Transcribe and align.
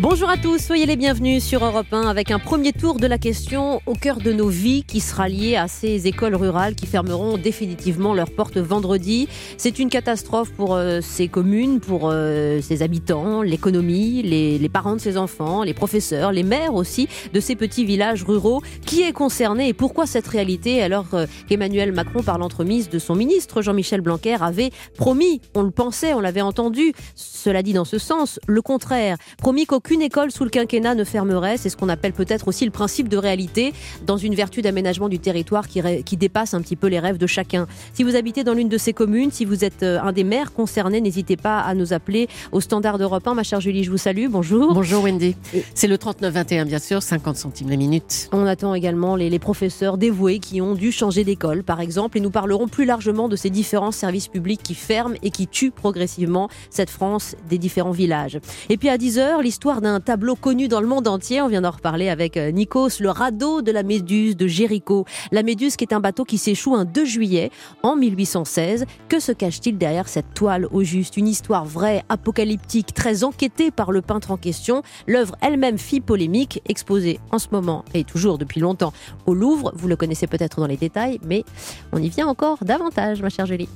Bonjour 0.00 0.30
à 0.30 0.38
tous, 0.38 0.56
soyez 0.56 0.86
les 0.86 0.96
bienvenus 0.96 1.44
sur 1.44 1.62
Europe 1.62 1.92
1 1.92 2.08
avec 2.08 2.30
un 2.30 2.38
premier 2.38 2.72
tour 2.72 2.98
de 2.98 3.06
la 3.06 3.18
question 3.18 3.82
au 3.84 3.92
cœur 3.92 4.16
de 4.16 4.32
nos 4.32 4.48
vies 4.48 4.82
qui 4.82 4.98
sera 4.98 5.28
lié 5.28 5.56
à 5.56 5.68
ces 5.68 6.06
écoles 6.06 6.34
rurales 6.34 6.74
qui 6.74 6.86
fermeront 6.86 7.36
définitivement 7.36 8.14
leurs 8.14 8.30
portes 8.30 8.56
vendredi. 8.56 9.28
C'est 9.58 9.78
une 9.78 9.90
catastrophe 9.90 10.52
pour 10.52 10.74
euh, 10.74 11.02
ces 11.02 11.28
communes, 11.28 11.80
pour 11.80 12.08
euh, 12.10 12.62
ces 12.62 12.82
habitants, 12.82 13.42
l'économie, 13.42 14.22
les, 14.22 14.68
parents 14.70 14.94
de 14.94 15.00
ces 15.02 15.18
enfants, 15.18 15.64
les 15.64 15.74
professeurs, 15.74 16.32
les 16.32 16.44
maires 16.44 16.72
aussi 16.72 17.06
de 17.34 17.40
ces 17.40 17.54
petits 17.54 17.84
villages 17.84 18.24
ruraux. 18.24 18.62
Qui 18.86 19.02
est 19.02 19.12
concerné 19.12 19.68
et 19.68 19.74
pourquoi 19.74 20.06
cette 20.06 20.28
réalité? 20.28 20.82
Alors 20.82 21.08
euh, 21.12 21.26
qu'Emmanuel 21.46 21.92
Macron, 21.92 22.22
par 22.22 22.38
l'entremise 22.38 22.88
de 22.88 22.98
son 22.98 23.16
ministre 23.16 23.60
Jean-Michel 23.60 24.00
Blanquer, 24.00 24.38
avait 24.40 24.70
promis, 24.96 25.42
on 25.54 25.60
le 25.62 25.70
pensait, 25.70 26.14
on 26.14 26.20
l'avait 26.20 26.40
entendu, 26.40 26.94
cela 27.14 27.62
dit 27.62 27.74
dans 27.74 27.84
ce 27.84 27.98
sens, 27.98 28.40
le 28.46 28.62
contraire, 28.62 29.18
promis 29.36 29.66
qu'aucune 29.66 29.89
qu'une 29.90 30.02
école 30.02 30.30
sous 30.30 30.44
le 30.44 30.50
quinquennat 30.50 30.94
ne 30.94 31.02
fermerait. 31.02 31.56
C'est 31.56 31.68
ce 31.68 31.76
qu'on 31.76 31.88
appelle 31.88 32.12
peut-être 32.12 32.46
aussi 32.46 32.64
le 32.64 32.70
principe 32.70 33.08
de 33.08 33.16
réalité 33.16 33.72
dans 34.06 34.16
une 34.16 34.36
vertu 34.36 34.62
d'aménagement 34.62 35.08
du 35.08 35.18
territoire 35.18 35.66
qui, 35.66 35.82
qui, 36.04 36.16
dépasse 36.16 36.54
un 36.54 36.60
petit 36.60 36.76
peu 36.76 36.86
les 36.86 37.00
rêves 37.00 37.18
de 37.18 37.26
chacun. 37.26 37.66
Si 37.92 38.04
vous 38.04 38.14
habitez 38.14 38.44
dans 38.44 38.54
l'une 38.54 38.68
de 38.68 38.78
ces 38.78 38.92
communes, 38.92 39.32
si 39.32 39.44
vous 39.44 39.64
êtes 39.64 39.82
euh, 39.82 39.98
un 40.00 40.12
des 40.12 40.22
maires 40.22 40.52
concernés, 40.52 41.00
n'hésitez 41.00 41.36
pas 41.36 41.58
à 41.58 41.74
nous 41.74 41.92
appeler 41.92 42.28
au 42.52 42.60
standard 42.60 42.98
d'Europe 42.98 43.26
1. 43.26 43.34
Ma 43.34 43.42
chère 43.42 43.60
Julie, 43.60 43.82
je 43.82 43.90
vous 43.90 43.98
salue. 43.98 44.26
Bonjour. 44.28 44.74
Bonjour 44.74 45.02
Wendy. 45.02 45.34
C'est 45.74 45.88
le 45.88 45.96
39-21 45.96 46.66
bien 46.66 46.78
sûr, 46.78 47.02
50 47.02 47.36
centimes 47.36 47.70
la 47.70 47.76
minute. 47.76 48.28
On 48.30 48.46
attend 48.46 48.74
également 48.74 49.16
les, 49.16 49.28
les 49.28 49.40
professeurs 49.40 49.98
dévoués 49.98 50.38
qui 50.38 50.60
ont 50.60 50.74
dû 50.74 50.92
changer 50.92 51.24
d'école, 51.24 51.64
par 51.64 51.80
exemple, 51.80 52.16
et 52.16 52.20
nous 52.20 52.30
parlerons 52.30 52.68
plus 52.68 52.84
largement 52.84 53.28
de 53.28 53.34
ces 53.34 53.50
différents 53.50 53.90
services 53.90 54.28
publics 54.28 54.62
qui 54.62 54.76
ferment 54.76 55.16
et 55.24 55.32
qui 55.32 55.48
tuent 55.48 55.72
progressivement 55.72 56.48
cette 56.70 56.90
France 56.90 57.34
des 57.48 57.58
différents 57.58 57.90
villages. 57.90 58.38
Et 58.68 58.76
puis 58.76 58.88
à 58.88 58.96
10h, 58.96 59.42
l'histoire 59.42 59.79
d'un 59.80 60.00
tableau 60.00 60.34
connu 60.34 60.68
dans 60.68 60.80
le 60.80 60.86
monde 60.86 61.08
entier. 61.08 61.40
On 61.42 61.48
vient 61.48 61.62
d'en 61.62 61.70
reparler 61.70 62.08
avec 62.08 62.36
euh, 62.36 62.50
Nikos, 62.50 63.00
le 63.00 63.10
radeau 63.10 63.62
de 63.62 63.72
la 63.72 63.82
Méduse 63.82 64.36
de 64.36 64.46
Jéricho. 64.46 65.04
La 65.32 65.42
Méduse 65.42 65.76
qui 65.76 65.84
est 65.84 65.92
un 65.92 66.00
bateau 66.00 66.24
qui 66.24 66.38
s'échoue 66.38 66.74
un 66.74 66.84
2 66.84 67.04
juillet 67.04 67.50
en 67.82 67.96
1816. 67.96 68.86
Que 69.08 69.20
se 69.20 69.32
cache-t-il 69.32 69.78
derrière 69.78 70.08
cette 70.08 70.34
toile 70.34 70.66
au 70.70 70.82
juste? 70.82 71.16
Une 71.16 71.28
histoire 71.28 71.64
vraie, 71.64 72.02
apocalyptique, 72.08 72.94
très 72.94 73.24
enquêtée 73.24 73.70
par 73.70 73.92
le 73.92 74.02
peintre 74.02 74.30
en 74.30 74.36
question. 74.36 74.82
L'œuvre 75.06 75.36
elle-même 75.40 75.78
fit 75.78 76.00
polémique, 76.00 76.62
exposée 76.68 77.20
en 77.30 77.38
ce 77.38 77.48
moment 77.52 77.84
et 77.94 78.04
toujours 78.04 78.38
depuis 78.38 78.60
longtemps 78.60 78.92
au 79.26 79.34
Louvre. 79.34 79.72
Vous 79.74 79.88
le 79.88 79.96
connaissez 79.96 80.26
peut-être 80.26 80.60
dans 80.60 80.66
les 80.66 80.76
détails, 80.76 81.18
mais 81.24 81.44
on 81.92 81.98
y 81.98 82.08
vient 82.08 82.26
encore 82.26 82.58
davantage, 82.64 83.22
ma 83.22 83.28
chère 83.28 83.46
Julie. 83.46 83.68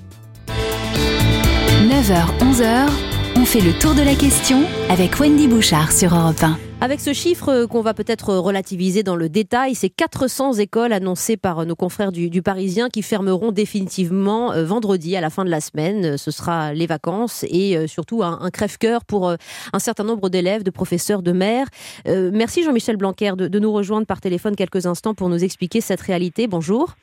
9h, 1.89 2.39
11h. 2.41 3.24
On 3.45 3.47
fait 3.47 3.61
le 3.61 3.79
tour 3.79 3.95
de 3.95 4.01
la 4.01 4.15
question 4.15 4.63
avec 4.89 5.21
Wendy 5.21 5.49
Bouchard 5.49 5.93
sur 5.93 6.15
Europe 6.15 6.43
1. 6.43 6.59
Avec 6.81 6.99
ce 6.99 7.13
chiffre 7.13 7.67
qu'on 7.67 7.83
va 7.83 7.93
peut-être 7.93 8.35
relativiser 8.35 9.03
dans 9.03 9.17
le 9.17 9.29
détail, 9.29 9.75
c'est 9.75 9.91
400 9.91 10.55
écoles 10.55 10.95
annoncées 10.95 11.37
par 11.37 11.67
nos 11.67 11.77
confrères 11.77 12.11
du, 12.11 12.41
Parisien 12.41 12.89
qui 12.89 13.03
fermeront 13.03 13.53
définitivement 13.53 14.53
euh, 14.53 14.65
vendredi 14.65 15.15
à 15.15 15.21
la 15.21 15.29
fin 15.29 15.45
de 15.45 15.51
la 15.51 15.61
semaine. 15.61 16.17
Ce 16.17 16.31
sera 16.31 16.73
les 16.73 16.87
vacances 16.87 17.45
et 17.51 17.77
euh, 17.77 17.87
surtout 17.87 18.23
un, 18.23 18.49
crève-cœur 18.51 19.05
pour 19.05 19.29
euh, 19.29 19.37
un 19.75 19.79
certain 19.79 20.05
nombre 20.05 20.31
d'élèves, 20.31 20.63
de 20.63 20.71
professeurs, 20.71 21.21
de 21.21 21.33
maires. 21.33 21.67
merci 22.07 22.63
Jean-Michel 22.63 22.97
Blanquer 22.97 23.33
de 23.37 23.59
nous 23.59 23.73
rejoindre 23.75 24.07
par 24.07 24.23
téléphone 24.23 24.57
quelques 24.57 24.87
instants 24.87 25.13
pour 25.13 25.29
nous 25.29 25.45
expliquer 25.45 25.83
cette 25.83 26.01
réalité. 26.01 26.47
Bonjour. 26.47 26.95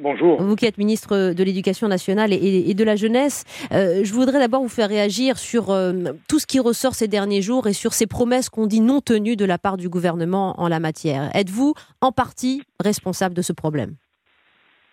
Bonjour. 0.00 0.40
Vous 0.40 0.54
qui 0.54 0.64
êtes 0.64 0.78
ministre 0.78 1.34
de 1.34 1.42
l'Éducation 1.42 1.88
nationale 1.88 2.32
et, 2.32 2.72
de 2.72 2.84
la 2.84 2.94
jeunesse, 2.94 3.44
euh, 3.72 4.04
je 4.04 4.12
voudrais 4.12 4.38
d'abord 4.38 4.62
vous 4.62 4.68
faire 4.68 4.88
réagir 4.88 5.38
sur 5.38 5.70
euh, 5.70 5.92
tout 6.28 6.38
ce 6.38 6.46
qui 6.46 6.60
ressort 6.60 6.94
ces 6.94 7.08
derniers 7.08 7.42
jours 7.42 7.66
et 7.66 7.72
sur 7.72 7.92
ces 7.92 8.06
promesses 8.06 8.48
qu'on 8.48 8.66
dit 8.66 8.80
non 8.80 9.00
tenues 9.00 9.34
de 9.34 9.44
la 9.44 9.58
part 9.58 9.76
du 9.76 9.88
gouvernement 9.88 10.54
en 10.58 10.68
la 10.68 10.78
matière. 10.78 11.34
Êtes-vous 11.34 11.74
en 12.00 12.12
partie 12.12 12.62
responsable 12.78 13.34
de 13.34 13.42
ce 13.42 13.52
problème? 13.52 13.94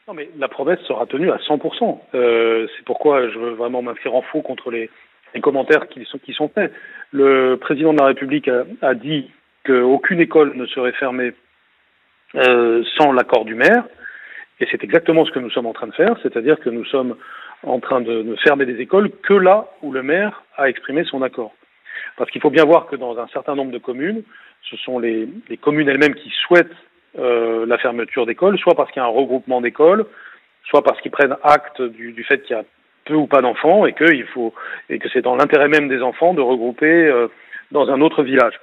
Non, 0.08 0.16
mais 0.16 0.28
la 0.40 0.48
promesse 0.48 0.80
sera 0.88 1.06
tenue 1.06 1.30
à 1.30 1.38
100%. 1.38 2.00
Euh, 2.16 2.66
c'est 2.76 2.86
pourquoi 2.86 3.30
je 3.30 3.38
veux 3.38 3.52
vraiment 3.52 3.84
m'inscrire 3.84 4.16
en 4.16 4.24
faux 4.24 4.42
contre 4.42 4.72
les, 4.72 4.90
commentaires 5.44 5.88
qui 5.88 6.04
sont, 6.06 6.18
qui 6.18 6.34
sont 6.34 6.50
faits. 6.50 6.74
Le 7.12 7.58
président 7.58 7.94
de 7.94 8.00
la 8.00 8.08
République 8.08 8.48
a, 8.48 8.64
a 8.82 8.96
dit 8.96 9.30
qu'aucune 9.66 10.20
école 10.20 10.56
ne 10.56 10.66
serait 10.66 10.94
fermée 10.94 11.34
sans 12.98 13.12
l'accord 13.14 13.46
du 13.46 13.54
maire. 13.54 13.86
Et 14.60 14.68
c'est 14.72 14.84
exactement 14.84 15.26
ce 15.26 15.32
que 15.32 15.40
nous 15.40 15.50
sommes 15.50 15.66
en 15.66 15.74
train 15.74 15.88
de 15.88 15.94
faire, 15.94 16.16
c'est-à-dire 16.24 16.60
que 16.60 16.70
nous 16.70 16.86
sommes 16.86 17.16
en 17.64 17.80
train 17.80 18.02
de 18.02 18.22
ne 18.22 18.36
fermer 18.38 18.66
des 18.66 18.80
écoles 18.80 19.12
que 19.24 19.34
là 19.34 19.68
où 19.82 19.92
le 19.92 20.04
maire 20.04 20.44
a 20.58 20.70
exprimé 20.70 21.04
son 21.04 21.22
accord. 21.22 21.54
Parce 22.18 22.32
qu'il 22.32 22.42
faut 22.42 22.50
bien 22.50 22.66
voir 22.66 22.88
que 22.88 22.96
dans 22.96 23.18
un 23.20 23.28
certain 23.28 23.56
nombre 23.56 23.72
de 23.72 23.78
communes, 23.78 24.24
ce 24.70 24.78
sont 24.78 25.00
les, 25.00 25.28
communes 25.62 25.90
elles-mêmes 25.90 26.16
qui 26.16 26.32
souhaitent 26.48 26.76
euh, 27.20 27.66
la 27.66 27.78
fermeture 27.78 28.26
d'écoles, 28.26 28.58
soit 28.60 28.76
parce 28.76 28.92
qu'il 28.92 29.02
y 29.02 29.06
a 29.06 29.08
un 29.08 29.12
regroupement 29.12 29.62
d'écoles, 29.62 30.06
soit 30.70 30.84
parce 30.84 31.00
qu'ils 31.02 31.12
prennent 31.12 31.36
acte 31.44 31.82
du, 31.82 32.24
fait 32.24 32.42
qu'il 32.44 32.56
y 32.56 32.60
a 32.60 32.64
peu 33.06 33.14
ou 33.14 33.28
pas 33.28 33.42
d'enfants 33.42 33.86
et 33.86 33.94
que 33.94 34.06
faut 34.34 34.54
et 34.90 35.00
que 35.00 35.10
c'est 35.10 35.22
dans 35.22 35.36
l'intérêt 35.36 35.68
même 35.68 35.88
des 35.88 36.02
enfants 36.02 36.34
de 36.34 36.42
regrouper 36.42 37.08
euh, 37.08 37.28
dans 37.72 37.90
un 37.90 38.02
autre 38.02 38.24
village. 38.24 38.60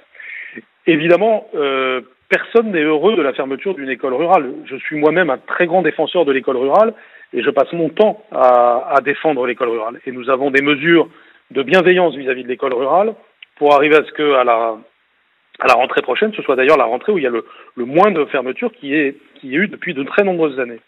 Évidemment, 0.85 1.47
euh, 1.55 2.01
personne 2.33 2.71
n'est 2.71 2.81
heureux 2.81 3.15
de 3.15 3.21
la 3.21 3.33
fermeture 3.33 3.75
d'une 3.75 3.89
école 3.89 4.15
rurale. 4.15 4.53
Je 4.65 4.75
suis 4.77 4.95
moi-même 4.95 5.29
un 5.29 5.37
très 5.37 5.67
grand 5.67 5.83
défenseur 5.83 6.25
de 6.25 6.31
l'école 6.31 6.57
rurale 6.57 6.95
et 7.31 7.43
je 7.43 7.49
passe 7.51 7.71
mon 7.73 7.89
temps 7.89 8.23
à, 8.31 8.99
défendre 9.03 9.45
l'école 9.45 9.69
rurale. 9.69 9.99
Et 10.07 10.11
nous 10.11 10.31
avons 10.31 10.49
des 10.49 10.63
mesures 10.63 11.07
de 11.51 11.61
bienveillance 11.61 12.15
vis-à-vis 12.15 12.43
de 12.43 12.47
l'école 12.47 12.73
rurale 12.73 13.13
pour 13.57 13.75
arriver 13.75 13.97
à 13.97 14.03
ce 14.03 14.11
que 14.13 14.33
à 14.33 14.43
la, 14.43 15.73
rentrée 15.75 16.01
prochaine, 16.01 16.33
ce 16.33 16.41
soit 16.41 16.55
d'ailleurs 16.55 16.77
la 16.77 16.85
rentrée 16.85 17.11
où 17.11 17.19
il 17.19 17.23
y 17.23 17.27
a 17.27 17.29
le, 17.29 17.45
moins 17.77 18.09
de 18.09 18.25
fermetures 18.25 18.71
qui 18.71 18.95
est, 18.95 19.15
qui 19.35 19.53
est 19.53 19.57
eu 19.57 19.67
depuis 19.67 19.93
de 19.93 20.01
très 20.01 20.23
nombreuses 20.23 20.59
années. 20.59 20.81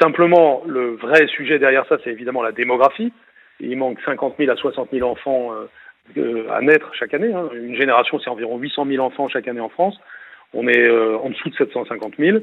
Simplement, 0.00 0.64
le 0.66 0.96
vrai 0.96 1.28
sujet 1.28 1.60
derrière 1.60 1.86
ça, 1.86 1.98
c'est 2.02 2.10
évidemment 2.10 2.42
la 2.42 2.50
démographie. 2.50 3.12
Il 3.60 3.76
manque 3.76 4.00
50 4.04 4.34
000 4.38 4.50
à 4.50 4.56
60 4.56 4.88
000 4.92 5.08
enfants 5.08 5.52
euh, 6.16 6.50
à 6.50 6.60
naître 6.62 6.92
chaque 6.94 7.14
année. 7.14 7.32
Hein. 7.32 7.48
Une 7.54 7.76
génération, 7.76 8.18
c'est 8.18 8.30
environ 8.30 8.58
800 8.58 8.86
000 8.86 9.04
enfants 9.04 9.28
chaque 9.28 9.46
année 9.46 9.60
en 9.60 9.68
France 9.68 10.00
on 10.54 10.66
est 10.68 10.88
euh, 10.88 11.18
en 11.18 11.30
dessous 11.30 11.50
de 11.50 11.54
750 11.56 12.14
000. 12.18 12.38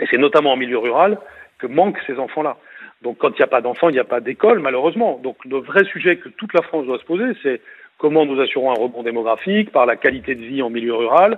Et 0.00 0.06
c'est 0.10 0.18
notamment 0.18 0.52
en 0.52 0.56
milieu 0.56 0.78
rural 0.78 1.18
que 1.58 1.66
manquent 1.66 2.00
ces 2.06 2.18
enfants-là. 2.18 2.56
Donc 3.02 3.18
quand 3.18 3.30
il 3.30 3.36
n'y 3.36 3.42
a 3.42 3.48
pas 3.48 3.60
d'enfants, 3.60 3.88
il 3.88 3.92
n'y 3.92 3.98
a 3.98 4.04
pas 4.04 4.20
d'école, 4.20 4.60
malheureusement. 4.60 5.20
Donc 5.22 5.44
le 5.44 5.58
vrai 5.58 5.84
sujet 5.84 6.16
que 6.16 6.28
toute 6.28 6.54
la 6.54 6.62
France 6.62 6.86
doit 6.86 6.98
se 6.98 7.04
poser, 7.04 7.32
c'est 7.42 7.60
comment 7.98 8.26
nous 8.26 8.40
assurons 8.40 8.70
un 8.70 8.74
rebond 8.74 9.02
démographique 9.02 9.70
par 9.70 9.86
la 9.86 9.96
qualité 9.96 10.34
de 10.34 10.42
vie 10.42 10.62
en 10.62 10.70
milieu 10.70 10.94
rural. 10.94 11.36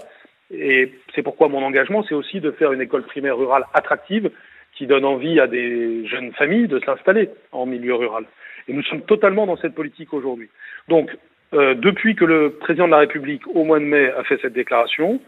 Et 0.50 0.92
c'est 1.14 1.22
pourquoi 1.22 1.48
mon 1.48 1.62
engagement, 1.62 2.04
c'est 2.08 2.14
aussi 2.14 2.40
de 2.40 2.50
faire 2.50 2.72
une 2.72 2.80
école 2.80 3.02
primaire 3.02 3.36
rurale 3.36 3.64
attractive 3.72 4.30
qui 4.74 4.86
donne 4.86 5.04
envie 5.04 5.40
à 5.40 5.46
des 5.46 6.06
jeunes 6.06 6.32
familles 6.32 6.68
de 6.68 6.80
s'installer 6.80 7.30
en 7.52 7.66
milieu 7.66 7.94
rural. 7.94 8.24
Et 8.68 8.72
nous 8.72 8.82
sommes 8.82 9.02
totalement 9.02 9.46
dans 9.46 9.56
cette 9.56 9.74
politique 9.74 10.12
aujourd'hui. 10.12 10.48
Donc, 10.88 11.10
euh, 11.52 11.74
depuis 11.74 12.16
que 12.16 12.24
le 12.24 12.50
président 12.50 12.86
de 12.86 12.90
la 12.90 12.98
République, 12.98 13.42
au 13.46 13.64
mois 13.64 13.78
de 13.78 13.84
mai, 13.84 14.10
a 14.10 14.24
fait 14.24 14.38
cette 14.40 14.52
déclaration, 14.52 15.20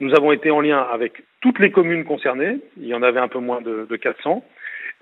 nous 0.00 0.14
avons 0.14 0.32
été 0.32 0.50
en 0.50 0.60
lien 0.60 0.80
avec 0.80 1.22
toutes 1.40 1.58
les 1.58 1.70
communes 1.70 2.04
concernées, 2.04 2.58
il 2.76 2.86
y 2.86 2.94
en 2.94 3.02
avait 3.02 3.20
un 3.20 3.28
peu 3.28 3.38
moins 3.38 3.60
de, 3.60 3.96
400, 3.96 4.44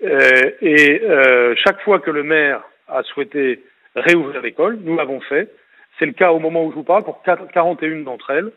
euh, 0.03 0.29
et 0.61 1.01
euh, 1.03 1.53
chaque 1.57 1.81
fois 1.81 1.99
que 1.99 2.11
le 2.11 2.23
maire 2.23 2.63
a 2.87 3.03
souhaité 3.03 3.63
réouvrir 3.95 4.41
l'école, 4.41 4.79
nous 4.83 4.95
l'avons 4.95 5.21
fait. 5.21 5.49
C'est 5.99 6.05
le 6.05 6.13
cas 6.13 6.31
au 6.31 6.39
moment 6.39 6.65
où 6.65 6.71
je 6.71 6.75
vous 6.75 6.83
parle 6.83 7.03
pour 7.03 7.21
41 7.21 8.03
d'entre 8.03 8.31
elles 8.31 8.51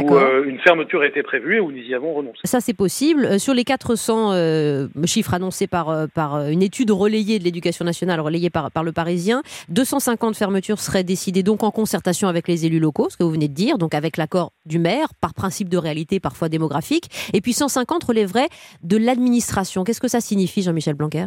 où 0.00 0.14
euh, 0.14 0.44
une 0.44 0.58
fermeture 0.60 1.04
été 1.04 1.22
prévue 1.22 1.56
et 1.56 1.60
où 1.60 1.70
nous 1.70 1.82
y 1.82 1.94
avons 1.94 2.14
renoncé. 2.14 2.38
Ça, 2.44 2.60
c'est 2.60 2.74
possible. 2.74 3.24
Euh, 3.24 3.38
sur 3.38 3.54
les 3.54 3.64
400 3.64 4.32
euh, 4.32 4.88
chiffres 5.04 5.34
annoncés 5.34 5.66
par, 5.66 6.08
par 6.14 6.48
une 6.48 6.62
étude 6.62 6.90
relayée 6.90 7.38
de 7.38 7.44
l'éducation 7.44 7.84
nationale, 7.84 8.20
relayée 8.20 8.50
par, 8.50 8.70
par 8.70 8.84
le 8.84 8.92
Parisien, 8.92 9.42
250 9.68 10.36
fermetures 10.36 10.78
seraient 10.78 11.04
décidées 11.04 11.42
donc 11.42 11.62
en 11.62 11.70
concertation 11.70 12.28
avec 12.28 12.48
les 12.48 12.66
élus 12.66 12.80
locaux, 12.80 13.08
ce 13.10 13.16
que 13.16 13.24
vous 13.24 13.30
venez 13.32 13.48
de 13.48 13.54
dire, 13.54 13.78
donc 13.78 13.94
avec 13.94 14.16
l'accord 14.16 14.52
du 14.66 14.78
maire, 14.78 15.08
par 15.20 15.34
principe 15.34 15.68
de 15.68 15.76
réalité 15.76 16.20
parfois 16.20 16.48
démographique, 16.48 17.08
et 17.32 17.40
puis 17.40 17.52
150 17.52 18.04
relèveraient 18.04 18.48
de 18.82 18.96
l'administration. 18.96 19.84
Qu'est-ce 19.84 20.00
que 20.00 20.08
ça 20.08 20.20
signifie, 20.20 20.62
Jean-Michel 20.62 20.94
Blanquer? 20.94 21.26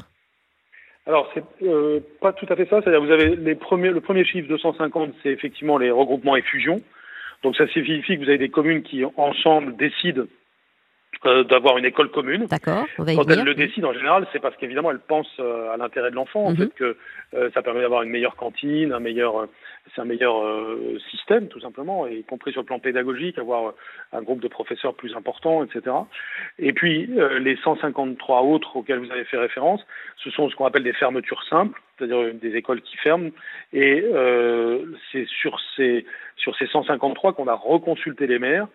Alors, 1.08 1.32
c'est 1.34 1.44
pas 2.20 2.34
tout 2.34 2.48
à 2.50 2.56
fait 2.56 2.68
ça. 2.68 2.82
C'est-à-dire, 2.82 3.04
vous 3.04 3.12
avez 3.12 3.36
les 3.36 3.56
premiers, 3.56 3.90
le 3.90 4.02
premier 4.02 4.26
chiffre, 4.26 4.48
250, 4.48 5.12
c'est 5.22 5.30
effectivement 5.30 5.78
les 5.78 5.92
regroupements 5.92 6.36
et 6.36 6.42
fusions. 6.42 6.82
Donc 7.46 7.56
ça 7.58 7.68
signifie 7.68 8.18
que 8.18 8.24
vous 8.24 8.30
avez 8.30 8.40
des 8.40 8.50
communes 8.50 8.82
qui 8.82 9.04
ensemble 9.18 9.78
décident 9.78 10.24
euh, 11.26 11.44
d'avoir 11.44 11.78
une 11.78 11.86
école 11.86 12.10
commune. 12.10 12.46
D'accord. 12.46 12.86
Quand 12.98 13.30
elle 13.30 13.44
le 13.44 13.56
décide, 13.56 13.84
en 13.86 13.94
général, 13.94 14.28
c'est 14.32 14.40
parce 14.40 14.56
qu'évidemment, 14.58 14.92
elle 14.92 15.00
pense 15.00 15.28
euh, 15.40 15.74
à 15.74 15.78
l'intérêt 15.78 16.12
de 16.12 16.16
l'enfant, 16.16 16.46
en 16.46 16.52
mhm. 16.52 16.58
fait, 16.58 16.74
que 16.76 16.98
euh, 17.34 17.50
ça 17.54 17.62
permet 17.62 17.82
d'avoir 17.82 18.04
une 18.04 18.10
meilleure 18.10 18.36
cantine, 18.36 18.92
un 18.94 19.00
meilleur, 19.00 19.48
c'est 19.94 20.02
un 20.02 20.06
meilleur 20.06 20.44
système, 21.10 21.48
tout 21.48 21.60
simplement, 21.60 22.08
y 22.08 22.24
compris 22.24 22.52
sur 22.52 22.62
le 22.62 22.66
plan 22.66 22.80
pédagogique, 22.80 23.38
avoir 23.38 23.74
un 24.14 24.22
groupe 24.22 24.40
de 24.40 24.48
professeurs 24.48 24.94
plus 24.94 25.16
important, 25.16 25.64
etc. 25.64 25.96
Et 26.60 26.74
puis, 26.74 27.10
les 27.40 27.56
153 27.58 28.42
autres 28.42 28.76
auxquels 28.76 29.00
vous 29.00 29.12
avez 29.12 29.26
fait 29.26 29.38
référence, 29.38 29.86
ce 30.18 30.30
sont 30.32 30.50
ce 30.50 30.56
qu'on 30.56 30.66
appelle 30.66 30.84
des 30.84 30.94
fermetures 30.94 31.44
simples, 31.50 31.82
c'est-à-dire 31.98 32.34
des 32.34 32.56
écoles 32.56 32.82
qui 32.82 32.98
ferment. 32.98 33.32
Et 33.74 34.04
c'est 35.12 35.26
sur 35.28 35.60
ces, 35.76 36.06
sur 36.36 36.56
ces 36.58 36.68
153 36.68 37.34
qu'on 37.34 37.48
a 37.48 37.56
reconsulté 37.56 38.28
les 38.28 38.40
maires 38.40 38.68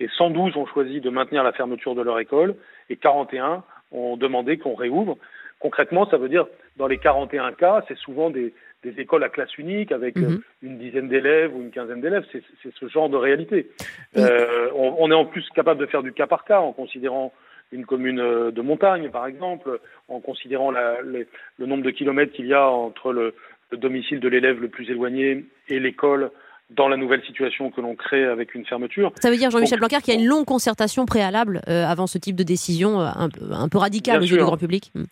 et 0.00 0.08
112 0.08 0.56
ont 0.56 0.66
choisi 0.66 1.00
de 1.00 1.10
maintenir 1.10 1.44
la 1.44 1.52
fermeture 1.52 1.94
de 1.94 2.02
leur 2.02 2.18
école 2.18 2.56
et 2.88 2.96
41 2.96 3.62
ont 3.92 4.16
demandé 4.16 4.58
qu'on 4.58 4.74
réouvre. 4.74 5.18
Concrètement, 5.60 6.08
ça 6.08 6.16
veut 6.16 6.30
dire, 6.30 6.46
dans 6.78 6.86
les 6.86 6.98
41 6.98 7.52
cas, 7.52 7.84
c'est 7.86 7.98
souvent 7.98 8.30
des, 8.30 8.52
écoles 8.82 9.22
à 9.24 9.28
classe 9.28 9.56
unique 9.58 9.92
avec 9.92 10.16
mhm. 10.16 10.24
euh, 10.24 10.42
une 10.62 10.78
dizaine 10.78 11.08
d'élèves 11.08 11.54
ou 11.54 11.60
une 11.60 11.70
quinzaine 11.70 12.00
d'élèves. 12.00 12.24
C'est 12.32 12.42
ce 12.74 12.88
genre 12.88 13.10
de 13.10 13.16
réalité. 13.16 13.68
Euh, 14.16 14.70
on, 14.74 15.10
est 15.10 15.14
en 15.14 15.26
plus 15.26 15.46
capable 15.50 15.80
de 15.80 15.86
faire 15.86 16.02
du 16.02 16.14
cas 16.14 16.26
par 16.26 16.44
cas 16.44 16.60
en 16.60 16.72
considérant 16.72 17.32
une 17.72 17.84
commune 17.84 18.20
euh, 18.20 18.50
de 18.50 18.62
montagne, 18.62 19.10
par 19.10 19.26
exemple, 19.26 19.80
en 20.08 20.20
considérant 20.20 20.70
le 20.70 21.26
nombre 21.58 21.82
de 21.82 21.90
kilomètres 21.90 22.32
qu'il 22.32 22.46
y 22.46 22.54
a 22.54 22.66
entre 22.68 23.12
le 23.12 23.34
domicile 23.72 24.18
de 24.18 24.28
l'élève 24.28 24.60
le 24.60 24.68
plus 24.68 24.90
éloigné 24.90 25.44
et 25.68 25.78
l'école 25.78 26.30
dans 26.70 26.88
la 26.88 26.96
nouvelle 26.96 27.22
situation 27.24 27.70
que 27.70 27.80
l'on 27.80 27.94
crée 27.94 28.24
avec 28.24 28.54
une 28.54 28.64
fermeture. 28.64 29.12
Ça 29.20 29.30
veut 29.30 29.36
dire, 29.36 29.50
Jean-Michel 29.50 29.78
Blanquer, 29.78 29.98
qu'il 30.02 30.14
y 30.14 30.16
a 30.16 30.20
une 30.20 30.26
longue 30.26 30.44
concertation 30.44 31.04
préalable 31.04 31.60
euh, 31.68 31.84
avant 31.84 32.06
ce 32.06 32.18
type 32.18 32.36
de 32.36 32.44
décision 32.44 33.00
euh, 33.00 33.08
un, 33.16 33.68
peu 33.68 33.78
radicale 33.78 34.20
aux 34.20 34.24
yeux 34.24 34.38
du 34.38 34.44
grand 34.44 34.56
public 34.56 34.92
hmm. 34.94 35.04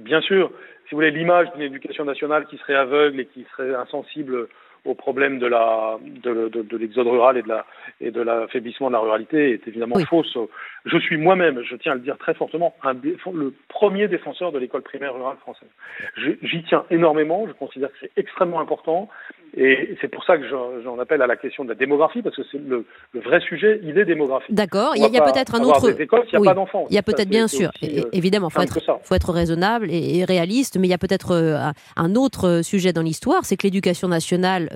Bien 0.00 0.20
sûr. 0.20 0.50
Si 0.84 0.94
vous 0.94 0.98
voulez, 0.98 1.10
l'image 1.10 1.48
d'une 1.54 1.62
éducation 1.62 2.04
nationale 2.04 2.46
qui 2.46 2.58
serait 2.58 2.76
aveugle 2.76 3.20
et 3.20 3.26
qui 3.26 3.44
serait 3.56 3.74
insensible 3.74 4.48
au 4.86 4.94
problème 4.94 5.38
de 5.38 5.46
la 5.46 5.98
de, 6.02 6.48
de, 6.48 6.76
l'exode 6.76 7.06
rural 7.06 7.36
et 7.36 7.42
de 7.42 7.48
la 7.48 7.66
et 8.00 8.10
de 8.10 8.20
l'affaiblissement 8.20 8.88
de 8.88 8.92
la 8.92 9.00
ruralité 9.00 9.52
est 9.52 9.68
évidemment 9.68 9.98
fausse. 10.08 10.36
Je 10.84 10.98
suis 10.98 11.16
moi-même, 11.16 11.62
je 11.62 11.74
tiens 11.76 11.92
à 11.92 11.94
le 11.96 12.00
dire 12.00 12.16
très 12.18 12.34
fortement, 12.34 12.74
un, 12.82 12.94
le 12.94 13.54
premier 13.68 14.06
défenseur 14.08 14.52
de 14.52 14.58
l'école 14.58 14.82
primaire 14.82 15.14
rurale 15.14 15.36
française. 15.38 15.68
J'y 16.42 16.62
tiens 16.64 16.84
énormément. 16.90 17.46
Je 17.48 17.52
considère 17.52 17.88
que 17.90 17.96
c'est 18.00 18.12
extrêmement 18.16 18.60
important. 18.60 19.08
Et 19.58 19.96
c'est 20.02 20.08
pour 20.08 20.22
ça 20.24 20.36
que 20.36 20.44
j'en 20.48 20.98
appelle 20.98 21.22
à 21.22 21.26
la 21.26 21.36
question 21.36 21.64
de 21.64 21.70
la 21.70 21.74
démographie, 21.74 22.20
parce 22.20 22.36
que 22.36 22.42
c'est 22.52 22.58
le, 22.58 22.84
vrai 23.14 23.40
sujet, 23.40 23.80
il 23.82 23.98
est 23.98 24.04
démographique. 24.04 24.54
D'accord. 24.54 24.92
Il 24.96 25.02
y 25.02 25.16
a, 25.16 25.22
peut-être 25.22 25.54
un 25.54 25.64
autre. 25.64 25.90
Des 25.90 26.02
écoles 26.02 26.24
s'il 26.28 26.38
n'y 26.38 26.46
a 26.46 26.50
pas 26.50 26.54
d'enfants. 26.54 26.84
Il 26.90 26.94
y 26.94 26.98
a 26.98 27.02
peut-être, 27.02 27.28
bien 27.28 27.48
sûr, 27.48 27.70
euh, 27.82 28.02
évidemment, 28.12 28.50
faut 28.50 28.60
être, 28.60 28.78
faut 29.02 29.14
être 29.14 29.32
raisonnable 29.32 29.88
et, 29.90 30.24
réaliste, 30.26 30.76
mais 30.78 30.88
il 30.88 30.90
y 30.90 30.94
a 30.94 30.98
peut-être 30.98 31.30
euh, 31.30 31.56
un 31.96 32.14
autre 32.16 32.60
sujet 32.62 32.92
dans 32.92 33.02
l'histoire, 33.02 33.46
c'est 33.46 33.56
que 33.56 33.66
l'éducation 33.66 34.08
nationale 34.08 34.68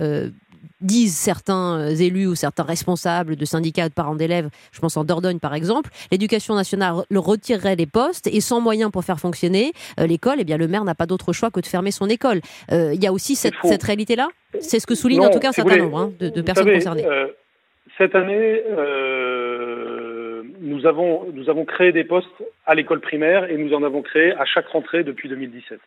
disent 0.81 1.15
certains 1.15 1.79
euh, 1.79 1.95
élus 1.95 2.27
ou 2.27 2.35
certains 2.35 2.63
responsables 2.63 3.35
de 3.35 3.45
syndicats 3.45 3.87
de 3.87 3.93
parents 3.93 4.15
d'élèves, 4.15 4.49
je 4.71 4.79
pense 4.79 4.97
en 4.97 5.03
Dordogne 5.03 5.39
par 5.39 5.53
exemple, 5.53 5.89
l'éducation 6.11 6.55
nationale 6.55 6.95
le 7.09 7.19
retirerait 7.19 7.75
les 7.75 7.85
postes 7.85 8.27
et 8.27 8.41
sans 8.41 8.59
moyens 8.59 8.91
pour 8.91 9.03
faire 9.03 9.19
fonctionner 9.19 9.71
euh, 9.99 10.07
l'école, 10.07 10.37
eh 10.39 10.43
bien 10.43 10.57
le 10.57 10.67
maire 10.67 10.83
n'a 10.83 10.95
pas 10.95 11.05
d'autre 11.05 11.33
choix 11.33 11.51
que 11.51 11.59
de 11.59 11.65
fermer 11.65 11.91
son 11.91 12.09
école. 12.09 12.41
Euh, 12.71 12.91
il 12.93 13.03
y 13.03 13.07
a 13.07 13.13
aussi 13.13 13.35
cette, 13.35 13.55
réalité-là? 13.83 14.27
C'est 14.59 14.79
ce 14.79 14.87
que 14.87 14.95
souligne 14.95 15.21
en 15.21 15.29
tout 15.29 15.39
cas 15.39 15.49
un 15.49 15.53
certain 15.53 15.77
nombre 15.77 15.97
hein, 15.97 16.11
de, 16.19 16.41
personnes 16.41 16.71
concernées. 16.71 17.05
cette 17.97 18.15
année, 18.15 18.63
nous, 20.59 20.85
avons, 20.85 21.27
nous 21.33 21.49
avons 21.49 21.65
créé 21.65 21.91
des 21.91 22.03
postes 22.03 22.27
à 22.65 22.75
l'école 22.75 22.99
primaire 22.99 23.49
et 23.49 23.57
nous 23.57 23.73
en 23.73 23.83
avons 23.83 24.01
créé 24.01 24.33
à 24.33 24.45
chaque 24.45 24.67
rentrée 24.67 25.03
depuis 25.03 25.29
2017. 25.29 25.79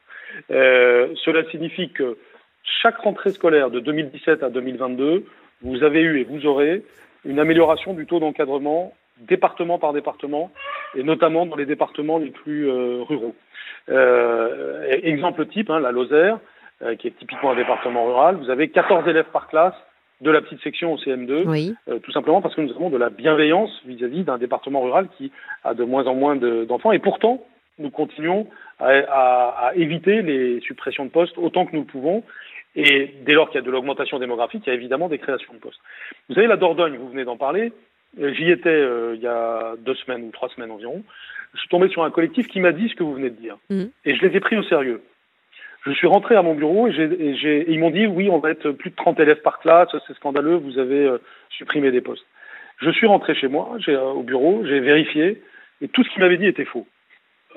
cela 0.49 1.51
signifie 1.51 1.91
que 1.91 2.17
chaque 2.65 2.99
rentrée 2.99 3.31
scolaire 3.31 3.71
de 3.71 3.81
2017 3.81 4.43
à 4.43 4.51
2022, 4.51 5.25
vous 5.63 5.83
avez 5.83 6.01
eu 6.01 6.21
et 6.21 6.25
vous 6.25 6.47
aurez 6.47 6.83
une 7.25 7.39
amélioration 7.39 7.95
du 7.95 8.07
taux 8.07 8.21
d'encadrement 8.21 8.93
département 9.21 9.79
par 9.79 9.93
département, 9.93 10.51
et 10.97 11.03
notamment 11.03 11.47
dans 11.47 11.57
les 11.57 11.67
départements 11.67 12.19
les 12.19 12.31
plus 12.31 12.69
euh, 12.69 13.03
ruraux. 13.03 13.35
Euh, 13.89 14.85
exemple 15.03 15.47
type, 15.47 15.71
hein, 15.71 15.81
la 15.81 15.93
Lozère, 15.93 16.39
euh, 16.83 16.97
qui 16.97 17.09
est 17.09 17.19
typiquement 17.19 17.53
un 17.53 17.57
département 17.57 18.07
rural, 18.07 18.37
vous 18.37 18.51
avez 18.51 18.69
14 18.69 19.07
élèves 19.09 19.31
par 19.33 19.49
classe 19.49 19.75
de 20.21 20.31
la 20.31 20.41
petite 20.41 20.63
section 20.63 20.93
au 20.93 20.97
CM2, 20.97 21.75
tout 22.01 22.13
simplement 22.13 22.41
parce 22.41 22.55
que 22.55 22.61
nous 22.61 22.71
avons 22.71 22.89
de 22.89 22.97
la 22.97 23.11
bienveillance 23.11 23.71
vis-à-vis 23.85 24.25
d'un 24.25 24.39
département 24.39 24.81
rural 24.81 25.09
qui 25.19 25.33
a 25.65 25.75
de 25.75 25.85
moins 25.85 26.07
en 26.07 26.15
moins 26.15 26.37
d'enfants, 26.37 26.93
et 26.93 26.99
pourtant, 26.99 27.45
nous 27.79 27.91
continuons 27.91 28.47
à, 28.79 28.89
à, 28.89 29.73
éviter 29.75 30.23
les 30.23 30.61
suppressions 30.61 31.05
de 31.05 31.11
postes 31.11 31.37
autant 31.37 31.67
que 31.67 31.73
nous 31.73 31.83
le 31.83 31.87
pouvons, 31.87 32.23
et 32.77 33.15
dès 33.25 33.33
lors 33.33 33.49
qu'il 33.49 33.61
y 33.61 33.63
a 33.63 33.67
de 33.67 33.71
l'augmentation 33.71 34.19
démographique, 34.19 34.63
il 34.67 34.71
y 34.71 34.73
a 34.73 34.75
évidemment 34.75 35.09
des 35.09 35.19
créations 35.19 35.53
de 35.55 35.59
postes. 35.59 35.81
Vous 36.29 36.39
avez 36.39 36.49
la 36.49 36.57
Dordogne, 36.57 36.97
vous 36.97 37.09
venez 37.09 37.25
d'en 37.25 37.37
parler. 37.37 37.73
Euh, 38.21 38.33
j'y 38.35 38.51
étais 38.51 38.69
euh, 38.69 39.15
il 39.15 39.23
y 39.23 39.27
a 39.27 39.75
deux 39.79 39.95
semaines 39.95 40.25
ou 40.25 40.31
trois 40.31 40.49
semaines 40.49 40.71
environ. 40.71 41.03
Je 41.55 41.61
suis 41.61 41.69
tombé 41.69 41.89
sur 41.89 42.05
un 42.05 42.11
collectif 42.11 42.49
qui 42.49 42.61
m'a 42.61 42.73
dit 42.73 42.89
ce 42.89 42.95
que 42.95 43.05
vous 43.05 43.15
venez 43.15 43.31
de 43.31 43.37
dire. 43.37 43.57
Mmh. 43.71 43.85
Et 44.05 44.17
je 44.17 44.27
les 44.27 44.37
ai 44.37 44.41
pris 44.41 44.57
au 44.57 44.63
sérieux. 44.65 45.03
Je 45.87 45.93
suis 45.93 46.07
rentré 46.07 46.35
à 46.35 46.43
mon 46.43 46.55
bureau 46.55 46.89
et, 46.89 46.93
et, 46.93 47.71
ils 47.71 47.79
m'ont 47.79 47.91
dit 47.91 48.07
oui, 48.07 48.31
on 48.31 48.39
va 48.39 48.51
être 48.51 48.71
plus 48.71 48.91
de 48.91 48.97
30 48.97 49.21
élèves 49.21 49.43
par 49.43 49.61
classe, 49.61 49.91
c'est 50.07 50.17
scandaleux, 50.17 50.57
vous 50.57 50.79
avez 50.79 51.07
euh, 51.07 51.19
supprimé 51.51 51.91
des 51.91 52.01
postes. 52.01 52.25
Je 52.79 52.91
suis 52.91 53.07
rentré 53.07 53.35
chez 53.35 53.49
moi, 53.49 53.77
au 54.17 54.23
bureau, 54.23 54.65
j'ai 54.65 54.81
vérifié 54.81 55.43
et 55.81 55.89
tout 55.89 56.03
ce 56.03 56.11
qu'ils 56.11 56.23
m'avaient 56.23 56.39
dit 56.39 56.47
était 56.47 56.65
faux. 56.65 56.87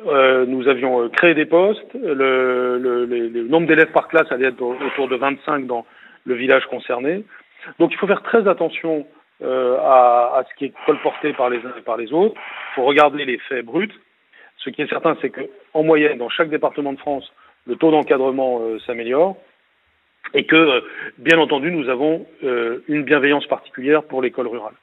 Euh, 0.06 0.46
nous 0.46 0.68
avions 0.68 1.04
euh, 1.04 1.10
créé 1.10 1.34
des 1.34 1.46
postes. 1.46 1.94
Le, 1.94 2.78
le, 2.78 3.06
le, 3.06 3.44
nombre 3.48 3.68
d'élèves 3.68 3.92
par 3.92 4.08
classe 4.08 4.32
allait 4.32 4.48
être 4.48 4.62
autour 4.62 5.08
de 5.08 5.16
25 5.16 5.66
dans 5.66 5.86
le 6.26 6.36
village 6.36 6.66
concerné. 6.68 7.24
Donc 7.80 7.92
il 7.92 7.98
faut 7.98 8.08
faire 8.08 8.22
très 8.22 8.48
attention 8.48 9.08
euh, 9.42 9.78
à, 9.80 10.38
à, 10.38 10.44
ce 10.48 10.56
qui 10.56 10.66
est 10.66 10.74
colporté 10.86 11.34
par 11.34 11.50
les 11.50 11.58
uns 11.58 11.74
et 11.78 11.82
par 11.82 11.98
les 11.98 12.14
autres. 12.14 12.36
Il 12.36 12.76
faut 12.76 12.84
regarder 12.84 13.26
les 13.26 13.40
faits 13.40 13.66
bruts. 13.66 13.90
Ce 14.58 14.70
qui 14.70 14.82
est 14.82 14.90
certain, 14.90 15.18
c'est 15.22 15.32
qu'en 15.32 15.84
moyenne, 15.84 16.18
dans 16.18 16.30
chaque 16.30 16.50
département 16.50 16.94
de 16.94 17.00
France, 17.00 17.32
le 17.66 17.76
taux 17.76 17.92
d'encadrement 17.92 18.60
euh, 18.62 18.80
s'améliore 18.86 19.36
et 20.34 20.46
que, 20.46 20.84
bien 21.18 21.40
entendu, 21.40 21.72
nous 21.72 21.88
avons 21.88 22.26
une 22.42 23.04
bienveillance 23.04 23.48
particulière 23.48 24.04
pour 24.04 24.22
l'école 24.22 24.48
rurale. 24.48 24.74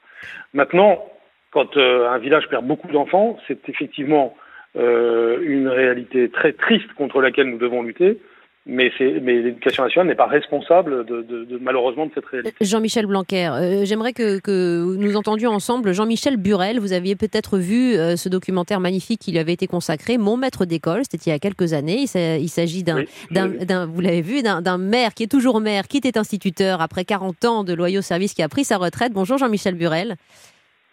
Maintenant, 0.55 1.05
quand 1.51 1.77
un 1.77 2.17
village 2.17 2.49
perd 2.49 2.65
beaucoup 2.65 2.87
d'enfants, 2.87 3.37
c'est 3.47 3.69
effectivement 3.69 4.35
euh, 4.35 4.44
une 4.75 5.67
réalité 5.67 6.29
très 6.29 6.53
triste 6.53 6.91
contre 6.97 7.21
laquelle 7.21 7.49
nous 7.49 7.57
devons 7.57 7.81
lutter. 7.81 8.19
Mais, 8.67 8.91
mais 8.99 9.43
l'éducation 9.43 9.83
nationale 9.83 10.07
n'est 10.07 10.15
pas 10.15 10.25
responsable 10.25 11.05
de, 11.05 11.21
de, 11.21 11.43
de, 11.43 11.59
malheureusement 11.59 12.07
de 12.07 12.11
cette 12.15 12.25
réalité. 12.25 12.55
Jean-Michel 12.61 13.05
Blanquer, 13.05 13.47
euh, 13.47 13.85
j'aimerais 13.85 14.11
que, 14.11 14.39
que, 14.39 14.95
nous 14.97 15.15
entendions 15.15 15.51
ensemble 15.51 15.93
Jean-Michel 15.93 16.37
Burel. 16.37 16.79
Vous 16.79 16.91
aviez 16.91 17.15
peut-être 17.15 17.59
vu 17.59 17.93
euh, 17.93 18.15
ce 18.15 18.27
documentaire 18.27 18.79
magnifique 18.79 19.21
qui 19.21 19.31
lui 19.31 19.37
avait 19.37 19.53
été 19.53 19.67
consacré, 19.67 20.17
Mon 20.17 20.35
maître 20.35 20.65
d'école. 20.65 21.01
C'était 21.03 21.25
il 21.27 21.29
y 21.29 21.35
a 21.35 21.37
quelques 21.37 21.73
années. 21.73 22.05
Il 22.15 22.49
s'agit 22.49 22.81
d'un, 22.81 23.03
d'un, 23.29 23.85
vous 23.85 24.01
l'avez 24.01 24.23
vu, 24.23 24.41
d'un 24.41 24.77
maire 24.79 25.13
qui 25.13 25.21
est 25.21 25.31
toujours 25.31 25.61
maire, 25.61 25.87
qui 25.87 25.97
était 25.97 26.17
instituteur 26.17 26.81
après 26.81 27.05
40 27.05 27.45
ans 27.45 27.63
de 27.63 27.73
loyaux 27.75 28.01
services, 28.01 28.33
qui 28.33 28.41
a 28.41 28.49
pris 28.49 28.63
sa 28.63 28.77
retraite. 28.77 29.13
Bonjour 29.13 29.37
Jean-Michel 29.37 29.75
Burel. 29.75 30.15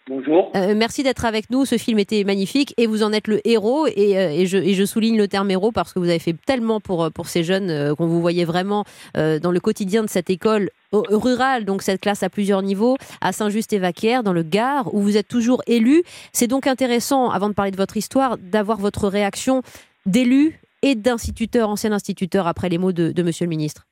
Bonjour. 0.09 0.51
Euh, 0.55 0.73
merci 0.75 1.01
d'être 1.01 1.23
avec 1.23 1.49
nous. 1.49 1.65
Ce 1.65 1.77
film 1.77 1.97
était 1.97 2.25
magnifique 2.25 2.73
et 2.75 2.87
vous 2.87 3.03
en 3.03 3.13
êtes 3.13 3.29
le 3.29 3.39
héros. 3.47 3.87
Et, 3.87 4.17
euh, 4.17 4.45
je, 4.45 4.85
souligne 4.85 5.17
le 5.17 5.29
terme 5.29 5.49
héros 5.49 5.71
parce 5.71 5.93
que 5.93 5.99
vous 5.99 6.09
avez 6.09 6.19
fait 6.19 6.35
tellement 6.45 6.81
pour, 6.81 7.05
euh, 7.05 7.09
ces 7.23 7.43
jeunes 7.43 7.95
qu'on 7.95 8.07
vous 8.07 8.19
voyait 8.19 8.43
vraiment 8.43 8.83
dans 9.15 9.51
le 9.51 9.59
quotidien 9.61 10.03
de 10.03 10.09
cette 10.09 10.29
école 10.29 10.69
rurale, 10.91 11.63
donc 11.63 11.81
cette 11.81 12.01
classe 12.01 12.21
à 12.21 12.29
plusieurs 12.29 12.61
niveaux, 12.61 12.97
à 13.21 13.31
Saint-Just-et-Vaquière, 13.31 14.23
dans 14.23 14.33
le 14.33 14.43
Gard, 14.43 14.93
où 14.93 15.01
vous 15.01 15.15
êtes 15.15 15.27
toujours 15.27 15.63
élu. 15.67 16.03
C'est 16.33 16.47
donc 16.47 16.67
intéressant, 16.67 17.29
avant 17.29 17.47
de 17.47 17.53
parler 17.53 17.71
de 17.71 17.77
votre 17.77 17.95
histoire, 17.95 18.37
d'avoir 18.37 18.77
votre 18.77 19.07
réaction 19.07 19.61
d'élu 20.05 20.59
et 20.81 20.95
d'instituteur, 20.95 21.69
ancien 21.69 21.93
instituteur, 21.93 22.45
après 22.45 22.67
les 22.67 22.77
mots 22.77 22.91
de, 22.91 23.11
de 23.11 23.23
Monsieur 23.23 23.45
le 23.45 23.49
ministre. 23.49 23.87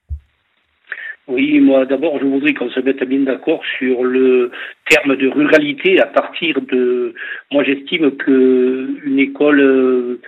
Oui, 1.31 1.61
moi 1.61 1.85
d'abord 1.85 2.19
je 2.19 2.25
voudrais 2.25 2.53
qu'on 2.53 2.69
se 2.69 2.81
mette 2.81 3.03
bien 3.05 3.19
d'accord 3.19 3.63
sur 3.77 4.03
le 4.03 4.51
terme 4.89 5.15
de 5.15 5.27
ruralité 5.29 5.99
à 6.01 6.07
partir 6.07 6.59
de 6.61 7.13
moi 7.51 7.63
j'estime 7.63 8.11
que 8.17 8.87
une 9.05 9.19
école 9.19 9.61
euh, 9.61 10.19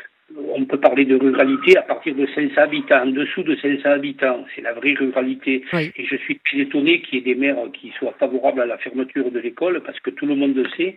on 0.55 0.65
peut 0.65 0.79
parler 0.79 1.05
de 1.05 1.15
ruralité 1.15 1.77
à 1.77 1.81
partir 1.81 2.15
de 2.15 2.25
500 2.33 2.53
habitants, 2.57 3.03
en 3.03 3.07
dessous 3.07 3.43
de 3.43 3.55
500 3.55 3.89
habitants. 3.89 4.45
C'est 4.55 4.61
la 4.61 4.73
vraie 4.73 4.93
ruralité. 4.93 5.63
Et 5.73 6.05
je 6.05 6.15
suis 6.15 6.39
très 6.39 6.59
étonné 6.59 7.01
qu'il 7.01 7.19
y 7.19 7.21
ait 7.21 7.33
des 7.33 7.39
maires 7.39 7.57
qui 7.73 7.91
soient 7.99 8.15
favorables 8.19 8.61
à 8.61 8.65
la 8.65 8.77
fermeture 8.77 9.29
de 9.31 9.39
l'école, 9.39 9.81
parce 9.85 9.99
que 9.99 10.09
tout 10.09 10.25
le 10.25 10.35
monde 10.35 10.65
sait 10.77 10.95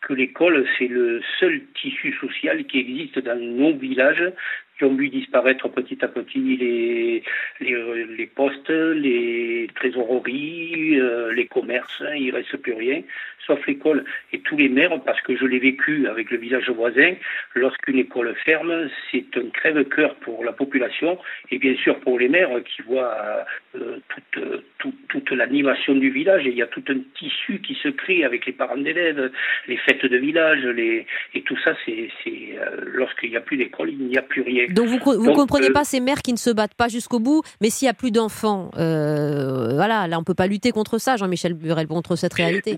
que 0.00 0.14
l'école, 0.14 0.66
c'est 0.78 0.88
le 0.88 1.20
seul 1.38 1.60
tissu 1.80 2.14
social 2.20 2.64
qui 2.64 2.78
existe 2.78 3.18
dans 3.18 3.38
nos 3.38 3.74
villages 3.74 4.32
qui 4.78 4.84
ont 4.84 4.94
vu 4.94 5.08
disparaître 5.08 5.68
petit 5.68 5.98
à 6.04 6.08
petit 6.08 6.56
les, 6.56 7.22
les, 7.60 8.04
les 8.16 8.26
postes, 8.26 8.70
les 8.70 9.68
trésoreries, 9.74 10.98
euh, 11.00 11.32
les 11.32 11.46
commerces, 11.46 12.02
hein, 12.02 12.14
il 12.14 12.30
reste 12.30 12.56
plus 12.58 12.74
rien, 12.74 13.02
sauf 13.48 13.66
l'école. 13.66 14.04
Et 14.32 14.40
tous 14.40 14.56
les 14.56 14.68
maires, 14.68 15.00
parce 15.04 15.20
que 15.22 15.36
je 15.36 15.44
l'ai 15.44 15.58
vécu 15.58 16.06
avec 16.06 16.30
le 16.30 16.38
village 16.38 16.70
voisin, 16.70 17.14
lorsqu'une 17.54 17.98
école 17.98 18.34
ferme, 18.44 18.88
c'est 19.10 19.36
un 19.36 19.48
crève-cœur 19.52 20.14
pour 20.16 20.44
la 20.44 20.52
population 20.52 21.18
et 21.50 21.58
bien 21.58 21.74
sûr 21.82 21.98
pour 22.00 22.18
les 22.18 22.28
maires 22.28 22.50
qui 22.64 22.82
voient 22.82 23.44
euh, 23.74 23.96
toute, 24.08 24.62
toute, 24.78 25.08
toute 25.08 25.30
l'animation 25.30 25.94
du 25.94 26.10
village. 26.10 26.46
Et 26.46 26.50
il 26.50 26.56
y 26.56 26.62
a 26.62 26.66
tout 26.66 26.84
un 26.88 26.98
tissu 27.18 27.60
qui 27.60 27.74
se 27.82 27.88
crée 27.88 28.24
avec 28.24 28.46
les 28.46 28.52
parents 28.52 28.76
d'élèves, 28.76 29.30
les 29.66 29.78
fêtes 29.78 30.04
de 30.04 30.16
village, 30.16 30.62
les... 30.64 31.06
et 31.34 31.42
tout 31.42 31.56
ça, 31.64 31.74
c'est 31.84 32.10
euh, 32.26 32.76
lorsqu'il 32.84 33.30
n'y 33.30 33.36
a 33.36 33.40
plus 33.40 33.56
d'école, 33.56 33.90
il 33.90 34.06
n'y 34.06 34.18
a 34.18 34.22
plus 34.22 34.42
rien. 34.42 34.66
Donc 34.70 34.86
vous 34.86 34.96
ne 34.96 35.34
comprenez 35.34 35.70
euh, 35.70 35.72
pas 35.72 35.84
ces 35.84 36.00
mères 36.00 36.22
qui 36.22 36.32
ne 36.32 36.38
se 36.38 36.50
battent 36.50 36.76
pas 36.76 36.88
jusqu'au 36.88 37.18
bout, 37.18 37.42
mais 37.60 37.70
s'il 37.70 37.86
n'y 37.86 37.90
a 37.90 37.94
plus 37.94 38.10
d'enfants, 38.10 38.70
voilà, 38.74 40.06
là 40.06 40.16
on 40.18 40.20
ne 40.20 40.24
peut 40.24 40.34
pas 40.34 40.46
lutter 40.46 40.70
contre 40.70 40.98
ça, 40.98 41.16
Jean-Michel 41.16 41.54
Burel, 41.54 41.86
contre 41.86 42.14
cette 42.16 42.34
réalité. 42.34 42.76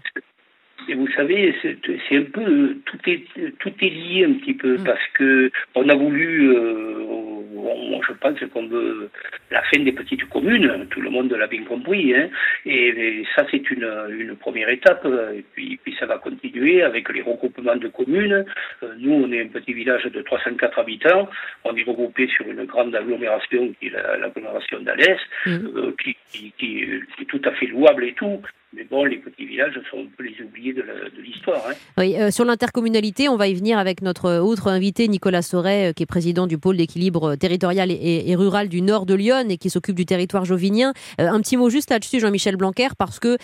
Et 0.91 0.95
vous 0.95 1.07
savez, 1.13 1.55
c'est 1.63 2.17
un 2.17 2.25
peu 2.25 2.77
tout 2.85 2.99
est 3.07 3.25
tout 3.61 3.73
est 3.81 3.89
lié 3.89 4.25
un 4.25 4.33
petit 4.41 4.55
peu 4.55 4.77
mm. 4.77 4.83
parce 4.85 5.07
que 5.15 5.53
on 5.77 5.89
a 5.89 5.95
voulu, 5.95 6.51
euh, 6.51 8.01
je 8.09 8.13
pense 8.15 8.41
qu'on 8.53 8.67
veut 8.67 9.09
la 9.53 9.63
fin 9.63 9.79
des 9.79 9.93
petites 9.93 10.25
communes, 10.25 10.89
tout 10.91 11.01
le 11.01 11.11
monde 11.11 11.31
l'a 11.31 11.47
bien 11.47 11.63
compris, 11.63 12.13
hein, 12.13 12.29
et, 12.67 13.23
ça 13.37 13.47
c'est 13.53 13.71
une, 13.71 13.89
une 14.19 14.35
première 14.35 14.69
étape, 14.69 15.07
et 15.33 15.45
puis, 15.53 15.79
puis 15.81 15.95
ça 16.01 16.07
va 16.07 16.19
continuer 16.19 16.83
avec 16.83 17.09
les 17.11 17.23
regroupements 17.23 17.77
de 17.77 17.87
communes. 17.87 18.45
Euh, 18.83 18.95
nous, 18.99 19.13
on 19.13 19.31
est 19.31 19.43
un 19.43 19.49
petit 19.49 19.73
village 19.73 20.07
de 20.07 20.23
304 20.23 20.81
habitants, 20.81 21.29
on 21.63 21.77
est 21.77 21.85
regroupé 21.85 22.27
sur 22.27 22.49
une 22.49 22.65
grande 22.65 22.97
agglomération 22.97 23.73
qui 23.79 23.87
est 23.87 23.91
l'agglomération 23.91 24.81
d'Alès, 24.81 25.21
mm. 25.47 25.51
euh, 25.51 25.95
qui, 26.03 26.17
qui, 26.33 26.53
qui, 26.59 26.83
est 26.83 27.25
tout 27.29 27.43
à 27.45 27.53
fait 27.53 27.67
louable 27.67 28.05
et 28.07 28.15
tout, 28.15 28.43
mais 28.73 28.85
bon, 28.85 29.05
les 29.05 29.17
petits 29.17 29.47
villages 29.47 29.75
sont 29.91 29.99
un 29.99 30.07
peu 30.17 30.23
les 30.23 30.45
oubliés 30.45 30.73
de 30.73 30.85
l'histoire. 31.21 31.61
Hein. 31.69 31.75
Oui, 31.99 32.15
euh, 32.17 32.31
sur 32.31 32.45
l'intercommunalité, 32.45 33.29
on 33.29 33.37
va 33.37 33.49
y 33.49 33.55
venir 33.55 33.79
avec 33.79 34.01
notre 34.01 34.39
autre 34.39 34.69
invité, 34.69 35.09
Nicolas 35.09 35.43
Sauret, 35.43 35.91
euh, 35.91 35.93
qui 35.93 36.05
est 36.05 36.07
président 36.07 36.47
du 36.47 36.57
pôle 36.57 36.77
d'équilibre 36.77 37.35
territorial 37.35 37.91
et, 37.91 38.35
rural 38.37 38.69
du 38.69 38.81
nord 38.81 39.07
de 39.07 39.15
Lyon 39.15 39.49
et 39.49 39.57
qui 39.57 39.71
s'occupe 39.71 39.97
du 39.97 40.07
territoire 40.07 40.45
jovinien. 40.45 40.93
Euh, 41.21 41.29
un 41.29 41.41
petit 41.41 41.57
mot 41.57 41.69
juste 41.69 41.91
là-dessus, 41.91 42.21
Jean-Michel 42.21 42.57
Blanquer, 42.57 42.89
parce 42.97 43.19
que 43.19 43.39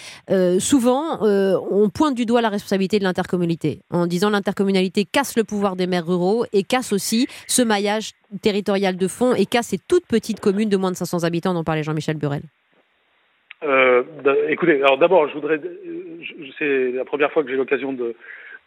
souvent, 0.61 1.18
on 1.23 1.90
pointe 1.90 2.14
du 2.14 2.25
doigt 2.25 2.40
la 2.40 2.49
responsabilité 2.49 2.99
de 2.99 3.04
l'intercommunalité, 3.04 3.80
en 3.90 4.06
disant 4.06 4.30
l'intercommunalité 4.30 5.04
casse 5.04 5.37
le 5.37 5.45
pouvoir 5.45 5.75
des 5.76 5.87
maires 5.87 6.06
ruraux 6.06 6.45
et 6.52 6.62
casse 6.62 6.92
aussi 6.92 7.26
ce 7.49 7.62
maillage 7.62 8.12
territorial 8.42 8.97
de 8.97 9.09
fond 9.09 9.35
et 9.35 9.47
casse 9.47 9.68
ces 9.68 9.78
toutes 9.88 10.06
petites 10.06 10.40
communes 10.40 10.68
de 10.68 10.76
moins 10.76 10.90
de 10.90 10.97
500 10.97 11.25
habitants 11.25 11.54
dont 11.54 11.64
parlait 11.64 11.83
Jean-Michel 11.83 12.16
Burel. 12.16 12.42
Euh, 13.65 14.03
écoutez, 14.49 14.77
alors 14.83 14.99
d'abord, 14.99 15.29
je 15.29 15.35
voudrais, 15.35 15.61
c'est 16.59 16.93
la 16.93 17.05
première 17.05 17.33
fois 17.33 17.43
que 17.43 17.51
j'ai 17.51 17.57
l'occasion 17.57 17.93
de, 17.93 18.15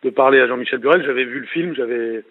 de, 0.04 0.10
parler 0.10 0.40
à 0.40 0.48
Jean-Michel 0.48 0.80
Burel. 0.80 1.04
J'avais 1.06 1.26
vu 1.26 1.40
le 1.40 1.46
film, 1.48 1.76
j'avais 1.76 2.24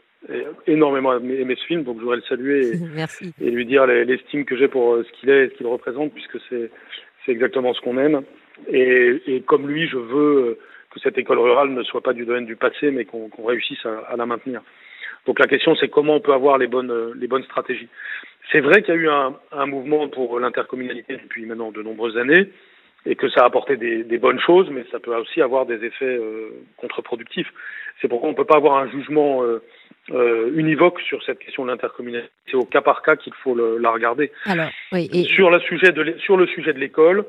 énormément 0.67 1.17
aimé 1.17 1.55
ce 1.57 1.65
film, 1.65 1.85
donc 1.85 1.97
je 1.99 2.03
voudrais 2.03 2.17
le 2.17 2.23
saluer 2.23 2.73
et, 2.73 3.41
et 3.47 3.51
lui 3.51 3.65
dire 3.67 3.87
l'estime 3.87 4.45
que 4.45 4.57
j'ai 4.57 4.69
pour 4.69 4.95
euh, 4.95 5.05
ce 5.05 5.21
qu'il 5.21 5.31
est 5.31 5.45
et 5.45 5.49
ce 5.51 5.55
qu'il 5.55 5.67
représente, 5.67 6.13
puisque 6.13 6.39
c'est 6.49 6.71
c'est 7.25 7.33
exactement 7.33 7.75
ce 7.75 7.81
qu'on 7.81 7.99
aime. 7.99 8.23
Et, 8.69 9.23
et, 9.27 9.41
comme 9.43 9.69
lui, 9.69 9.87
je 9.87 9.97
veux 9.97 10.37
euh, 10.37 10.59
que 10.91 10.99
cette 11.01 11.19
école 11.19 11.39
rurale 11.39 11.71
ne 11.71 11.83
soit 11.83 12.01
pas 12.01 12.13
du 12.13 12.25
domaine 12.25 12.47
du 12.47 12.57
passé, 12.57 12.91
mais 12.91 13.05
qu'on 13.05 13.31
réussisse 13.45 13.85
à, 13.85 13.99
à, 14.13 14.17
la 14.17 14.27
maintenir. 14.27 14.63
Donc 15.27 15.39
la 15.39 15.47
question, 15.47 15.77
c'est 15.77 15.89
comment 15.89 16.17
on 16.17 16.21
peut 16.21 16.33
avoir 16.33 16.59
les 16.59 16.67
bonnes 16.67 17.13
les 17.15 17.29
bonnes 17.29 17.45
stratégies. 17.45 17.89
C'est 18.51 18.61
vrai 18.61 18.83
qu'il 18.83 18.95
y 18.95 18.99
a 18.99 19.01
eu 19.01 19.09
un, 19.09 19.37
un 19.53 19.67
mouvement 19.67 20.09
pour 20.09 20.41
l'intercommunalité 20.41 21.17
depuis 21.17 21.45
maintenant 21.47 21.71
de 21.71 21.83
nombreuses 21.83 22.17
années 22.17 22.49
et 23.07 23.17
que 23.17 23.29
ça 23.31 23.43
a 23.43 23.47
apporté 23.47 23.77
des, 23.77 24.05
des 24.05 24.19
bonnes 24.19 24.41
choses, 24.41 24.69
mais 24.71 24.85
ça 24.91 24.99
peut 24.99 25.15
aussi 25.15 25.41
avoir 25.41 25.67
des 25.67 25.85
effets 25.85 26.05
euh, 26.05 26.51
contre-productifs. 26.77 27.51
C'est 28.01 28.09
pourquoi 28.09 28.29
on 28.29 28.33
ne 28.33 28.37
peut 28.37 28.45
pas 28.45 28.57
avoir 28.57 28.79
un 28.79 28.91
jugement 28.91 29.43
euh, 29.43 29.63
euh, 30.11 30.51
univoque 30.55 31.01
sur 31.01 31.23
cette 31.23 31.39
question 31.39 31.65
de 31.65 31.71
l'intercommunalité. 31.71 32.31
C'est 32.51 32.57
au 32.57 32.65
cas 32.65 32.81
par 32.81 33.03
cas 33.03 33.17
qu'il 33.17 33.33
faut 33.35 33.55
le, 33.55 33.79
la 33.79 33.91
regarder. 33.91 34.31
Alors, 34.45 34.69
oui, 34.93 35.09
et... 35.13 35.25
sur, 35.25 35.51
le 35.51 35.61
sujet 35.61 35.93
de 35.93 36.17
sur 36.19 36.37
le 36.37 36.47
sujet 36.47 36.73
de 36.73 36.79
l'école, 36.79 37.25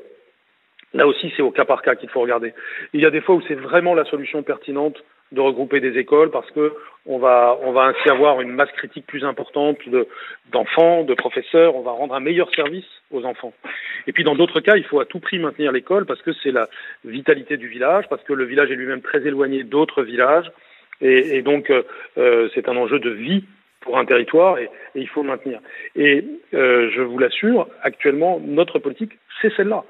là 0.92 1.06
aussi 1.06 1.32
c'est 1.36 1.42
au 1.42 1.50
cas 1.50 1.64
par 1.64 1.82
cas 1.82 1.94
qu'il 1.94 2.08
faut 2.10 2.20
regarder. 2.20 2.52
Il 2.92 3.00
y 3.00 3.06
a 3.06 3.10
des 3.10 3.20
fois 3.20 3.36
où 3.36 3.42
c'est 3.48 3.54
vraiment 3.54 3.94
la 3.94 4.04
solution 4.04 4.42
pertinente 4.42 5.02
de 5.32 5.40
regrouper 5.40 5.80
des 5.80 5.98
écoles 5.98 6.30
parce 6.30 6.50
que 6.50 6.74
on 7.06 7.18
va, 7.18 7.58
on 7.62 7.72
va 7.72 7.84
ainsi 7.84 8.08
avoir 8.10 8.40
une 8.40 8.50
masse 8.50 8.70
critique 8.72 9.06
plus 9.06 9.24
importante 9.24 9.78
d'enfants, 10.52 11.02
de, 11.02 11.14
professeurs, 11.14 11.74
on 11.74 11.82
va 11.82 11.92
rendre 11.92 12.14
un 12.14 12.20
meilleur 12.20 12.52
service 12.54 12.84
aux 13.10 13.24
enfants. 13.24 13.54
Et 14.06 14.12
puis 14.12 14.22
dans 14.22 14.34
d'autres 14.34 14.60
cas, 14.60 14.76
il 14.76 14.84
faut 14.84 15.00
à 15.00 15.06
tout 15.06 15.18
prix 15.18 15.38
maintenir 15.38 15.72
l'école 15.72 16.04
parce 16.04 16.20
que 16.22 16.32
c'est 16.42 16.52
la 16.52 16.68
vitalité 17.04 17.56
du 17.56 17.68
village, 17.68 18.04
parce 18.10 18.22
que 18.24 18.32
le 18.32 18.44
village 18.44 18.70
est 18.70 18.76
lui-même 18.76 19.02
très 19.02 19.26
éloigné 19.26 19.64
d'autres 19.64 20.02
villages, 20.02 20.50
et, 21.00 21.36
et 21.36 21.42
donc 21.42 21.70
euh, 21.70 22.48
c'est 22.54 22.68
un 22.68 22.76
enjeu 22.76 22.98
de 22.98 23.10
vie 23.10 23.44
pour 23.80 23.98
un 23.98 24.04
territoire 24.04 24.58
et, 24.58 24.68
et 24.94 25.00
il 25.00 25.08
faut 25.08 25.22
le 25.22 25.28
maintenir. 25.28 25.60
Et 25.96 26.24
euh, 26.54 26.90
je 26.94 27.00
vous 27.00 27.18
l'assure, 27.18 27.66
actuellement, 27.82 28.40
notre 28.44 28.78
politique, 28.78 29.12
c'est 29.40 29.52
celle-là. 29.56 29.84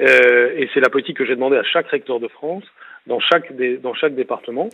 Euh, 0.00 0.52
et 0.56 0.68
c'est 0.74 0.80
la 0.80 0.90
politique 0.90 1.16
que 1.16 1.24
j'ai 1.24 1.34
demandé 1.34 1.56
à 1.56 1.62
chaque 1.62 1.88
recteur 1.88 2.20
de 2.20 2.28
France, 2.28 2.64
dans 3.06 3.20
chaque, 3.20 3.54
des, 3.54 3.78
dans 3.78 3.94
chaque 3.94 4.14
département. 4.14 4.68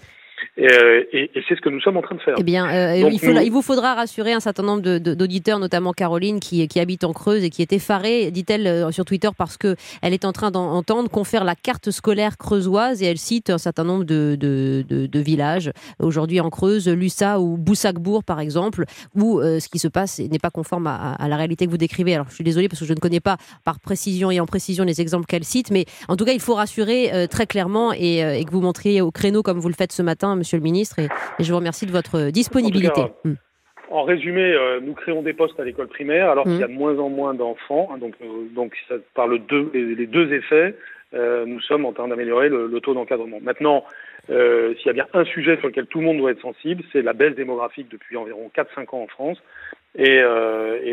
Euh, 0.58 1.02
et, 1.12 1.30
et, 1.34 1.42
c'est 1.49 1.56
ce 1.56 1.61
que 1.61 1.68
nous 1.68 1.80
sommes 1.80 1.96
en 1.96 2.02
train 2.02 2.14
de 2.14 2.20
faire. 2.20 2.34
Eh 2.38 2.42
bien, 2.42 2.68
euh, 2.68 3.08
il, 3.11 3.18
faut, 3.18 3.32
il, 3.32 3.50
vous 3.50 3.62
faudra 3.62 3.94
rassurer 3.94 4.32
un 4.32 4.40
certain 4.40 4.62
nombre 4.62 4.82
d'auditeurs, 4.82 5.58
notamment 5.58 5.92
Caroline, 5.92 6.40
qui, 6.40 6.66
qui, 6.68 6.80
habite 6.80 7.04
en 7.04 7.12
Creuse 7.12 7.42
et 7.42 7.50
qui 7.50 7.62
est 7.62 7.72
effarée, 7.72 8.30
dit-elle 8.30 8.66
euh, 8.66 8.90
sur 8.90 9.04
Twitter, 9.04 9.30
parce 9.37 9.56
que 9.56 9.76
elle 10.02 10.12
est 10.12 10.25
en 10.25 10.32
train 10.32 10.50
d'entendre 10.50 11.11
qu'on 11.11 11.25
fait 11.25 11.42
la 11.42 11.54
carte 11.54 11.90
scolaire 11.90 12.37
creusoise 12.37 13.02
et 13.02 13.06
elle 13.06 13.18
cite 13.18 13.50
un 13.50 13.58
certain 13.58 13.84
nombre 13.84 14.04
de, 14.04 14.37
de, 14.38 14.84
de 14.88 15.18
villages 15.18 15.72
aujourd'hui 15.99 16.40
en 16.40 16.50
Creuse, 16.50 16.88
Lussa 16.88 17.40
ou 17.40 17.56
Boussacbourg 17.56 18.22
par 18.22 18.38
exemple, 18.38 18.84
où 19.14 19.40
ce 19.40 19.68
qui 19.68 19.78
se 19.78 19.88
passe 19.88 20.20
n'est 20.20 20.38
pas 20.38 20.50
conforme 20.50 20.87
à, 20.87 21.14
à, 21.14 21.28
la 21.28 21.37
réalité 21.37 21.66
que 21.66 21.70
vous 21.70 21.78
décrivez. 21.78 22.14
Alors 22.14 22.26
je 22.28 22.34
suis 22.34 22.44
désolée 22.44 22.68
parce 22.68 22.80
que 22.80 22.87
je 22.87 22.92
ne 22.92 23.00
connais 23.00 23.20
pas 23.20 23.38
par 23.64 23.80
précision 23.80 24.30
et 24.30 24.38
en 24.38 24.46
précision 24.46 24.84
les 24.84 25.00
exemples 25.00 25.26
qu'elle 25.26 25.44
cite, 25.44 25.70
mais 25.70 25.87
en 26.08 26.16
tout 26.16 26.25
cas 26.25 26.32
il 26.32 26.40
faut 26.40 26.54
rassurer 26.54 27.26
très 27.30 27.46
clairement 27.46 27.92
et, 27.92 28.18
et 28.18 28.44
que 28.44 28.50
vous 28.50 28.61
montriez 28.61 29.00
au 29.00 29.11
créneau 29.11 29.42
comme 29.42 29.58
vous 29.58 29.68
le 29.68 29.75
faites 29.75 29.92
ce 29.92 30.02
matin 30.02 30.31
Monsieur 30.36 30.58
le 30.58 30.62
Ministre, 30.62 30.98
et, 30.98 31.08
je 31.38 31.50
vous 31.50 31.58
remercie 31.58 31.86
de 31.86 31.92
votre 31.92 32.30
disponibilité. 32.30 33.02
En, 33.90 34.04
hmm. 34.04 34.06
résumé, 34.06 34.42
euh, 34.42 34.80
nous 34.80 34.94
créons 34.94 35.22
des 35.22 35.32
postes 35.32 35.58
à 35.60 35.64
l'école 35.64 35.88
primaire, 35.88 36.30
alors 36.30 36.44
qu'il 36.44 36.58
y 36.58 36.62
a 36.62 36.68
hmm. 36.68 36.72
de 36.72 36.78
moins 36.78 36.98
en 36.98 37.08
moins 37.08 37.34
d'enfants. 37.34 37.90
Hein, 37.92 37.98
donc, 37.98 38.14
euh, 38.22 38.48
donc, 38.54 38.74
ça, 38.88 38.94
par 39.14 39.28
les, 39.28 39.38
deux 39.38 40.32
effets, 40.32 40.74
euh, 41.14 41.44
nous 41.46 41.60
sommes 41.60 41.84
en 41.84 41.92
train 41.92 42.08
d'améliorer 42.08 42.48
le, 42.48 42.80
taux 42.80 42.94
d'encadrement. 42.94 43.38
Maintenant, 43.40 43.84
s'il 44.28 44.86
y 44.86 44.90
a 44.90 44.92
bien 44.92 45.06
un 45.14 45.24
sujet 45.24 45.56
sur 45.58 45.68
lequel 45.68 45.86
tout 45.86 45.98
le 45.98 46.06
monde 46.06 46.18
doit 46.18 46.30
être 46.30 46.40
sensible, 46.40 46.82
c'est 46.92 47.02
la 47.02 47.12
baisse 47.12 47.34
démographique 47.34 47.88
depuis 47.90 48.16
environ 48.16 48.50
4-5 48.56 48.94
ans 48.94 49.02
en 49.02 49.08
France. 49.08 49.42
Et, 49.96 50.22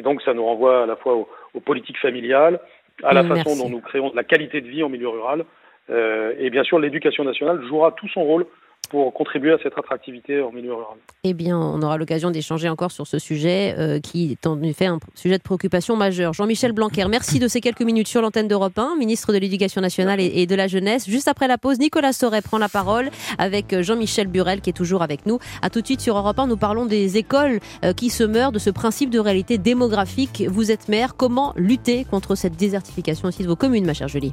donc, 0.03 0.21
ça 0.23 0.33
nous 0.33 0.45
renvoie 0.45 0.83
à 0.83 0.85
la 0.85 0.95
fois 0.95 1.15
aux, 1.53 1.59
politiques 1.59 1.99
familiales, 1.99 2.59
à 3.03 3.13
la 3.13 3.23
façon 3.23 3.55
dont 3.55 3.69
nous 3.69 3.81
créons 3.81 4.09
de 4.09 4.15
la 4.15 4.23
qualité 4.23 4.61
de 4.61 4.67
vie 4.67 4.83
en 4.83 4.89
milieu 4.89 5.09
rural. 5.09 5.45
et 5.89 6.49
bien 6.49 6.63
sûr, 6.63 6.79
l'éducation 6.79 7.23
nationale 7.23 7.61
jouera 7.67 7.93
tout 7.93 8.09
son 8.09 8.23
rôle 8.23 8.45
pour 8.89 9.13
contribuer 9.13 9.53
à 9.53 9.57
cette 9.61 9.77
attractivité 9.77 10.41
en 10.41 10.51
milieu 10.51 10.73
rural. 10.73 10.97
Eh 11.23 11.33
bien, 11.33 11.57
on 11.57 11.81
aura 11.81 11.97
l'occasion 11.97 12.31
d'échanger 12.31 12.69
encore 12.69 12.91
sur 12.91 13.07
ce 13.07 13.19
sujet 13.19 13.75
euh, 13.77 13.99
qui 13.99 14.31
est 14.31 14.47
en 14.47 14.61
effet 14.61 14.85
un 14.85 14.99
sujet 15.15 15.37
de 15.37 15.43
préoccupation 15.43 15.95
majeur. 15.95 16.33
Jean-Michel 16.33 16.71
Blanquer, 16.71 17.05
merci 17.09 17.39
de 17.39 17.47
ces 17.47 17.61
quelques 17.61 17.81
minutes 17.81 18.07
sur 18.07 18.21
l'antenne 18.21 18.47
d'Europe 18.47 18.77
1, 18.77 18.95
ministre 18.97 19.33
de 19.33 19.37
l'Éducation 19.37 19.81
nationale 19.81 20.19
et, 20.19 20.45
de 20.45 20.55
la 20.55 20.67
jeunesse. 20.67 21.09
Juste 21.09 21.27
après 21.27 21.47
la 21.47 21.57
pause, 21.57 21.79
Nicolas 21.79 22.13
Sauret 22.13 22.41
prend 22.41 22.57
la 22.57 22.69
parole 22.69 23.09
avec 23.37 23.73
euh, 23.73 23.83
Jean-Michel 23.83 24.27
Burel 24.27 24.61
qui 24.61 24.69
est 24.69 24.73
toujours 24.73 25.01
avec 25.01 25.25
nous. 25.25 25.39
À 25.61 25.69
tout 25.69 25.81
de 25.81 25.85
suite 25.85 26.01
sur 26.01 26.17
Europe 26.17 26.39
1, 26.39 26.47
nous 26.47 26.57
parlons 26.57 26.85
des 26.85 27.17
écoles 27.17 27.59
euh, 27.83 27.93
qui 27.93 28.09
se 28.09 28.23
meurent 28.23 28.51
de 28.51 28.59
ce 28.59 28.69
principe 28.69 29.09
de 29.09 29.19
réalité 29.19 29.57
démographique. 29.57 30.43
Vous 30.47 30.71
êtes 30.71 30.89
maire, 30.89 31.15
comment 31.15 31.53
lutter 31.55 32.05
contre 32.05 32.35
cette 32.35 32.55
désertification? 32.55 33.27
Aussi 33.27 33.43
de 33.43 33.47
vos 33.47 33.55
communes, 33.55 33.85
ma 33.85 33.93
chère 33.93 34.07
Julie 34.07 34.31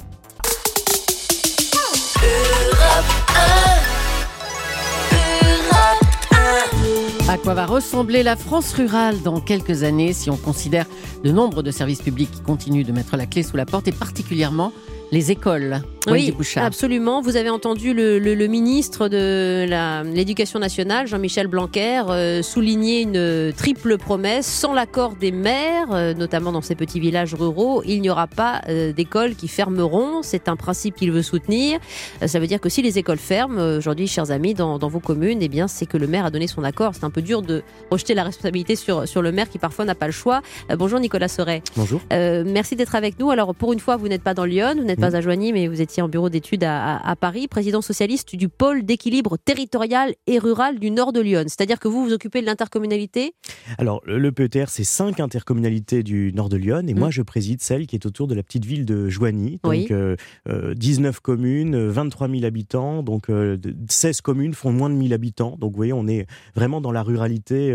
À 7.28 7.38
quoi 7.38 7.54
va 7.54 7.66
ressembler 7.66 8.22
la 8.22 8.36
France 8.36 8.72
rurale 8.72 9.20
dans 9.22 9.40
quelques 9.40 9.82
années 9.82 10.12
si 10.12 10.30
on 10.30 10.36
considère 10.36 10.86
le 11.24 11.32
nombre 11.32 11.64
de 11.64 11.72
services 11.72 12.00
publics 12.00 12.30
qui 12.30 12.40
continuent 12.40 12.84
de 12.84 12.92
mettre 12.92 13.16
la 13.16 13.26
clé 13.26 13.42
sous 13.42 13.56
la 13.56 13.66
porte 13.66 13.88
et 13.88 13.92
particulièrement 13.92 14.72
les 15.12 15.30
écoles. 15.30 15.82
Oui, 16.08 16.32
absolument. 16.56 17.20
Vous 17.20 17.36
avez 17.36 17.50
entendu 17.50 17.92
le, 17.92 18.46
ministre 18.46 19.08
de 19.08 19.66
l'Éducation 20.14 20.58
nationale, 20.58 21.06
Jean-Michel 21.06 21.48
Blanquer, 21.48 22.02
euh, 22.08 22.42
souligner 22.42 23.02
une 23.02 23.52
triple 23.52 23.98
promesse. 23.98 24.46
Sans 24.46 24.72
l'accord 24.72 25.16
des 25.16 25.32
maires, 25.32 25.92
euh, 25.92 26.14
notamment 26.14 26.52
dans 26.52 26.60
ces 26.60 26.74
petits 26.74 27.00
villages 27.00 27.34
ruraux, 27.34 27.82
il 27.84 28.00
n'y 28.00 28.10
aura 28.10 28.26
pas 28.26 28.62
euh, 28.68 28.92
d'écoles 28.92 29.34
qui 29.34 29.48
fermeront. 29.48 30.22
C'est 30.22 30.48
un 30.48 30.56
principe 30.56 30.94
qu'il 30.94 31.10
veut 31.10 31.22
soutenir. 31.22 31.80
ça 32.24 32.38
veut 32.38 32.46
dire 32.46 32.60
que 32.60 32.68
si 32.68 32.82
les 32.82 32.98
écoles 32.98 33.18
ferment, 33.18 33.76
aujourd'hui, 33.76 34.06
chers 34.06 34.30
amis, 34.30 34.54
dans, 34.54 34.78
vos 34.78 35.00
communes, 35.00 35.38
eh 35.42 35.48
bien, 35.48 35.66
c'est 35.66 35.86
que 35.86 35.96
le 35.96 36.06
maire 36.06 36.26
a 36.26 36.30
donné 36.30 36.46
son 36.46 36.62
accord. 36.62 36.94
C'est 36.94 37.04
un 37.04 37.10
peu 37.10 37.22
dur 37.22 37.42
de 37.42 37.62
rejeter 37.90 38.14
la 38.14 38.22
responsabilité 38.22 38.76
sur, 38.76 39.08
sur 39.08 39.22
le 39.22 39.32
maire 39.32 39.48
qui 39.48 39.58
parfois 39.58 39.84
n'a 39.84 39.94
pas 39.94 40.06
le 40.06 40.12
choix. 40.12 40.42
bonjour 40.78 41.00
Nicolas 41.00 41.28
Soret. 41.28 41.62
Bonjour. 41.76 42.00
merci 42.10 42.76
d'être 42.76 42.94
avec 42.94 43.18
nous. 43.18 43.30
Alors, 43.30 43.54
pour 43.54 43.72
une 43.72 43.80
fois, 43.80 43.96
vous 43.96 44.08
n'êtes 44.08 44.22
pas 44.22 44.34
dans 44.34 44.44
Lyon, 44.44 44.74
vous 44.76 44.84
n'êtes 44.84 44.95
pas 44.96 45.10
mm. 45.10 45.14
à 45.14 45.20
Joigny, 45.20 45.52
mais 45.52 45.68
vous 45.68 45.80
étiez 45.80 46.02
en 46.02 46.08
bureau 46.08 46.28
d'études 46.28 46.64
à, 46.64 47.14
Paris, 47.20 47.48
président 47.48 47.80
socialiste 47.80 48.36
du 48.36 48.48
pôle 48.48 48.84
d'équilibre 48.84 49.36
territorial 49.36 50.14
et 50.26 50.38
rural 50.38 50.78
du 50.78 50.90
nord 50.90 51.12
de 51.12 51.20
Lyon. 51.20 51.44
C'est-à-dire 51.46 51.78
que 51.78 51.88
vous 51.88 52.04
vous 52.04 52.12
occupez 52.12 52.40
de 52.40 52.46
l'intercommunalité? 52.46 53.34
Alors, 53.78 54.02
le 54.06 54.32
PETR, 54.32 54.68
c'est 54.68 54.84
cinq 54.84 55.20
intercommunalités 55.20 56.02
du 56.02 56.32
nord 56.34 56.48
de 56.48 56.56
Lyon, 56.56 56.84
et 56.86 56.94
moi, 56.94 57.08
mm. 57.08 57.12
je 57.12 57.22
préside 57.22 57.62
celle 57.62 57.86
qui 57.86 57.96
est 57.96 58.06
autour 58.06 58.26
de 58.26 58.34
la 58.34 58.42
petite 58.42 58.64
ville 58.64 58.84
de 58.84 59.08
Joigny. 59.08 59.60
Donc, 59.62 59.88
19 59.88 59.94
euh, 59.94 60.16
euh, 60.48 61.12
communes, 61.22 61.88
23 61.88 62.28
000 62.28 62.44
habitants, 62.44 63.02
donc 63.02 63.26
16 63.26 63.30
euh, 63.30 64.20
communes 64.22 64.54
font 64.54 64.72
moins 64.72 64.90
de 64.90 64.94
1000 64.94 65.12
habitants. 65.12 65.56
Donc, 65.58 65.72
vous 65.72 65.76
voyez, 65.76 65.92
on 65.92 66.06
est 66.06 66.26
vraiment 66.54 66.80
dans 66.80 66.92
la 66.92 67.02
ruralité 67.02 67.74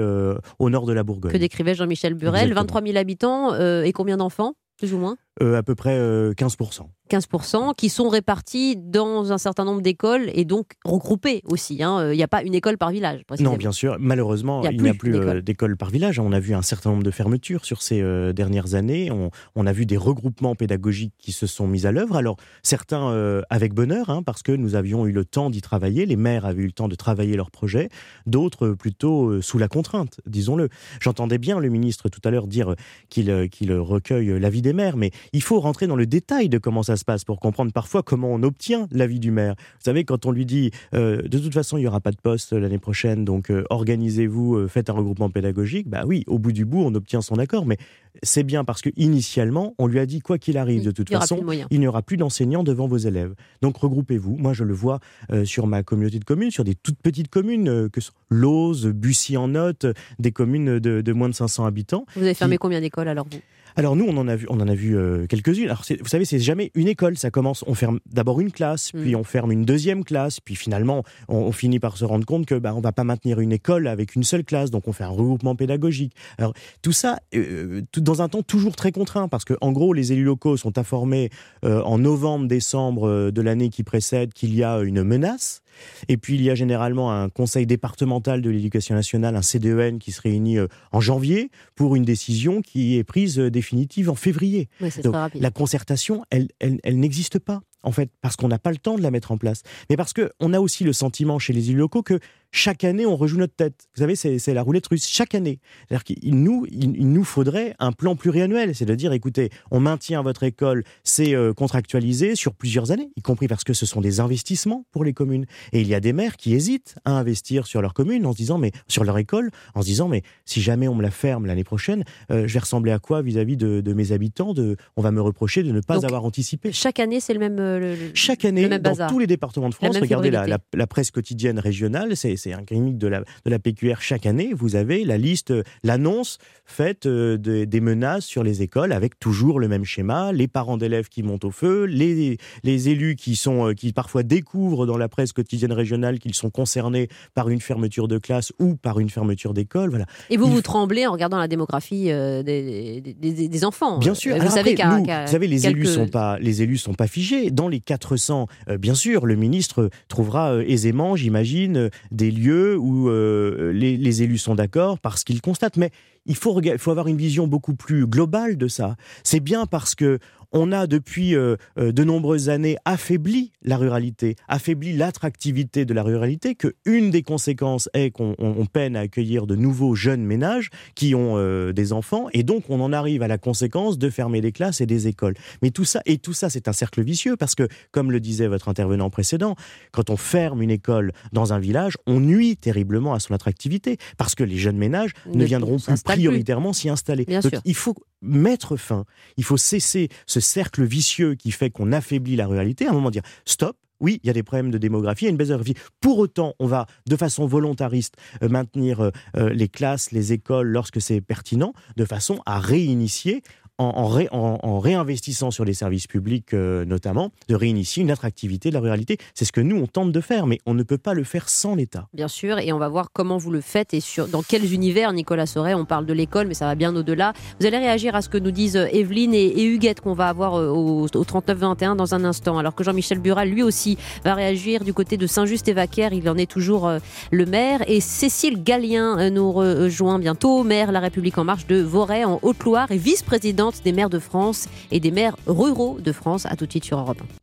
au 0.59 0.69
nord 0.69 0.85
de 0.85 0.93
la 0.93 1.03
Bourgogne. 1.03 1.31
Que 1.31 1.37
décrivait 1.37 1.75
Jean-Michel 1.75 2.13
Burel, 2.13 2.53
23 2.53 2.81
000 2.81 2.97
habitants 2.97 3.55
et 3.55 3.91
combien 3.93 4.17
d'enfants, 4.17 4.53
plus 4.77 4.93
ou 4.93 4.97
moins? 4.97 5.17
À 5.39 5.63
peu 5.63 5.75
près 5.75 5.97
15%. 6.31 6.87
15%, 7.11 7.75
qui 7.75 7.89
sont 7.89 8.07
répartis 8.07 8.77
dans 8.77 9.33
un 9.33 9.37
certain 9.37 9.65
nombre 9.65 9.81
d'écoles 9.81 10.29
et 10.33 10.45
donc 10.45 10.67
regroupés 10.85 11.41
aussi. 11.45 11.83
Hein. 11.83 12.11
Il 12.11 12.15
n'y 12.15 12.23
a 12.23 12.27
pas 12.27 12.41
une 12.41 12.55
école 12.55 12.77
par 12.77 12.91
village. 12.91 13.21
Non, 13.39 13.55
bien 13.55 13.71
sûr. 13.71 13.97
Malheureusement, 13.99 14.63
il 14.63 14.81
n'y 14.81 14.89
a 14.89 14.93
plus, 14.93 15.15
euh, 15.15 15.41
d'école 15.41 15.75
par 15.75 15.89
village. 15.89 16.19
On 16.19 16.31
a 16.31 16.39
vu 16.39 16.53
un 16.53 16.61
certain 16.61 16.91
nombre 16.91 17.03
de 17.03 17.11
fermetures 17.11 17.65
sur 17.65 17.81
ces 17.81 18.01
euh, 18.01 18.33
dernières 18.33 18.75
années. 18.75 19.11
On, 19.11 19.65
a 19.65 19.73
vu 19.73 19.85
des 19.85 19.97
regroupements 19.97 20.55
pédagogiques 20.55 21.13
qui 21.19 21.31
se 21.31 21.47
sont 21.47 21.67
mis 21.67 21.85
à 21.85 21.91
l'œuvre. 21.91 22.15
Alors, 22.15 22.37
certains 22.63 23.09
euh, 23.09 23.41
avec 23.49 23.73
bonheur, 23.73 24.09
hein, 24.09 24.23
parce 24.23 24.41
que 24.41 24.51
nous 24.51 24.75
avions 24.75 25.05
eu 25.05 25.11
le 25.11 25.25
temps 25.25 25.49
d'y 25.49 25.61
travailler. 25.61 26.05
Les 26.05 26.15
maires 26.15 26.45
avaient 26.45 26.63
eu 26.63 26.67
le 26.67 26.71
temps 26.71 26.87
de 26.87 26.95
travailler 26.95 27.35
leurs 27.35 27.51
projets. 27.51 27.89
D'autres 28.25 28.69
plutôt 28.69 29.41
sous 29.41 29.57
la 29.57 29.67
contrainte, 29.67 30.19
disons-le. 30.25 30.69
J'entendais 30.99 31.37
bien 31.37 31.59
le 31.59 31.69
ministre 31.69 32.09
tout 32.09 32.21
à 32.23 32.31
l'heure 32.31 32.47
dire 32.47 32.75
qu'il 33.09 33.49
qu'il 33.49 33.73
recueille 33.73 34.39
l'avis 34.39 34.61
des 34.61 34.73
maires, 34.73 34.97
mais 34.97 35.11
il 35.33 35.43
faut 35.43 35.59
rentrer 35.59 35.87
dans 35.87 35.95
le 35.95 36.05
détail 36.05 36.49
de 36.49 36.57
comment 36.57 36.83
ça 36.83 36.97
se 36.97 37.00
passe 37.03 37.23
pour 37.23 37.39
comprendre 37.39 37.71
parfois 37.71 38.03
comment 38.03 38.29
on 38.31 38.43
obtient 38.43 38.87
l'avis 38.91 39.19
du 39.19 39.31
maire. 39.31 39.55
Vous 39.57 39.85
savez, 39.85 40.03
quand 40.03 40.25
on 40.25 40.31
lui 40.31 40.45
dit 40.45 40.71
euh, 40.93 41.21
de 41.21 41.39
toute 41.39 41.53
façon 41.53 41.77
il 41.77 41.81
n'y 41.81 41.87
aura 41.87 41.99
pas 41.99 42.11
de 42.11 42.17
poste 42.17 42.53
l'année 42.53 42.77
prochaine, 42.77 43.25
donc 43.25 43.49
euh, 43.49 43.63
organisez-vous, 43.69 44.55
euh, 44.55 44.67
faites 44.67 44.89
un 44.89 44.93
regroupement 44.93 45.29
pédagogique, 45.29 45.89
bah 45.89 46.03
oui, 46.05 46.23
au 46.27 46.39
bout 46.39 46.51
du 46.51 46.65
bout 46.65 46.81
on 46.83 46.93
obtient 46.95 47.21
son 47.21 47.35
accord, 47.35 47.65
mais 47.65 47.77
c'est 48.23 48.43
bien 48.43 48.63
parce 48.63 48.81
que 48.81 48.89
initialement 48.97 49.73
on 49.77 49.87
lui 49.87 49.99
a 49.99 50.05
dit 50.05 50.19
quoi 50.19 50.37
qu'il 50.37 50.57
arrive, 50.57 50.83
de 50.83 50.91
toute 50.91 51.09
façon, 51.09 51.45
il 51.69 51.79
n'y 51.79 51.87
aura 51.87 52.01
plus 52.01 52.17
d'enseignants 52.17 52.63
devant 52.63 52.87
vos 52.87 52.97
élèves. 52.97 53.33
Donc 53.61 53.77
regroupez-vous. 53.77 54.37
Moi 54.37 54.53
je 54.53 54.63
le 54.63 54.73
vois 54.73 54.99
sur 55.45 55.67
ma 55.67 55.83
communauté 55.83 56.19
de 56.19 56.25
communes, 56.25 56.51
sur 56.51 56.63
des 56.63 56.75
toutes 56.75 56.99
petites 57.01 57.29
communes 57.29 57.89
que 57.89 58.01
sont 58.01 58.11
Lose, 58.29 58.87
Bussy 58.87 59.37
en 59.37 59.49
Note, 59.49 59.85
des 60.19 60.31
communes 60.31 60.79
de, 60.79 61.13
moins 61.13 61.29
de 61.29 61.35
500 61.35 61.65
habitants. 61.65 62.05
Vous 62.15 62.23
avez 62.23 62.33
fermé 62.33 62.57
combien 62.57 62.81
d'écoles 62.81 63.07
alors 63.07 63.27
vous? 63.31 63.39
Alors 63.75 63.95
nous, 63.95 64.05
on 64.05 64.17
en 64.17 64.27
a 64.27 64.35
vu, 64.35 64.45
on 64.49 64.59
en 64.59 64.67
a 64.67 64.75
vu 64.75 64.97
euh, 64.97 65.25
quelques-unes. 65.27 65.65
Alors 65.65 65.83
vous 65.87 66.07
savez, 66.07 66.25
c'est 66.25 66.39
jamais 66.39 66.71
une 66.75 66.87
école. 66.87 67.17
Ça 67.17 67.31
commence, 67.31 67.63
on 67.67 67.73
ferme 67.73 67.99
d'abord 68.05 68.39
une 68.41 68.51
classe, 68.51 68.93
mm. 68.93 69.01
puis 69.01 69.15
on 69.15 69.23
ferme 69.23 69.51
une 69.51 69.65
deuxième 69.65 70.03
classe, 70.03 70.39
puis 70.39 70.55
finalement, 70.55 71.03
on, 71.27 71.51
finit 71.51 71.79
par 71.79 71.97
se 71.97 72.05
rendre 72.05 72.25
compte 72.25 72.45
que 72.45 72.55
bah, 72.55 72.73
on 72.75 72.81
va 72.81 72.91
pas 72.91 73.03
maintenir 73.03 73.39
une 73.39 73.51
école 73.51 73.87
avec 73.87 74.15
une 74.15 74.23
seule 74.23 74.43
classe, 74.43 74.71
donc 74.71 74.87
on 74.87 74.93
fait 74.93 75.03
un 75.03 75.09
regroupement 75.09 75.55
pédagogique. 75.55 76.13
Alors 76.37 76.53
tout 76.81 76.91
ça, 76.91 77.19
euh, 77.35 77.81
tout, 77.91 78.01
dans 78.01 78.21
un 78.21 78.29
temps 78.29 78.41
toujours 78.41 78.75
très 78.75 78.91
contraint, 78.91 79.27
parce 79.27 79.45
que 79.45 79.53
en 79.61 79.71
gros, 79.71 79.93
les 79.93 80.13
élus 80.13 80.23
locaux 80.23 80.57
sont 80.57 80.77
informés 80.77 81.29
euh, 81.65 81.81
en 81.83 81.99
novembre, 81.99 82.47
décembre 82.47 83.31
de 83.31 83.41
l'année 83.41 83.69
qui 83.69 83.83
précède 83.83 84.33
qu'il 84.33 84.55
y 84.55 84.63
a 84.63 84.79
une 84.79 85.03
menace. 85.03 85.60
Et 86.07 86.17
puis 86.17 86.35
il 86.35 86.41
y 86.41 86.49
a 86.49 86.55
généralement 86.55 87.11
un 87.11 87.29
conseil 87.29 87.65
départemental 87.65 88.41
de 88.41 88.49
l'éducation 88.49 88.95
nationale, 88.95 89.35
un 89.35 89.41
CDEN, 89.41 89.99
qui 89.99 90.11
se 90.11 90.21
réunit 90.21 90.57
euh, 90.57 90.67
en 90.91 90.99
janvier 90.99 91.51
pour 91.75 91.95
une 91.95 92.05
décision 92.05 92.61
qui 92.61 92.97
est 92.97 93.03
prise 93.03 93.39
euh, 93.39 93.49
définitive 93.49 94.09
en 94.09 94.15
février. 94.15 94.69
Donc, 95.03 95.15
la 95.35 95.51
concertation, 95.51 96.23
elle, 96.29 96.49
elle, 96.59 96.79
elle 96.83 96.99
n'existe 96.99 97.39
pas 97.39 97.61
en 97.83 97.91
fait, 97.91 98.11
parce 98.21 98.35
qu'on 98.35 98.47
n'a 98.47 98.59
pas 98.59 98.71
le 98.71 98.77
temps 98.77 98.95
de 98.95 99.01
la 99.01 99.11
mettre 99.11 99.31
en 99.31 99.37
place, 99.37 99.63
mais 99.89 99.97
parce 99.97 100.13
qu'on 100.13 100.53
a 100.53 100.59
aussi 100.59 100.83
le 100.83 100.93
sentiment 100.93 101.39
chez 101.39 101.53
les 101.53 101.69
élus 101.69 101.79
locaux 101.79 102.03
que 102.03 102.19
chaque 102.51 102.83
année, 102.83 103.05
on 103.05 103.15
rejoue 103.15 103.37
notre 103.37 103.55
tête. 103.55 103.87
Vous 103.95 104.01
savez, 104.01 104.15
c'est 104.15 104.53
la 104.53 104.61
roulette 104.61 104.87
russe, 104.87 105.07
chaque 105.07 105.35
année. 105.35 105.59
C'est-à-dire 105.87 106.03
qu'il 106.03 106.35
nous, 106.43 106.65
il, 106.69 107.09
nous 107.09 107.23
faudrait 107.23 107.75
un 107.79 107.91
plan 107.91 108.15
pluriannuel, 108.15 108.75
c'est 108.75 108.85
de 108.85 108.95
dire, 108.95 109.13
écoutez, 109.13 109.49
on 109.71 109.79
maintient 109.79 110.21
votre 110.21 110.43
école, 110.43 110.83
c'est 111.03 111.33
euh, 111.33 111.53
contractualisé 111.53 112.35
sur 112.35 112.53
plusieurs 112.53 112.91
années, 112.91 113.09
y 113.15 113.21
compris 113.21 113.47
parce 113.47 113.63
que 113.63 113.73
ce 113.73 113.85
sont 113.85 114.01
des 114.01 114.19
investissements 114.19 114.85
pour 114.91 115.03
les 115.03 115.13
communes. 115.13 115.45
Et 115.71 115.81
il 115.81 115.87
y 115.87 115.95
a 115.95 115.99
des 115.99 116.13
maires 116.13 116.35
qui 116.35 116.53
hésitent 116.53 116.95
à 117.05 117.11
investir 117.11 117.67
sur 117.67 117.81
leur 117.81 117.93
commune 117.93 118.25
en 118.25 118.33
se 118.33 118.37
disant, 118.37 118.57
mais 118.57 118.71
sur 118.87 119.03
leur 119.03 119.17
école, 119.17 119.49
en 119.73 119.81
se 119.81 119.87
disant, 119.87 120.09
mais 120.09 120.21
si 120.45 120.61
jamais 120.61 120.87
on 120.87 120.95
me 120.95 121.03
la 121.03 121.11
ferme 121.11 121.45
l'année 121.45 121.63
prochaine, 121.63 122.03
euh, 122.31 122.47
je 122.47 122.53
vais 122.53 122.59
ressembler 122.59 122.91
à 122.91 122.99
quoi 122.99 123.21
vis-à-vis 123.21 123.55
de, 123.55 123.93
mes 123.93 124.11
habitants 124.11 124.53
de, 124.53 124.75
On 124.97 125.01
va 125.01 125.11
me 125.11 125.21
reprocher 125.21 125.63
de 125.63 125.71
ne 125.71 125.81
pas 125.81 126.05
avoir 126.05 126.25
anticipé. 126.25 126.71
Chaque 126.71 126.99
année, 126.99 127.19
c'est 127.19 127.33
le 127.33 127.39
même 127.39 128.11
chaque 128.13 128.45
année, 128.45 128.67
dans 128.67 129.07
tous 129.07 129.19
les 129.19 129.27
départements 129.27 129.69
de 129.69 129.73
France, 129.73 129.97
regardez 129.97 130.31
la, 130.31 130.87
presse 130.87 131.11
quotidienne 131.11 131.59
régionale, 131.59 132.17
c'est 132.17 132.35
un 132.47 132.63
clinique 132.63 132.97
de 132.97 133.07
la, 133.07 133.19
de 133.19 133.49
la 133.49 133.59
PQR 133.59 134.01
chaque 134.01 134.25
année, 134.25 134.51
vous 134.53 134.75
avez 134.75 135.03
la 135.05 135.17
liste, 135.17 135.53
l'annonce 135.83 136.37
faite 136.65 137.05
euh, 137.05 137.37
des 137.37 137.81
menaces 137.81 138.25
sur 138.25 138.43
les 138.43 138.61
écoles 138.61 138.91
avec 138.91 139.19
toujours 139.19 139.59
le 139.59 139.67
même 139.67 139.83
schéma, 139.83 140.31
les 140.31 140.47
parents 140.47 140.77
d'élèves 140.77 141.09
qui 141.09 141.23
montent 141.23 141.45
au 141.45 141.51
feu, 141.51 141.85
les, 141.85 142.37
les 142.63 142.89
élus 142.89 143.15
qui, 143.15 143.35
sont, 143.35 143.69
euh, 143.69 143.73
qui 143.73 143.93
parfois 143.93 144.23
découvrent 144.23 144.85
dans 144.85 144.97
la 144.97 145.09
presse 145.09 145.33
quotidienne 145.33 145.73
régionale 145.73 146.19
qu'ils 146.19 146.33
sont 146.33 146.49
concernés 146.49 147.09
par 147.33 147.49
une 147.49 147.61
fermeture 147.61 148.07
de 148.07 148.17
classe 148.17 148.53
ou 148.59 148.75
par 148.75 148.99
une 148.99 149.09
fermeture 149.09 149.53
d'école. 149.53 149.89
Voilà. 149.89 150.05
Et 150.29 150.37
vous, 150.37 150.47
vous 150.47 150.61
tremblez 150.61 151.05
en 151.05 151.11
regardant 151.11 151.37
la 151.37 151.47
démographie 151.47 152.11
euh, 152.11 152.43
des, 152.43 153.01
des, 153.01 153.65
enfants. 153.65 153.99
Bien 153.99 154.13
sûr. 154.13 154.37
Vous, 154.37 154.49
savez 154.49 154.75
vous 154.75 155.05
savez, 155.27 155.47
les 155.47 155.67
élus 155.67 155.85
sont 155.85 156.07
pas 156.07 156.39
les 156.39 156.61
élus 156.61 156.77
sont 156.77 156.93
pas 156.93 157.07
figés. 157.07 157.51
Dans 157.51 157.67
les 157.67 157.79
400, 157.79 158.47
euh, 158.69 158.77
bien 158.77 158.95
sûr, 158.95 159.25
le 159.25 159.35
ministre 159.35 159.89
trouvera 160.07 160.63
aisément, 160.63 161.15
j'imagine, 161.15 161.77
euh, 161.77 161.89
des 162.31 162.39
lieux 162.39 162.77
où 162.77 163.09
les, 163.09 164.23
élus 164.23 164.37
sont 164.37 164.55
d'accord 164.55 164.99
parce 164.99 165.23
qu'ils 165.23 165.41
constatent. 165.41 165.77
Mais 165.77 165.91
il 166.25 166.35
faut, 166.35 166.59
il 166.61 166.77
faut 166.77 166.91
avoir 166.91 167.07
une 167.07 167.17
vision 167.17 167.47
beaucoup 167.47 167.75
plus 167.75 168.07
globale 168.07 168.57
de 168.57 168.67
ça. 168.67 168.95
C'est 169.23 169.39
bien 169.39 169.65
parce 169.65 169.95
que 169.95 170.19
on 170.51 170.71
a 170.71 170.87
depuis 170.87 171.35
euh, 171.35 171.55
euh, 171.77 171.91
de 171.91 172.03
nombreuses 172.03 172.49
années 172.49 172.77
affaibli 172.85 173.51
la 173.63 173.77
ruralité, 173.77 174.35
affaibli 174.47 174.93
l'attractivité 174.93 175.85
de 175.85 175.93
la 175.93 176.03
ruralité, 176.03 176.55
que 176.55 176.73
une 176.85 177.11
des 177.11 177.23
conséquences 177.23 177.89
est 177.93 178.11
qu'on 178.11 178.35
peine 178.71 178.95
à 178.95 179.01
accueillir 179.01 179.47
de 179.47 179.55
nouveaux 179.55 179.95
jeunes 179.95 180.23
ménages 180.23 180.69
qui 180.95 181.15
ont 181.15 181.37
euh, 181.37 181.71
des 181.73 181.93
enfants, 181.93 182.27
et 182.33 182.43
donc 182.43 182.69
on 182.69 182.79
en 182.81 182.93
arrive 182.93 183.23
à 183.23 183.27
la 183.27 183.37
conséquence 183.37 183.97
de 183.97 184.09
fermer 184.09 184.41
des 184.41 184.51
classes 184.51 184.81
et 184.81 184.85
des 184.85 185.07
écoles. 185.07 185.35
Mais 185.61 185.71
tout 185.71 185.85
ça, 185.85 186.01
et 186.05 186.17
tout 186.17 186.33
ça, 186.33 186.49
c'est 186.49 186.67
un 186.67 186.73
cercle 186.73 187.03
vicieux, 187.03 187.37
parce 187.37 187.55
que, 187.55 187.67
comme 187.91 188.11
le 188.11 188.19
disait 188.19 188.47
votre 188.47 188.69
intervenant 188.69 189.09
précédent, 189.09 189.55
quand 189.91 190.09
on 190.09 190.17
ferme 190.17 190.61
une 190.61 190.71
école 190.71 191.11
dans 191.31 191.53
un 191.53 191.59
village, 191.59 191.97
on 192.07 192.19
nuit 192.19 192.57
terriblement 192.57 193.13
à 193.13 193.19
son 193.19 193.33
attractivité, 193.33 193.97
parce 194.17 194.35
que 194.35 194.43
les 194.43 194.57
jeunes 194.57 194.77
ménages 194.77 195.11
ne, 195.33 195.45
viendront 195.45 195.77
plus 195.77 196.01
prioritairement 196.03 196.73
s'y 196.73 196.89
installer. 196.89 197.25
donc, 197.25 197.53
il 197.65 197.75
faut 197.75 197.95
mettre 198.21 198.77
fin, 198.77 199.05
il 199.37 199.43
faut 199.43 199.57
cesser 199.57 200.09
ce 200.25 200.39
cercle 200.39 200.83
vicieux 200.83 201.35
qui 201.35 201.51
fait 201.51 201.69
qu'on 201.69 201.91
affaiblit 201.91 202.35
la 202.35 202.47
ruralité, 202.47 202.87
à 202.87 202.91
un 202.91 202.93
moment 202.93 203.11
dire 203.11 203.23
stop, 203.45 203.77
oui, 204.01 204.19
il 204.23 204.27
y 204.27 204.29
a 204.29 204.33
des 204.33 204.43
problèmes 204.43 204.71
de 204.71 204.77
démographie, 204.77 205.25
il 205.25 205.27
y 205.27 205.29
a 205.29 205.31
une 205.31 205.37
baisse 205.37 205.47
de 205.47 205.53
démographie. 205.53 205.79
Pour 206.01 206.17
autant, 206.19 206.55
on 206.59 206.65
va 206.65 206.87
de 207.07 207.15
façon 207.15 207.45
volontariste 207.45 208.15
euh, 208.41 208.49
maintenir 208.49 208.99
euh, 208.99 209.11
euh, 209.37 209.49
les 209.49 209.69
classes, 209.69 210.11
les 210.11 210.33
écoles 210.33 210.67
lorsque 210.67 210.99
c'est 210.99 211.21
pertinent, 211.21 211.73
de 211.95 212.05
façon 212.05 212.41
à 212.45 212.59
réinitier 212.59 213.43
en, 213.81 214.79
réinvestissant 214.79 215.51
sur 215.51 215.65
les 215.65 215.73
services 215.73 216.07
publics 216.07 216.53
euh, 216.53 216.85
notamment, 216.85 217.31
de 217.47 217.55
réinitier 217.55 218.03
une 218.03 218.11
attractivité 218.11 218.69
de 218.69 218.73
la 218.73 218.79
ruralité. 218.79 219.17
C'est 219.33 219.45
ce 219.45 219.51
que 219.51 219.61
nous, 219.61 219.77
on 219.77 219.87
tente 219.87 220.11
de 220.11 220.21
faire, 220.21 220.47
mais 220.47 220.59
on 220.65 220.73
ne 220.73 220.83
peut 220.83 220.97
pas 220.97 221.13
le 221.13 221.23
faire 221.23 221.49
sans 221.49 221.75
l'État. 221.75 222.07
Bien 222.13 222.27
sûr, 222.27 222.59
et 222.59 222.73
on 222.73 222.77
va 222.77 222.89
voir 222.89 223.09
comment 223.13 223.37
vous 223.37 223.51
le 223.51 223.61
faites 223.61 223.93
et 223.93 223.99
sur, 223.99 224.27
dans 224.27 224.43
quels 224.43 224.73
univers, 224.73 225.13
Nicolas 225.13 225.45
Soret, 225.45 225.73
on 225.73 225.85
parle 225.85 226.05
de 226.05 226.13
l'école, 226.13 226.47
mais 226.47 226.53
ça 226.53 226.65
va 226.65 226.75
bien 226.75 226.95
au-delà. 226.95 227.33
Vous 227.59 227.65
allez 227.65 227.77
réagir 227.77 228.15
à 228.15 228.21
ce 228.21 228.29
que 228.29 228.37
nous 228.37 228.51
disent 228.51 228.77
euh, 228.77 228.87
Evelyne 228.91 229.33
et, 229.33 229.63
Huguette 229.63 230.01
qu'on 230.01 230.13
va 230.13 230.27
avoir 230.27 230.55
euh, 230.55 230.67
au, 230.69 231.07
39-21 231.07 231.95
dans 231.95 232.15
un 232.15 232.23
instant, 232.23 232.57
alors 232.57 232.75
que 232.75 232.83
Jean-Michel 232.83 233.19
Bural, 233.19 233.49
lui 233.49 233.63
aussi, 233.63 233.97
va 234.23 234.35
réagir 234.35 234.83
du 234.83 234.93
côté 234.93 235.17
de 235.17 235.27
Saint-Just 235.27 235.67
et 235.67 235.73
Vaquer, 235.73 236.09
il 236.11 236.27
en 236.29 236.37
est 236.37 236.49
toujours 236.49 236.91
le 237.31 237.45
maire, 237.45 237.83
et 237.87 238.01
Cécile 238.01 238.63
Gallien 238.63 239.29
nous 239.29 239.51
rejoint 239.51 240.19
bientôt, 240.19 240.63
maire 240.63 240.91
La 240.91 240.99
République 240.99 241.37
En 241.37 241.43
Marche 241.43 241.67
de 241.67 241.81
Voray 241.81 242.25
en 242.25 242.39
Haute-Loire 242.41 242.91
et 242.91 242.97
vice-présidente 242.97 243.70
des 243.83 243.91
maires 243.91 244.09
de 244.09 244.19
France 244.19 244.67
et 244.91 244.99
des 244.99 245.11
maires 245.11 245.35
ruraux 245.47 245.97
de 245.99 246.11
France. 246.11 246.45
À 246.45 246.55
tout 246.55 246.65
de 246.65 246.71
suite 246.71 246.85
sur 246.85 246.99
Europe 246.99 247.21
1. 247.21 247.41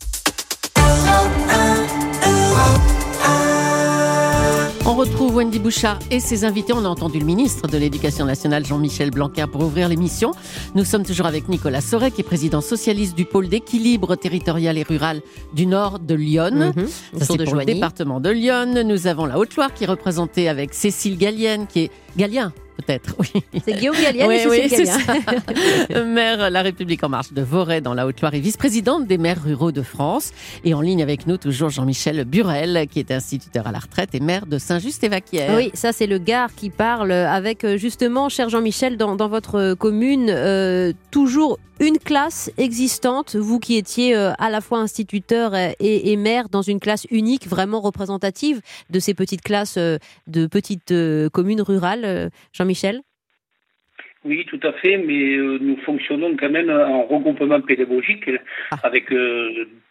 On 4.91 4.95
retrouve 4.95 5.37
Wendy 5.37 5.59
Bouchard 5.59 5.99
et 6.11 6.19
ses 6.19 6.47
invités. 6.47 6.73
On 6.73 6.83
a 6.87 6.89
entendu 6.89 7.19
le 7.19 7.27
ministre 7.27 7.69
de 7.69 7.77
l'Éducation 7.77 8.25
nationale, 8.25 8.65
Jean-Michel 8.65 9.11
Blanquer, 9.11 9.45
pour 9.47 9.63
ouvrir 9.63 9.87
l'émission. 9.87 10.33
Nous 10.75 10.85
sommes 10.87 11.05
toujours 11.05 11.27
avec 11.27 11.47
Nicolas 11.51 11.83
Soret, 11.83 12.11
qui 12.11 12.23
est 12.23 12.25
président 12.25 12.63
socialiste 12.63 13.15
du 13.15 13.27
pôle 13.27 13.51
d'équilibre 13.51 14.17
territorial 14.17 14.79
et 14.79 14.85
rural 14.85 15.21
du 15.53 15.67
nord 15.67 15.99
de 15.99 16.15
Lyon. 16.15 16.73
Mhm. 16.75 16.89
C'est 17.21 17.45
pour 17.45 17.55
le 17.57 17.67
département 17.67 18.19
de 18.19 18.31
Lyon. 18.31 18.83
Nous 18.83 19.07
avons 19.07 19.27
la 19.27 19.39
Haute-Loire 19.39 19.75
qui 19.75 19.85
est 19.85 19.89
représentée 19.89 20.49
avec 20.49 20.73
Cécile 20.73 21.19
Gallienne, 21.19 21.67
qui 21.67 21.81
est 21.81 21.91
Gallien, 22.17 22.55
peut-être. 22.79 23.15
Oui. 23.19 23.43
C'est 23.65 23.75
Guillaume 23.75 23.97
Gallienne 24.01 24.29
oui, 24.29 24.39
oui, 24.49 24.69
c'est 24.69 24.87
ça. 24.87 24.99
maire 26.05 26.51
La 26.51 26.63
République 26.63 27.05
en 27.05 27.09
marche 27.09 27.33
de 27.33 27.43
Voray 27.43 27.81
dans 27.81 27.95
la 27.95 28.07
Haute-Loire 28.07 28.35
et 28.35 28.41
vice-présidente 28.41 29.07
des 29.07 29.19
maires 29.19 29.43
ruraux 29.43 29.73
de 29.73 29.83
France. 29.83 30.33
Et 30.65 30.75
en 30.75 30.81
ligne 30.81 31.03
avec 31.03 31.27
nous 31.27 31.37
toujours 31.37 31.71
Jean-Michel 31.71 32.25
Burel, 32.25 32.87
qui 32.91 32.99
est 33.01 33.11
instituteur 33.11 33.67
à 33.67 33.73
la 33.73 33.79
retraite 33.79 34.15
et 34.15 34.21
maire 34.21 34.47
de 34.47 34.59
Saint-Just-et-Vaquière. 34.59 35.57
Oui, 35.57 35.71
ça 35.75 35.93
c'est 35.93 36.07
le 36.07 36.19
Gard 36.19 36.55
qui 36.55 36.71
parle 36.71 37.13
avec 37.13 37.65
euh, 37.65 37.77
justement, 37.77 38.29
cher 38.29 38.49
Jean-Michel, 38.49 38.97
dans, 38.97 39.17
votre 39.29 39.75
commune, 39.75 40.29
euh, 40.31 40.93
toujours 41.11 41.59
une 41.81 41.99
classe 41.99 42.51
existante, 42.59 43.37
vous 43.37 43.61
qui 43.61 43.77
étiez 43.77 44.17
euh, 44.17 44.33
à 44.39 44.51
la 44.51 44.61
fois 44.61 44.79
instituteur 44.79 45.53
et, 45.55 46.17
maire 46.17 46.49
dans 46.49 46.63
une 46.63 46.81
classe 46.81 47.07
unique, 47.11 47.47
vraiment 47.47 47.81
représentative 47.81 48.61
de 48.91 48.99
ces 48.99 49.15
petites 49.15 49.43
classes 49.43 49.79
de 49.79 50.47
petites 50.47 50.93
communes 51.33 51.63
rurales. 51.63 52.31
Jean-Michel 52.69 53.01
oui, 54.25 54.45
tout 54.47 54.59
à 54.65 54.73
fait, 54.73 54.97
mais 54.97 55.37
nous 55.37 55.77
fonctionnons 55.87 56.37
quand 56.37 56.51
même 56.51 56.71
en 56.71 57.05
regroupement 57.05 57.61
pédagogique 57.61 58.29
ah. 58.73 58.77
avec 58.83 59.13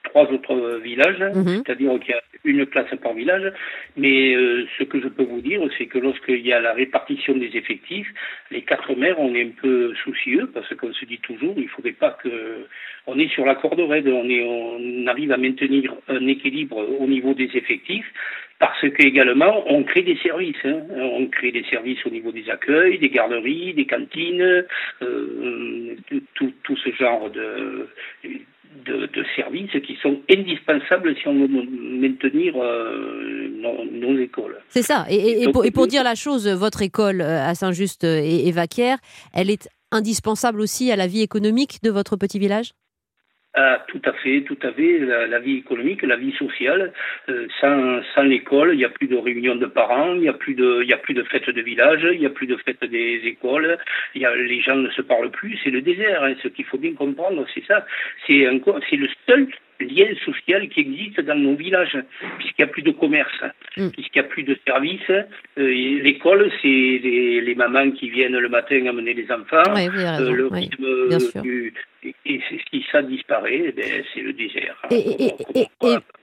trois 0.03 0.25
autres 0.31 0.79
villages, 0.83 1.19
mhm. 1.33 1.63
c'est-à-dire 1.65 1.97
qu'il 1.99 2.11
y 2.11 2.13
a 2.13 2.21
une 2.43 2.65
classe 2.65 2.93
par 3.01 3.13
village. 3.13 3.51
Mais 3.95 4.35
euh, 4.35 4.65
ce 4.77 4.83
que 4.83 5.01
je 5.01 5.07
peux 5.07 5.23
vous 5.23 5.41
dire, 5.41 5.61
c'est 5.77 5.85
que 5.85 5.97
lorsqu'il 5.97 6.45
y 6.45 6.53
a 6.53 6.59
la 6.59 6.73
répartition 6.73 7.35
des 7.35 7.51
effectifs, 7.55 8.11
les 8.51 8.63
quatre 8.63 8.93
maires, 8.95 9.19
on 9.19 9.33
est 9.33 9.45
un 9.45 9.51
peu 9.61 9.93
soucieux 10.03 10.49
parce 10.53 10.73
qu'on 10.75 10.93
se 10.93 11.05
dit 11.05 11.19
toujours, 11.19 11.53
il 11.57 11.63
ne 11.63 11.69
faudrait 11.69 11.91
pas 11.93 12.11
que 12.11 12.67
on 13.07 13.17
est 13.17 13.29
sur 13.29 13.45
la 13.45 13.55
corde 13.55 13.79
raide, 13.79 14.07
on, 14.07 14.29
est, 14.29 14.43
on 14.43 15.07
arrive 15.07 15.31
à 15.31 15.37
maintenir 15.37 15.95
un 16.09 16.27
équilibre 16.27 16.85
au 16.99 17.07
niveau 17.07 17.33
des 17.33 17.49
effectifs 17.55 18.05
parce 18.59 18.89
qu'également, 18.89 19.63
on 19.71 19.83
crée 19.83 20.01
des 20.01 20.17
services. 20.17 20.55
Hein. 20.65 20.81
On 20.95 21.27
crée 21.27 21.51
des 21.51 21.63
services 21.69 22.03
au 22.05 22.09
niveau 22.09 22.31
des 22.31 22.49
accueils, 22.49 22.97
des 22.97 23.09
garderies, 23.09 23.73
des 23.73 23.85
cantines, 23.85 24.65
euh, 25.01 25.95
tout, 26.33 26.51
tout, 26.63 26.77
ce 26.77 26.91
genre 26.91 27.29
de, 27.29 27.87
de, 28.85 29.23
services 29.35 29.71
qui 29.85 29.95
sont 30.01 30.21
indispensables 30.29 31.15
si 31.17 31.27
on 31.27 31.35
veut 31.35 31.47
maintenir 31.47 32.55
euh, 32.57 33.47
nos, 33.91 34.17
écoles. 34.17 34.57
C'est 34.69 34.81
ça. 34.81 35.05
Et, 35.09 35.45
pour, 35.51 35.87
dire 35.87 36.03
la 36.03 36.15
chose, 36.15 36.47
votre 36.47 36.81
école 36.81 37.21
euh, 37.21 37.47
à 37.47 37.53
Saint-Just 37.53 38.03
et, 38.03 38.47
et 38.47 38.51
Vaquière, 38.51 38.97
elle 39.35 39.51
est 39.51 39.69
indispensable 39.91 40.61
aussi 40.61 40.91
à 40.91 40.95
la 40.95 41.07
vie 41.07 41.21
économique 41.21 41.77
de 41.83 41.91
votre 41.91 42.17
petit 42.17 42.39
village? 42.39 42.71
Ah, 43.59 43.83
tout 43.87 44.01
à 44.05 44.13
fait, 44.13 44.41
tout 44.41 44.59
à 44.61 44.71
fait. 44.71 44.99
La, 44.99 45.39
vie 45.39 45.57
économique, 45.57 46.03
la 46.03 46.15
vie 46.15 46.31
sociale, 46.33 46.93
euh, 47.27 47.47
sans, 47.59 48.03
sans 48.13 48.21
l'école, 48.21 48.73
il 48.73 48.77
n'y 48.77 48.85
a 48.85 48.89
plus 48.89 49.07
de 49.07 49.15
réunions 49.15 49.55
de 49.55 49.65
parents, 49.65 50.13
il 50.13 50.21
n'y 50.21 50.29
a 50.29 50.33
plus 50.33 50.53
de, 50.53 50.81
il 50.83 50.87
y 50.87 50.93
a 50.93 50.97
plus 50.97 51.15
de 51.15 51.23
fêtes 51.23 51.49
de 51.49 51.61
village, 51.61 52.05
il 52.13 52.19
n'y 52.19 52.27
a 52.27 52.29
plus 52.29 52.45
de 52.45 52.55
fêtes 52.57 52.83
des 52.83 53.19
écoles. 53.25 53.79
Il 54.13 54.21
y 54.21 54.25
a, 54.25 54.35
les 54.35 54.61
gens 54.61 54.75
ne 54.75 54.91
se 54.91 55.01
parlent 55.01 55.31
plus. 55.31 55.57
C'est 55.63 55.71
le 55.71 55.81
désert. 55.81 56.23
Hein, 56.23 56.35
ce 56.43 56.49
qu'il 56.49 56.65
faut 56.65 56.77
bien 56.77 56.93
comprendre, 56.93 57.47
c'est 57.55 57.65
ça. 57.65 57.83
C'est 58.27 58.45
c'est 58.89 58.95
le 58.95 59.09
seul 59.25 59.47
lien 59.79 60.07
social 60.25 60.67
qui 60.69 60.81
existe 60.81 61.21
dans 61.21 61.35
nos 61.35 61.55
villages, 61.55 61.97
puisqu'il 62.39 62.63
n'y 62.63 62.69
a 62.69 62.71
plus 62.71 62.81
de 62.81 62.91
commerce, 62.91 63.43
mm. 63.75 63.89
puisqu'il 63.89 64.21
n'y 64.21 64.25
a 64.25 64.29
plus 64.29 64.43
de 64.43 64.57
services. 64.65 65.09
Euh, 65.09 65.23
l'école, 65.57 66.51
c'est 66.61 66.67
les, 66.67 67.41
les, 67.41 67.55
mamans 67.55 67.91
qui 67.91 68.09
viennent 68.09 68.37
le 68.37 68.49
matin 68.49 68.85
amener 68.87 69.13
les 69.13 69.31
enfants. 69.31 69.75
Euh, 69.75 70.31
le 70.31 70.47
rythme 70.47 71.41
du, 71.41 71.73
et 72.03 72.41
si 72.71 72.83
ça 72.91 73.01
disparaît, 73.01 73.73
eh 73.75 74.03
c'est 74.13 74.21
le 74.21 74.33
désert. 74.33 74.75
Et, 74.91 75.33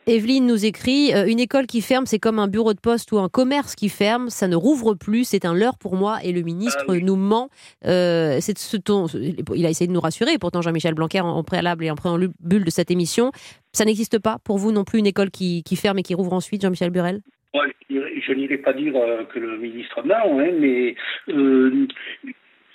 Evelyne 0.06 0.46
nous 0.46 0.66
écrit 0.66 1.14
euh, 1.14 1.26
Une 1.26 1.40
école 1.40 1.66
qui 1.66 1.80
ferme, 1.80 2.06
c'est 2.06 2.18
comme 2.18 2.38
un 2.38 2.48
bureau 2.48 2.74
de 2.74 2.80
poste 2.80 3.10
ou 3.12 3.18
un 3.18 3.28
commerce 3.28 3.74
qui 3.74 3.88
ferme, 3.88 4.28
ça 4.28 4.48
ne 4.48 4.56
rouvre 4.56 4.94
plus, 4.94 5.24
c'est 5.24 5.44
un 5.44 5.54
leurre 5.54 5.78
pour 5.78 5.96
moi 5.96 6.18
et 6.22 6.32
le 6.32 6.42
ministre 6.42 6.84
ah 6.88 6.92
nous 7.00 7.16
ment. 7.16 7.48
Euh, 7.86 8.38
c'est 8.40 8.56
ce 8.58 8.76
ton, 8.76 9.06
il 9.06 9.66
a 9.66 9.70
essayé 9.70 9.88
de 9.88 9.92
nous 9.92 10.00
rassurer, 10.00 10.38
pourtant 10.38 10.60
Jean-Michel 10.60 10.94
Blanquer, 10.94 11.20
en, 11.20 11.42
préalable 11.42 11.84
et 11.84 11.90
en 11.90 11.96
préambule 11.96 12.64
de 12.64 12.70
cette 12.70 12.90
émission, 12.90 13.30
ça 13.72 13.84
n'existe 13.84 14.18
pas 14.18 14.38
pour 14.44 14.58
vous 14.58 14.72
non 14.72 14.84
plus 14.84 14.98
une 14.98 15.06
école 15.06 15.30
qui, 15.30 15.62
ferme 15.76 15.98
et 15.98 16.02
qui 16.02 16.14
rouvre 16.14 16.32
ensuite, 16.34 16.62
Jean-Michel 16.62 16.90
Burel? 16.90 17.20
Je 17.54 18.32
n'irai 18.32 18.58
pas 18.58 18.72
dire 18.72 18.96
euh, 18.96 19.24
que 19.24 19.38
le 19.38 19.58
ministre 19.58 20.02
ment, 20.02 20.38
hein, 20.38 20.50
mais 20.58 20.94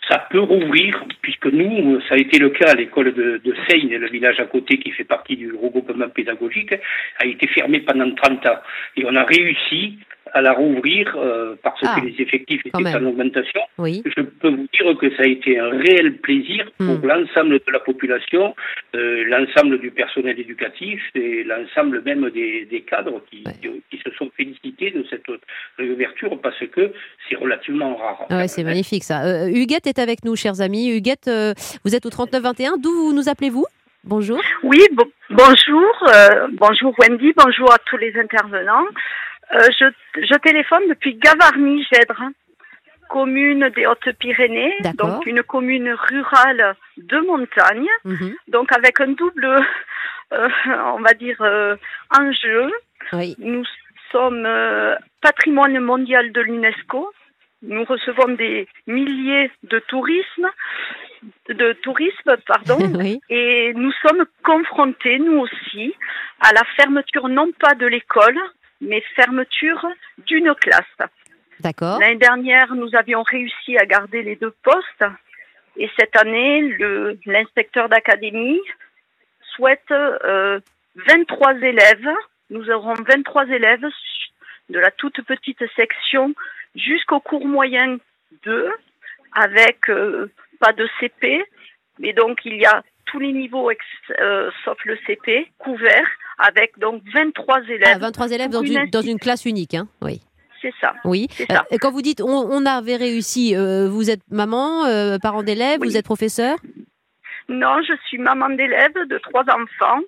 ça 0.08 0.28
peut 0.30 0.40
rouvrir, 0.40 1.04
puisque 1.22 1.48
nous, 1.48 2.00
ça 2.02 2.16
a 2.16 2.18
été 2.18 2.40
le 2.40 2.50
cas 2.50 2.72
à 2.72 2.76
l'école 2.76 3.14
de, 3.14 3.42
de 3.44 3.54
le 3.98 4.10
village 4.10 4.40
à 4.40 4.46
côté 4.46 4.80
qui 4.80 4.92
fait 4.92 5.04
partie 5.04 5.36
du 5.36 5.52
regroupement 5.52 6.10
pédagogique, 6.10 6.74
a 7.20 7.26
été 7.26 7.48
fermé 7.48 7.82
pendant 7.82 8.10
30 8.14 8.46
ans. 8.48 8.60
Et 8.98 9.06
on 9.06 9.16
a 9.16 9.24
réussi 9.24 10.00
à 10.34 10.42
la 10.42 10.54
rouvrir 10.54 11.16
euh, 11.16 11.56
parce 11.64 11.80
que 11.82 11.88
ah, 11.88 12.00
les 12.04 12.16
effectifs 12.22 12.66
étaient 12.66 12.96
en 12.96 13.06
augmentation. 13.06 13.62
Je 13.78 14.22
peux 14.22 14.50
vous 14.50 14.68
dire 14.74 14.98
que 15.00 15.16
ça 15.16 15.24
a 15.24 15.28
été 15.28 15.60
un 15.60 15.70
réel 15.70 16.18
plaisir 16.18 16.70
pour 16.78 17.00
hmm. 17.00 17.06
l'ensemble 17.06 17.60
de 17.60 17.72
la 17.72 17.80
population, 17.80 18.56
euh, 18.96 19.24
l'ensemble 19.28 19.80
du 19.80 19.92
personnel 19.92 20.40
éducatif 20.40 21.02
et 21.16 21.44
l'ensemble 21.44 22.02
même 22.04 22.30
des, 22.30 22.66
des 22.66 22.82
cadres 22.82 23.22
qui, 23.30 23.44
qui, 23.62 24.00
se 24.04 24.12
sont 24.18 24.30
félicités 24.36 24.92
de 24.92 25.06
cette 25.10 25.26
réouverture 25.78 26.40
parce 26.42 26.60
que 26.72 26.92
c'est 27.28 27.36
relativement 27.36 27.96
rare. 27.96 28.26
Ah 28.30 28.38
ouais, 28.38 28.48
c'est 28.48 28.64
magnifique 28.64 29.04
ça. 29.04 29.24
Euh, 29.26 29.48
Huguette 29.48 29.88
est 29.88 30.00
avec 30.00 30.24
nous, 30.24 30.36
chers 30.36 30.62
amis. 30.62 30.90
Huguette, 30.90 31.28
euh, 31.28 31.54
vous 31.86 31.96
êtes 31.96 32.06
au 32.06 32.10
3921. 32.10 32.78
D'où 32.78 33.14
nous 33.14 33.30
appelez-vous 33.30 33.66
Bonjour. 34.06 34.40
Oui, 34.64 34.82
bonjour. 35.30 35.94
bonjour 36.54 36.96
Wendy, 37.00 37.34
bonjour 37.36 37.72
à 37.74 37.78
tous 37.86 37.98
les 37.98 38.14
intervenants. 38.18 38.86
Euh, 39.54 39.68
je, 39.80 39.86
je, 40.22 40.36
téléphone 40.36 40.84
depuis 40.90 41.16
Gavarnie-Gèdre, 41.16 42.22
commune 43.10 43.70
des 43.76 43.88
Hautes-Pyrénées, 43.88 44.78
donc 44.94 45.26
une 45.26 45.42
commune 45.42 45.92
rurale 45.92 46.76
de 46.98 47.18
montagne, 47.22 47.90
mhm. 48.06 48.36
donc 48.48 48.72
avec 48.72 49.00
un 49.02 49.14
double, 49.14 49.46
euh, 50.34 50.50
on 50.96 51.00
va 51.00 51.14
dire, 51.14 51.42
euh, 51.42 51.76
enjeu. 52.16 52.72
Nous 53.40 53.66
sommes 54.12 54.48
patrimoine 55.22 55.80
mondial 55.80 56.32
de 56.32 56.42
l'UNESCO. 56.42 57.12
Nous 57.62 57.84
recevons 57.84 58.34
des 58.36 58.68
milliers 58.88 59.52
de 59.64 59.80
tourisme, 59.80 60.48
de 61.50 61.74
tourisme, 61.74 62.38
pardon, 62.48 62.78
et 63.30 63.74
nous 63.76 63.92
sommes 64.08 64.26
confrontés, 64.44 65.18
nous 65.20 65.40
aussi, 65.40 65.94
à 66.40 66.54
la 66.54 66.64
fermeture 66.78 67.28
non 67.28 67.52
pas 67.60 67.74
de 67.74 67.88
l'école, 67.88 68.40
mais 68.82 69.02
fermeture 69.16 69.86
d'une 70.26 70.54
classe. 70.56 71.10
D'accord. 71.60 72.00
L'année 72.00 72.16
dernière, 72.16 72.74
nous 72.76 72.96
avions 72.96 73.24
réussi 73.24 73.78
à 73.78 73.86
garder 73.86 74.24
les 74.24 74.36
deux 74.36 74.54
postes. 74.64 75.06
Et 75.78 75.90
cette 75.98 76.16
année, 76.16 76.76
l'inspecteur 77.26 77.90
d'académie 77.90 78.62
souhaite 79.56 79.92
euh, 79.92 80.60
23 80.96 81.56
élèves. 81.62 82.10
Nous 82.50 82.70
aurons 82.70 82.94
23 82.94 83.48
élèves 83.48 83.86
de 84.70 84.80
la 84.80 84.92
toute 84.92 85.22
petite 85.24 85.64
section 85.76 86.34
jusqu'au 86.76 87.20
cours 87.20 87.46
moyen 87.46 87.98
2, 88.44 88.72
avec 89.34 89.90
euh, 89.90 90.32
pas 90.60 90.74
de 90.74 90.88
CP. 91.00 91.44
Mais 92.00 92.14
donc, 92.14 92.40
il 92.46 92.56
y 92.56 92.66
a 92.66 92.84
tous 93.06 93.20
les 93.20 93.34
niveaux, 93.34 93.70
euh, 94.20 94.52
sauf 94.64 94.78
le 94.86 94.98
CP, 95.06 95.52
couverts 95.58 96.10
avec 96.40 96.80
donc 96.80 97.04
23 97.14 97.62
élèves. 97.70 98.00
23 98.00 98.26
ah, 98.32 98.36
élèves 98.36 98.50
dans 98.50 98.64
une, 98.64 98.90
dans 98.90 99.02
une, 99.02 99.20
classe 99.20 99.46
unique, 99.46 99.76
hein 99.76 99.88
oui. 100.02 100.22
C'est 100.62 100.74
ça. 100.82 100.94
Oui. 101.06 101.28
Ça. 101.50 101.66
Euh, 101.72 101.78
quand 101.80 101.92
vous 101.92 102.02
dites 102.02 102.22
on, 102.22 102.66
avait 102.66 102.96
réussi, 102.96 103.56
euh, 103.56 103.88
vous 103.90 104.10
êtes 104.10 104.22
maman, 104.32 104.86
euh, 104.86 105.18
parent 105.22 105.44
d'élèves, 105.44 105.80
vous 105.82 105.98
êtes 105.98 106.06
professeur? 106.06 106.58
Non, 107.48 107.82
je 107.82 107.94
suis 108.08 108.18
maman 108.18 108.50
d'élèves 108.50 109.08
de 109.10 109.18
trois 109.18 109.44
enfants. 109.44 110.02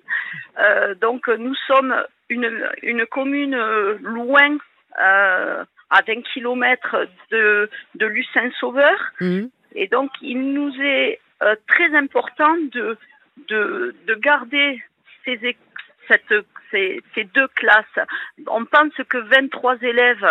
donc 1.00 1.28
nous 1.28 1.54
sommes 1.66 1.94
une, 2.28 2.50
une 2.82 3.04
commune 3.06 3.56
loin, 4.02 4.58
à 4.94 6.00
20 6.06 6.22
km 6.32 7.06
de, 7.30 7.68
de 7.96 8.06
Lucin-Sauveur. 8.06 8.96
Mmh. 9.20 9.46
Et 9.74 9.88
donc 9.88 10.10
il 10.20 10.52
nous 10.52 10.72
est 10.80 11.20
très 11.66 11.94
important 11.96 12.54
de, 12.72 12.96
de, 13.48 13.94
de 14.06 14.14
garder 14.14 14.80
ces, 15.24 15.56
ces, 16.08 17.24
deux 17.34 17.48
classes. 17.48 18.06
On 18.46 18.64
pense 18.64 18.94
que 19.08 19.18
23 19.18 19.76
élèves 19.82 20.26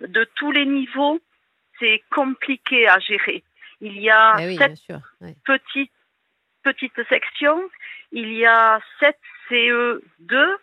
de 0.00 0.28
tous 0.36 0.52
les 0.52 0.66
niveaux, 0.66 1.20
c'est 1.78 2.02
compliqué 2.10 2.88
à 2.88 2.98
gérer. 2.98 3.42
Il 3.80 4.00
y 4.00 4.10
a 4.10 4.36
eh 4.40 4.56
sept 4.56 4.92
petits 5.44 5.90
petites 6.62 7.08
sections, 7.08 7.60
il 8.12 8.32
y 8.32 8.46
a 8.46 8.80
7 9.00 9.16
CE2, 9.50 10.56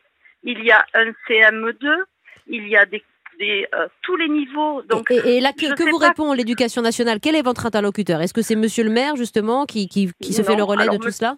il 0.44 0.63
y 0.63 0.72
a 0.72 0.84
un 0.96 1.12
CM2, 1.28 2.04
il 2.48 2.67
y 2.67 2.76
a 2.76 2.86
des 2.86 3.04
euh, 3.41 3.88
tous 4.04 4.15
les 4.17 4.30
niveaux. 4.30 4.82
Donc, 4.84 5.10
et, 5.10 5.39
là, 5.39 5.52
que, 5.54 5.89
vous 5.89 5.98
répond 5.98 6.34
l'éducation 6.34 6.82
nationale? 6.82 7.20
Quel 7.20 7.36
est 7.36 7.41
votre 7.41 7.65
interlocuteur? 7.65 8.22
Est-ce 8.22 8.34
que 8.34 8.41
c'est 8.41 8.56
Monsieur 8.56 8.84
le 8.84 8.91
maire, 8.91 9.15
justement, 9.15 9.65
qui, 9.65 9.88
qui, 9.88 10.12
se 10.22 10.44
fait 10.44 10.56
le 10.56 10.63
relais 10.63 10.88
de 10.88 10.98
tout 10.98 11.10
cela? 11.10 11.38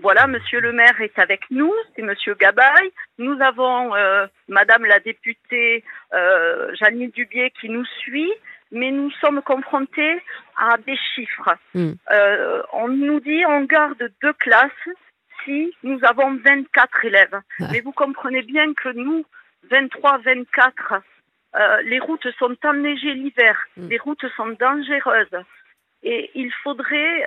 Voilà, 0.00 0.26
Monsieur 0.26 0.60
le 0.60 0.72
maire 0.72 1.00
est 1.00 1.18
avec 1.18 1.42
nous, 1.50 1.72
c'est 1.94 2.02
Monsieur 2.02 2.34
Gabaye. 2.34 2.92
Nous 3.18 3.40
avons 3.40 3.94
euh, 3.94 4.26
Madame 4.48 4.84
la 4.84 5.00
députée 5.00 5.84
euh, 6.12 6.74
Janine 6.74 7.10
Dubier 7.10 7.52
qui 7.58 7.68
nous 7.68 7.84
suit, 8.00 8.32
mais 8.70 8.90
nous 8.90 9.10
sommes 9.12 9.42
confrontés 9.42 10.20
à 10.58 10.76
des 10.78 10.96
chiffres. 11.14 11.56
Hmm. 11.74 11.92
Euh, 12.10 12.62
on 12.72 12.88
nous 12.88 13.20
dit 13.20 13.44
on 13.46 13.62
garde 13.62 14.10
deux 14.22 14.32
classes 14.34 14.70
si 15.44 15.72
nous 15.82 15.98
avons 16.02 16.36
24 16.44 17.04
élèves. 17.04 17.40
Mais 17.72 17.80
vous 17.80 17.92
comprenez 17.92 18.42
bien 18.42 18.72
que 18.74 18.90
nous, 18.90 19.24
23, 19.70 20.18
24, 20.18 20.94
euh, 21.56 21.82
les 21.82 22.00
routes 22.00 22.30
sont 22.38 22.56
enneigées 22.64 23.14
l'hiver, 23.14 23.58
hmm. 23.76 23.88
les 23.88 23.98
routes 23.98 24.26
sont 24.36 24.48
dangereuses. 24.58 25.44
Et 26.02 26.30
il 26.34 26.52
faudrait 26.62 27.26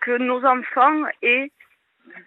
que 0.00 0.18
nos 0.18 0.44
enfants 0.44 1.04
aient 1.22 1.50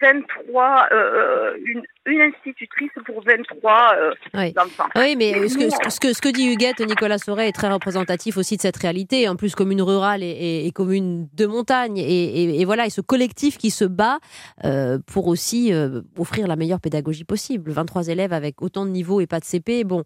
23, 0.01 0.87
euh, 0.91 1.57
une, 1.63 1.83
une, 2.05 2.21
institutrice 2.21 2.91
pour 3.05 3.23
23 3.23 3.95
euh, 3.97 4.51
enfants. 4.57 4.89
Oui, 4.95 5.15
mais 5.15 5.47
ce 5.47 5.57
que, 5.57 5.69
ce, 5.89 5.99
que, 5.99 6.13
ce 6.13 6.21
que 6.21 6.29
dit 6.29 6.51
Huguette, 6.51 6.79
Nicolas 6.79 7.17
Sauret, 7.17 7.49
est 7.49 7.51
très 7.51 7.71
représentatif 7.71 8.37
aussi 8.37 8.57
de 8.57 8.61
cette 8.61 8.77
réalité. 8.77 9.27
En 9.27 9.35
plus, 9.35 9.55
commune 9.55 9.81
rurale 9.81 10.23
et, 10.23 10.65
et, 10.65 10.71
commune 10.71 11.27
de 11.33 11.45
montagne. 11.45 11.97
Et, 11.97 12.59
et, 12.59 12.65
voilà, 12.65 12.85
et 12.85 12.89
ce 12.89 13.01
collectif 13.01 13.57
qui 13.57 13.71
se 13.71 13.85
bat 13.85 14.19
euh, 14.63 14.99
pour 15.05 15.27
aussi 15.27 15.71
offrir 16.17 16.47
la 16.47 16.55
meilleure 16.55 16.81
pédagogie 16.81 17.23
possible. 17.23 17.71
23 17.71 18.07
élèves 18.07 18.33
avec 18.33 18.61
autant 18.61 18.85
de 18.85 18.91
niveaux 18.91 19.21
et 19.21 19.27
pas 19.27 19.39
de 19.39 19.45
CP, 19.45 19.83
bon, 19.83 20.03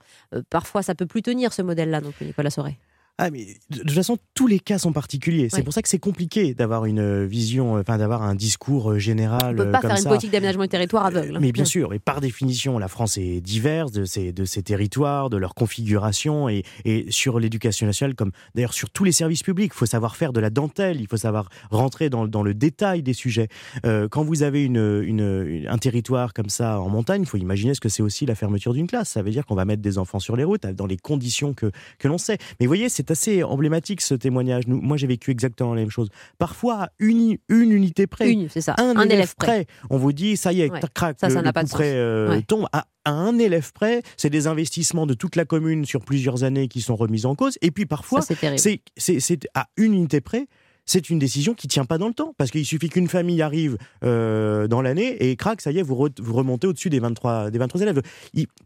parfois 0.49 0.81
ça 0.81 0.95
peut 0.95 1.05
plus 1.05 1.21
tenir 1.21 1.53
ce 1.53 1.61
modèle-là, 1.61 2.01
donc 2.01 2.19
Nicolas 2.21 2.49
Sauret. 2.49 2.77
Ah, 3.21 3.29
mais 3.31 3.57
de 3.69 3.79
toute 3.79 3.91
façon, 3.91 4.17
tous 4.33 4.47
les 4.47 4.59
cas 4.59 4.77
sont 4.77 4.93
particuliers. 4.93 5.49
C'est 5.51 5.61
pour 5.61 5.73
ça 5.73 5.81
que 5.81 5.89
c'est 5.89 5.99
compliqué 5.99 6.53
d'avoir 6.53 6.85
une 6.85 7.25
vision, 7.25 7.73
enfin 7.75 7.97
d'avoir 7.97 8.23
un 8.23 8.33
discours 8.33 8.91
euh, 8.91 8.97
général. 8.97 9.55
On 9.59 9.63
peut 9.65 9.71
pas 9.71 9.81
faire 9.81 9.97
une 9.97 10.05
politique 10.05 10.31
d'aménagement 10.31 10.63
du 10.63 10.69
territoire 10.69 11.05
aveugle. 11.05 11.37
Mais 11.41 11.51
bien 11.51 11.65
sûr, 11.65 11.93
et 11.93 11.99
par 11.99 12.21
définition, 12.21 12.79
la 12.79 12.87
France 12.87 13.17
est 13.17 13.41
diverse 13.41 13.91
de 13.91 14.05
ses, 14.05 14.31
de 14.31 14.45
ses 14.45 14.63
territoires, 14.63 15.29
de 15.29 15.35
leur 15.35 15.53
configuration, 15.53 16.47
et, 16.47 16.63
et 16.85 17.07
sur 17.09 17.39
l'éducation 17.39 17.85
nationale, 17.85 18.15
comme 18.15 18.31
d'ailleurs 18.55 18.73
sur 18.73 18.89
tous 18.89 19.03
les 19.03 19.11
services 19.11 19.43
publics, 19.43 19.73
il 19.75 19.77
faut 19.77 19.85
savoir 19.85 20.15
faire 20.15 20.31
de 20.31 20.39
la 20.39 20.49
dentelle, 20.49 21.01
il 21.01 21.07
faut 21.07 21.17
savoir 21.17 21.49
rentrer 21.71 22.09
dans, 22.09 22.25
dans 22.25 22.41
le 22.41 22.53
détail 22.53 23.03
des 23.03 23.13
sujets. 23.13 23.49
Euh, 23.85 24.07
quand 24.07 24.23
vous 24.23 24.43
avez 24.43 24.63
une, 24.63 25.01
une, 25.03 25.67
un 25.67 25.77
territoire 25.77 26.33
comme 26.33 26.49
ça 26.49 26.79
en 26.79 26.87
montagne, 26.87 27.23
il 27.23 27.27
faut 27.27 27.37
imaginer 27.37 27.73
ce 27.73 27.81
que 27.81 27.89
c'est 27.89 28.03
aussi 28.03 28.25
la 28.25 28.35
fermeture 28.35 28.73
d'une 28.73 28.87
classe. 28.87 29.09
Ça 29.09 29.21
veut 29.21 29.31
dire 29.31 29.45
qu'on 29.45 29.55
va 29.55 29.65
mettre 29.65 29.81
des 29.81 29.97
enfants 29.97 30.19
sur 30.19 30.37
les 30.37 30.45
routes 30.45 30.65
dans 30.65 30.85
les 30.85 30.97
conditions 30.97 31.53
que, 31.53 31.69
que 31.97 32.07
l'on 32.07 32.17
sait. 32.17 32.37
Mais 32.59 32.65
vous 32.65 32.69
voyez, 32.69 32.87
c'est 32.87 33.08
assez 33.11 33.43
emblématique 33.43 34.01
ce 34.01 34.13
témoignage. 34.15 34.67
moi, 34.67 34.97
j'ai 34.97 35.07
vécu 35.07 35.31
exactement 35.31 35.73
la 35.73 35.81
même 35.81 35.89
chose. 35.89 36.09
Parfois, 36.37 36.89
une, 36.99 37.37
une 37.49 37.71
unité 37.71 38.07
près. 38.07 38.35
c'est 38.49 38.61
ça. 38.61 38.75
Un, 38.77 39.09
élève, 39.09 39.35
près. 39.35 39.65
On 39.89 39.97
vous 39.97 40.13
dit, 40.13 40.37
ça 40.37 40.53
y 40.53 40.61
est, 40.61 40.69
crac, 40.93 41.17
ça, 41.19 41.29
ça 41.29 41.41
le, 41.41 41.51
pas 41.51 41.63
près 41.63 41.93
euh, 41.95 42.41
tombe. 42.47 42.67
À, 42.71 42.85
un 43.05 43.39
élève 43.39 43.71
près, 43.73 44.01
c'est 44.17 44.29
des 44.29 44.47
investissements 44.47 45.05
de 45.05 45.13
toute 45.13 45.35
la 45.35 45.45
commune 45.45 45.85
sur 45.85 46.01
plusieurs 46.01 46.43
années 46.43 46.67
qui 46.67 46.81
sont 46.81 46.95
remis 46.95 47.25
en 47.25 47.35
cause. 47.35 47.57
Et 47.61 47.71
puis 47.71 47.85
parfois, 47.85 48.21
c'est 48.21 49.47
à 49.53 49.67
une 49.77 49.93
unité 49.93 50.21
près, 50.21 50.47
c'est 50.89 51.11
une 51.11 51.19
décision 51.19 51.53
qui 51.53 51.67
tient 51.67 51.85
pas 51.85 51.99
dans 51.99 52.07
le 52.07 52.13
temps. 52.13 52.33
Parce 52.37 52.49
qu'il 52.49 52.65
suffit 52.65 52.89
qu'une 52.89 53.07
famille 53.07 53.41
arrive 53.41 53.77
euh, 54.03 54.67
dans 54.67 54.81
l'année 54.81 55.29
et 55.29 55.35
crac, 55.35 55.61
ça 55.61 55.71
y 55.71 55.77
est, 55.77 55.83
vous, 55.83 55.95
remontez 55.95 56.67
au-dessus 56.67 56.89
des 56.89 56.99
23, 56.99 57.51
des 57.51 57.59
23 57.59 57.81
élèves. 57.81 58.01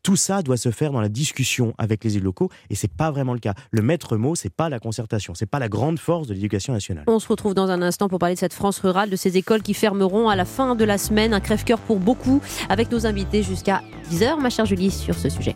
tout 0.03 0.15
ça 0.15 0.41
doit 0.41 0.57
se 0.57 0.71
faire 0.71 0.91
dans 0.91 1.01
la 1.01 1.09
discussion 1.09 1.73
avec 1.77 2.03
les 2.03 2.15
élus 2.15 2.23
locaux 2.23 2.49
et 2.69 2.75
c'est 2.75 2.91
pas 2.91 3.11
vraiment 3.11 3.33
le 3.33 3.39
cas. 3.39 3.53
Le 3.71 3.81
maître 3.81 4.15
mot, 4.15 4.35
c'est 4.35 4.53
pas 4.53 4.69
la 4.69 4.79
concertation, 4.79 5.35
c'est 5.35 5.45
pas 5.45 5.59
la 5.59 5.67
grande 5.67 5.99
force 5.99 6.27
de 6.27 6.33
l'éducation 6.33 6.71
nationale. 6.71 7.03
On 7.07 7.19
se 7.19 7.27
retrouve 7.27 7.53
dans 7.53 7.69
un 7.69 7.81
instant 7.81 8.07
pour 8.07 8.19
parler 8.19 8.35
de 8.35 8.39
cette 8.39 8.53
France 8.53 8.79
rurale, 8.79 9.09
de 9.09 9.17
ces 9.17 9.37
écoles 9.37 9.61
qui 9.61 9.73
fermeront 9.73 10.29
à 10.29 10.35
la 10.35 10.45
fin 10.45 10.75
de 10.75 10.85
la 10.85 10.97
semaine. 10.97 11.33
Un 11.33 11.41
crève-cœur 11.41 11.79
pour 11.79 11.99
beaucoup 11.99 12.41
avec 12.69 12.89
nos 12.91 13.05
invités 13.05 13.43
jusqu'à 13.43 13.81
10h, 14.09 14.39
ma 14.39 14.49
chère 14.49 14.65
Julie, 14.65 14.91
sur 14.91 15.15
ce 15.15 15.27
sujet. 15.27 15.55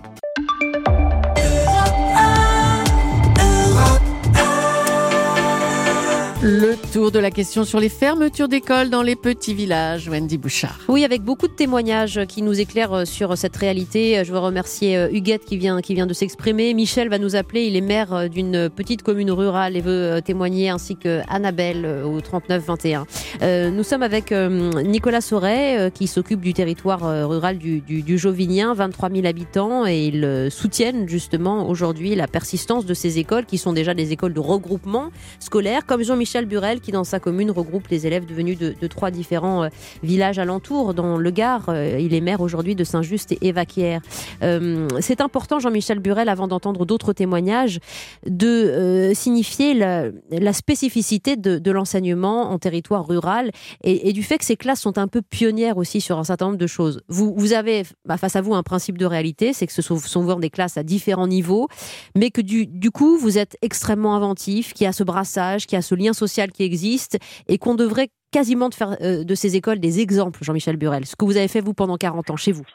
Le 6.50 6.78
tour 6.94 7.12
de 7.12 7.20
la 7.20 7.30
question 7.30 7.66
sur 7.66 7.82
les 7.82 7.90
fermetures 7.90 8.48
d'écoles 8.48 8.90
dans 8.90 9.02
les 9.02 9.18
petits 9.18 9.54
villages, 9.54 10.08
Wendy 10.08 10.38
Bouchard. 10.38 10.80
Oui, 10.88 11.04
avec 11.04 11.22
beaucoup 11.22 11.50
de 11.50 11.54
témoignages 11.54 12.22
qui 12.26 12.42
nous 12.42 12.58
éclairent 12.58 12.94
euh, 12.94 13.04
sur 13.04 13.38
cette 13.38 13.58
réalité. 13.58 14.24
Je 14.24 14.32
veux 14.32 14.40
remercier 14.40 14.96
euh, 14.96 15.10
Huguette 15.12 15.44
qui 15.44 15.58
vient, 15.58 15.82
qui 15.82 15.94
vient 15.94 16.06
de 16.06 16.14
s'exprimer. 16.14 16.74
Michel 16.74 17.10
va 17.10 17.20
nous 17.20 17.36
appeler. 17.36 17.66
Il 17.66 17.76
est 17.76 17.82
maire 17.82 18.14
euh, 18.14 18.28
d'une 18.30 18.70
petite 18.70 19.04
commune 19.04 19.30
rurale 19.30 19.76
et 19.76 19.82
veut 19.82 20.22
témoigner, 20.24 20.70
ainsi 20.70 20.96
que 20.96 21.20
Annabelle 21.28 21.86
au 21.86 22.22
39-21. 22.22 23.72
nous 23.72 23.84
sommes 23.84 24.04
avec 24.04 24.32
Nicolas 24.32 25.20
Sauret 25.20 25.92
qui 25.94 26.08
s'occupe 26.08 26.40
du 26.40 26.54
territoire 26.54 27.02
rural 27.28 27.58
du, 27.58 27.82
du, 27.82 28.04
du, 28.04 28.18
Jovinien, 28.18 28.74
23 28.74 29.10
000 29.10 29.28
habitants, 29.28 29.86
et 29.86 30.06
ils 30.06 30.48
soutiennent 30.50 31.10
justement 31.10 31.68
aujourd'hui 31.68 32.16
la 32.16 32.28
persistance 32.28 32.86
de 32.86 32.94
ces 32.94 33.20
écoles 33.20 33.46
qui 33.46 33.58
sont 33.58 33.74
déjà 33.74 33.94
des 33.94 34.14
écoles 34.14 34.34
de 34.34 34.40
regroupement 34.40 35.10
scolaire, 35.40 35.86
comme 35.86 36.04
Jean-Michel 36.04 36.37
Michel 36.38 36.50
Burel 36.50 36.82
qui, 36.82 36.92
dans 36.92 37.04
sa 37.04 37.20
commune, 37.20 37.50
regroupe 37.50 37.88
les 37.88 38.06
élèves 38.06 38.28
devenus 38.28 38.60
de, 38.60 38.88
trois 38.88 39.10
différents 39.10 39.64
euh, 39.64 39.70
villages 40.04 40.38
alentours. 40.38 40.94
Dans 40.94 41.18
le 41.18 41.32
Gard, 41.32 41.70
euh, 41.70 41.98
il 42.00 42.14
est 42.14 42.22
maire 42.22 42.42
aujourd'hui 42.42 42.76
de 42.76 42.84
Saint-Just 42.84 43.32
et 43.32 43.48
Évaquière. 43.48 44.02
Euh, 44.44 44.88
c'est 45.00 45.20
important, 45.20 45.58
Jean-Michel 45.58 45.98
Burel, 45.98 46.30
avant 46.30 46.48
d'entendre 46.48 46.86
d'autres 46.86 47.12
témoignages, 47.12 47.80
de 48.28 49.12
signifier 49.16 49.74
la, 49.74 50.54
spécificité 50.54 51.38
de, 51.38 51.72
l'enseignement 51.72 52.52
en 52.52 52.60
territoire 52.60 53.08
rural 53.08 53.50
et, 53.84 54.14
du 54.14 54.22
fait 54.22 54.38
que 54.38 54.46
ces 54.46 54.58
classes 54.58 54.82
sont 54.82 55.00
un 55.00 55.08
peu 55.08 55.24
pionnières 55.24 55.78
aussi 55.78 56.02
sur 56.02 56.20
un 56.20 56.24
certain 56.24 56.48
nombre 56.48 56.58
de 56.58 56.68
choses. 56.68 57.02
Vous, 57.08 57.54
avez 57.54 57.84
bah, 58.06 58.18
face 58.18 58.36
à 58.36 58.42
vous 58.42 58.54
un 58.54 58.64
principe 58.64 58.98
de 58.98 59.06
réalité, 59.06 59.54
c'est 59.54 59.66
que 59.66 59.74
ce 59.74 59.82
sont 59.82 59.98
souvent 59.98 60.40
des 60.40 60.50
classes 60.52 60.78
à 60.78 60.84
différents 60.84 61.28
niveaux, 61.28 61.68
mais 62.16 62.30
que 62.30 62.42
du 62.42 62.92
coup, 62.92 63.18
vous 63.18 63.40
êtes 63.40 63.58
extrêmement 63.62 64.16
inventif, 64.16 64.74
qui 64.74 64.86
a 64.86 64.92
ce 64.92 65.04
brassage, 65.04 65.66
qui 65.66 65.76
a 65.76 65.82
ce 65.82 65.96
lien 65.96 66.14
social 66.18 66.52
qui 66.52 66.64
existe 66.64 67.18
et 67.48 67.58
qu'on 67.58 67.76
devrait 67.76 68.10
quasiment 68.32 68.70
de 68.70 68.74
faire 68.74 68.98
euh, 69.02 69.24
de 69.24 69.36
ces 69.36 69.56
écoles 69.56 69.80
des 69.80 70.00
exemples, 70.00 70.44
Jean-Michel 70.44 70.78
Burel. 70.78 71.06
Ce 71.06 71.16
que 71.16 71.26
vous 71.26 71.38
avez 71.38 71.48
fait, 71.48 71.62
vous, 71.62 71.74
pendant 71.74 71.98
40 71.98 72.30
ans 72.32 72.36
chez 72.36 72.52
vous. 72.52 72.66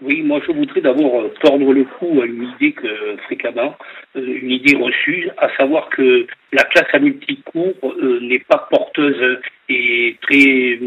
Oui, 0.00 0.22
moi 0.22 0.40
je 0.44 0.50
voudrais 0.50 0.80
d'abord 0.80 1.20
euh, 1.20 1.28
tordre 1.42 1.72
le 1.72 1.84
cou 1.84 2.20
à 2.22 2.26
une 2.26 2.50
idée 2.54 2.72
que 2.72 3.16
fréquemment, 3.26 3.76
euh, 4.16 4.40
une 4.42 4.50
idée 4.50 4.76
reçue, 4.76 5.30
à 5.38 5.48
savoir 5.56 5.88
que 5.90 6.26
la 6.52 6.64
classe 6.64 6.88
à 6.92 6.98
multicours 6.98 7.74
n'est 8.20 8.40
pas 8.40 8.66
porteuse 8.70 9.40
et 9.68 10.16
très 10.22 10.80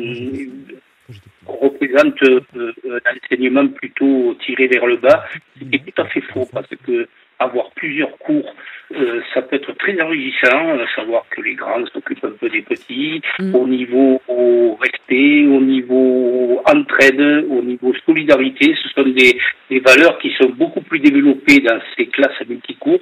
représente 1.45 2.21
un 2.23 3.15
enseignement 3.23 3.67
plutôt 3.67 4.35
tiré 4.45 4.67
vers 4.67 4.85
le 4.85 4.97
bas. 4.97 5.25
C'est 5.59 5.93
tout 5.93 6.01
à 6.01 6.05
fait 6.05 6.21
faux 6.21 6.47
parce 6.51 6.67
que 6.85 7.07
avoir 7.39 7.71
plusieurs 7.71 8.17
cours, 8.19 8.53
euh, 8.93 9.21
ça 9.33 9.41
peut 9.41 9.55
être 9.55 9.71
très 9.73 9.99
enrichissant, 10.01 10.79
à 10.79 10.87
savoir 10.95 11.25
que 11.29 11.41
les 11.41 11.55
grands 11.55 11.85
s'occupent 11.93 12.23
un 12.23 12.31
peu 12.39 12.49
des 12.49 12.61
petits, 12.61 13.21
mm. 13.39 13.55
au 13.55 13.67
niveau 13.67 14.21
au 14.27 14.77
respect, 14.79 15.45
au 15.45 15.61
niveau 15.61 16.61
entraide, 16.65 17.45
au 17.49 17.61
niveau 17.61 17.93
solidarité. 18.05 18.75
Ce 18.81 18.89
sont 18.89 19.07
des, 19.09 19.37
des, 19.69 19.79
valeurs 19.79 20.17
qui 20.19 20.33
sont 20.39 20.49
beaucoup 20.49 20.81
plus 20.81 20.99
développées 20.99 21.59
dans 21.59 21.79
ces 21.97 22.07
classes 22.07 22.39
à 22.39 22.45
multicours 22.45 22.99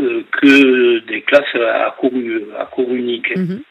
euh, 0.00 0.22
que 0.30 0.98
des 1.06 1.22
classes 1.22 1.54
à 1.54 1.94
cours, 1.98 2.12
à 2.58 2.66
cours 2.66 2.92
unique. 2.92 3.34
Mm-hmm. 3.36 3.62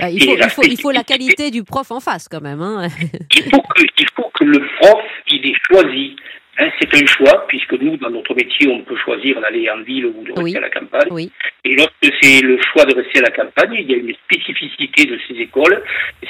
Ah, 0.00 0.10
il, 0.10 0.24
faut, 0.24 0.36
il, 0.36 0.50
faut, 0.50 0.62
il, 0.62 0.80
faut, 0.80 0.90
la 0.90 1.04
qualité 1.04 1.50
du 1.50 1.64
prof 1.64 1.90
en 1.90 2.00
face 2.00 2.26
quand 2.26 2.40
même. 2.40 2.60
Hein. 2.60 2.88
il, 3.34 3.42
faut 3.50 3.60
que, 3.60 3.82
il 3.98 4.06
faut 4.16 4.30
que 4.34 4.44
le 4.44 4.58
prof 4.80 5.04
il 5.28 5.46
ait 5.46 5.54
choisi 5.70 6.16
Hein, 6.58 6.68
c'est 6.78 6.94
un 6.94 7.06
choix, 7.06 7.46
puisque 7.48 7.72
nous, 7.72 7.96
dans 7.96 8.10
notre 8.10 8.34
métier, 8.34 8.68
on 8.68 8.82
peut 8.82 8.96
choisir 8.96 9.40
d'aller 9.40 9.70
en 9.70 9.80
ville 9.82 10.06
ou 10.06 10.22
de 10.22 10.32
rester 10.32 10.58
à 10.58 10.60
la 10.60 10.70
campagne. 10.70 11.28
Et 11.64 11.74
lorsque 11.76 12.14
c'est 12.20 12.42
le 12.42 12.58
choix 12.60 12.84
de 12.84 12.94
rester 12.94 13.20
à 13.20 13.22
la 13.22 13.30
campagne, 13.30 13.72
il 13.72 13.90
y 13.90 13.94
a 13.94 13.96
une 13.96 14.14
spécificité 14.14 15.06
de 15.06 15.18
ces 15.26 15.40
écoles, 15.40 15.82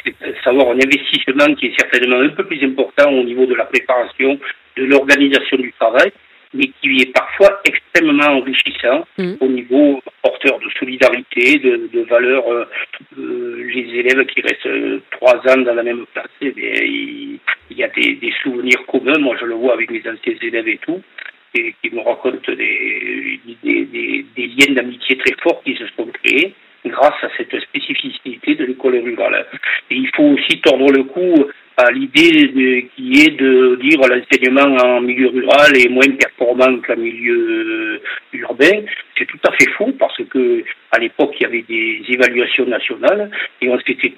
c'est 0.05 0.15
savoir 0.45 0.69
un 0.69 0.77
investissement 0.77 1.53
qui 1.57 1.67
est 1.67 1.81
certainement 1.81 2.21
un 2.21 2.29
peu 2.29 2.45
plus 2.45 2.63
important 2.65 3.11
au 3.11 3.25
niveau 3.25 3.47
de 3.47 3.55
la 3.55 3.65
préparation, 3.65 4.39
de 4.77 4.85
l'organisation 4.85 5.57
du 5.57 5.73
travail, 5.73 6.13
mais 6.55 6.71
qui 6.81 7.03
est 7.03 7.13
parfois 7.13 7.61
extrêmement 7.65 8.39
enrichissant 8.39 9.07
mm. 9.19 9.35
au 9.41 9.49
niveau 9.49 10.03
porteur 10.23 10.59
de 10.59 10.69
solidarité, 10.79 11.59
de, 11.59 11.89
de 11.93 12.01
valeurs. 12.03 12.51
Euh, 12.51 12.65
euh, 13.19 13.65
les 13.75 13.99
élèves 13.99 14.25
qui 14.27 14.41
restent 14.41 14.67
euh, 14.67 15.01
trois 15.11 15.37
ans 15.37 15.61
dans 15.61 15.75
la 15.75 15.83
même 15.83 16.05
classe, 16.13 16.27
eh 16.41 16.53
il, 16.57 17.41
y 17.77 17.85
a 17.85 17.89
des, 17.89 18.15
des, 18.15 18.33
souvenirs 18.43 18.85
communs. 18.87 19.19
Moi, 19.19 19.37
je 19.41 19.47
le 19.47 19.55
vois 19.55 19.75
avec 19.75 19.91
mes 19.91 20.01
anciens 20.01 20.35
élèves 20.43 20.69
et 20.69 20.79
tout, 20.79 21.01
et 21.55 21.75
qui 21.83 21.95
me 21.95 22.01
racontent 22.01 22.53
des, 22.53 23.41
des, 23.63 23.85
des, 23.85 24.27
des 24.37 24.47
liens 24.47 24.75
d'amitié 24.75 25.17
très 25.17 25.35
forts 25.43 25.63
qui 25.65 25.75
se 25.77 25.87
sont 25.97 26.07
créés. 26.23 26.55
grâce 26.85 27.23
à 27.23 27.29
cette 27.37 27.59
spécificité 27.61 28.55
de 28.55 28.65
l'école 28.65 28.97
rurale. 28.97 29.47
Et 29.91 29.97
il 29.97 30.11
faut 30.15 30.25
aussi 30.25 30.61
tordre 30.61 30.91
le 30.93 31.05
cou 31.05 31.47
à 31.77 31.91
l'idée 31.91 32.89
qui 32.97 33.23
est 33.23 33.37
de 33.37 33.77
dire 33.81 34.01
l'enseignement 34.01 34.77
en 34.85 35.01
milieu 35.01 35.29
rural 35.29 35.77
est 35.77 35.89
moins 35.89 36.11
performant 36.19 36.81
qu'en 36.87 36.97
milieu 36.97 38.01
urbain. 38.33 38.83
C'est 39.19 39.27
tout 39.27 39.39
à 39.47 39.53
fait 39.53 39.71
faux 39.73 39.93
parce 39.99 40.23
que 40.31 40.65
à 40.91 40.99
l'époque 40.99 41.35
il 41.39 41.43
y 41.43 41.47
avait 41.47 41.63
des 41.63 42.03
évaluations 42.09 42.67
nationales 42.67 43.31
et 43.61 43.69
on 43.69 43.79
s'était 43.81 44.15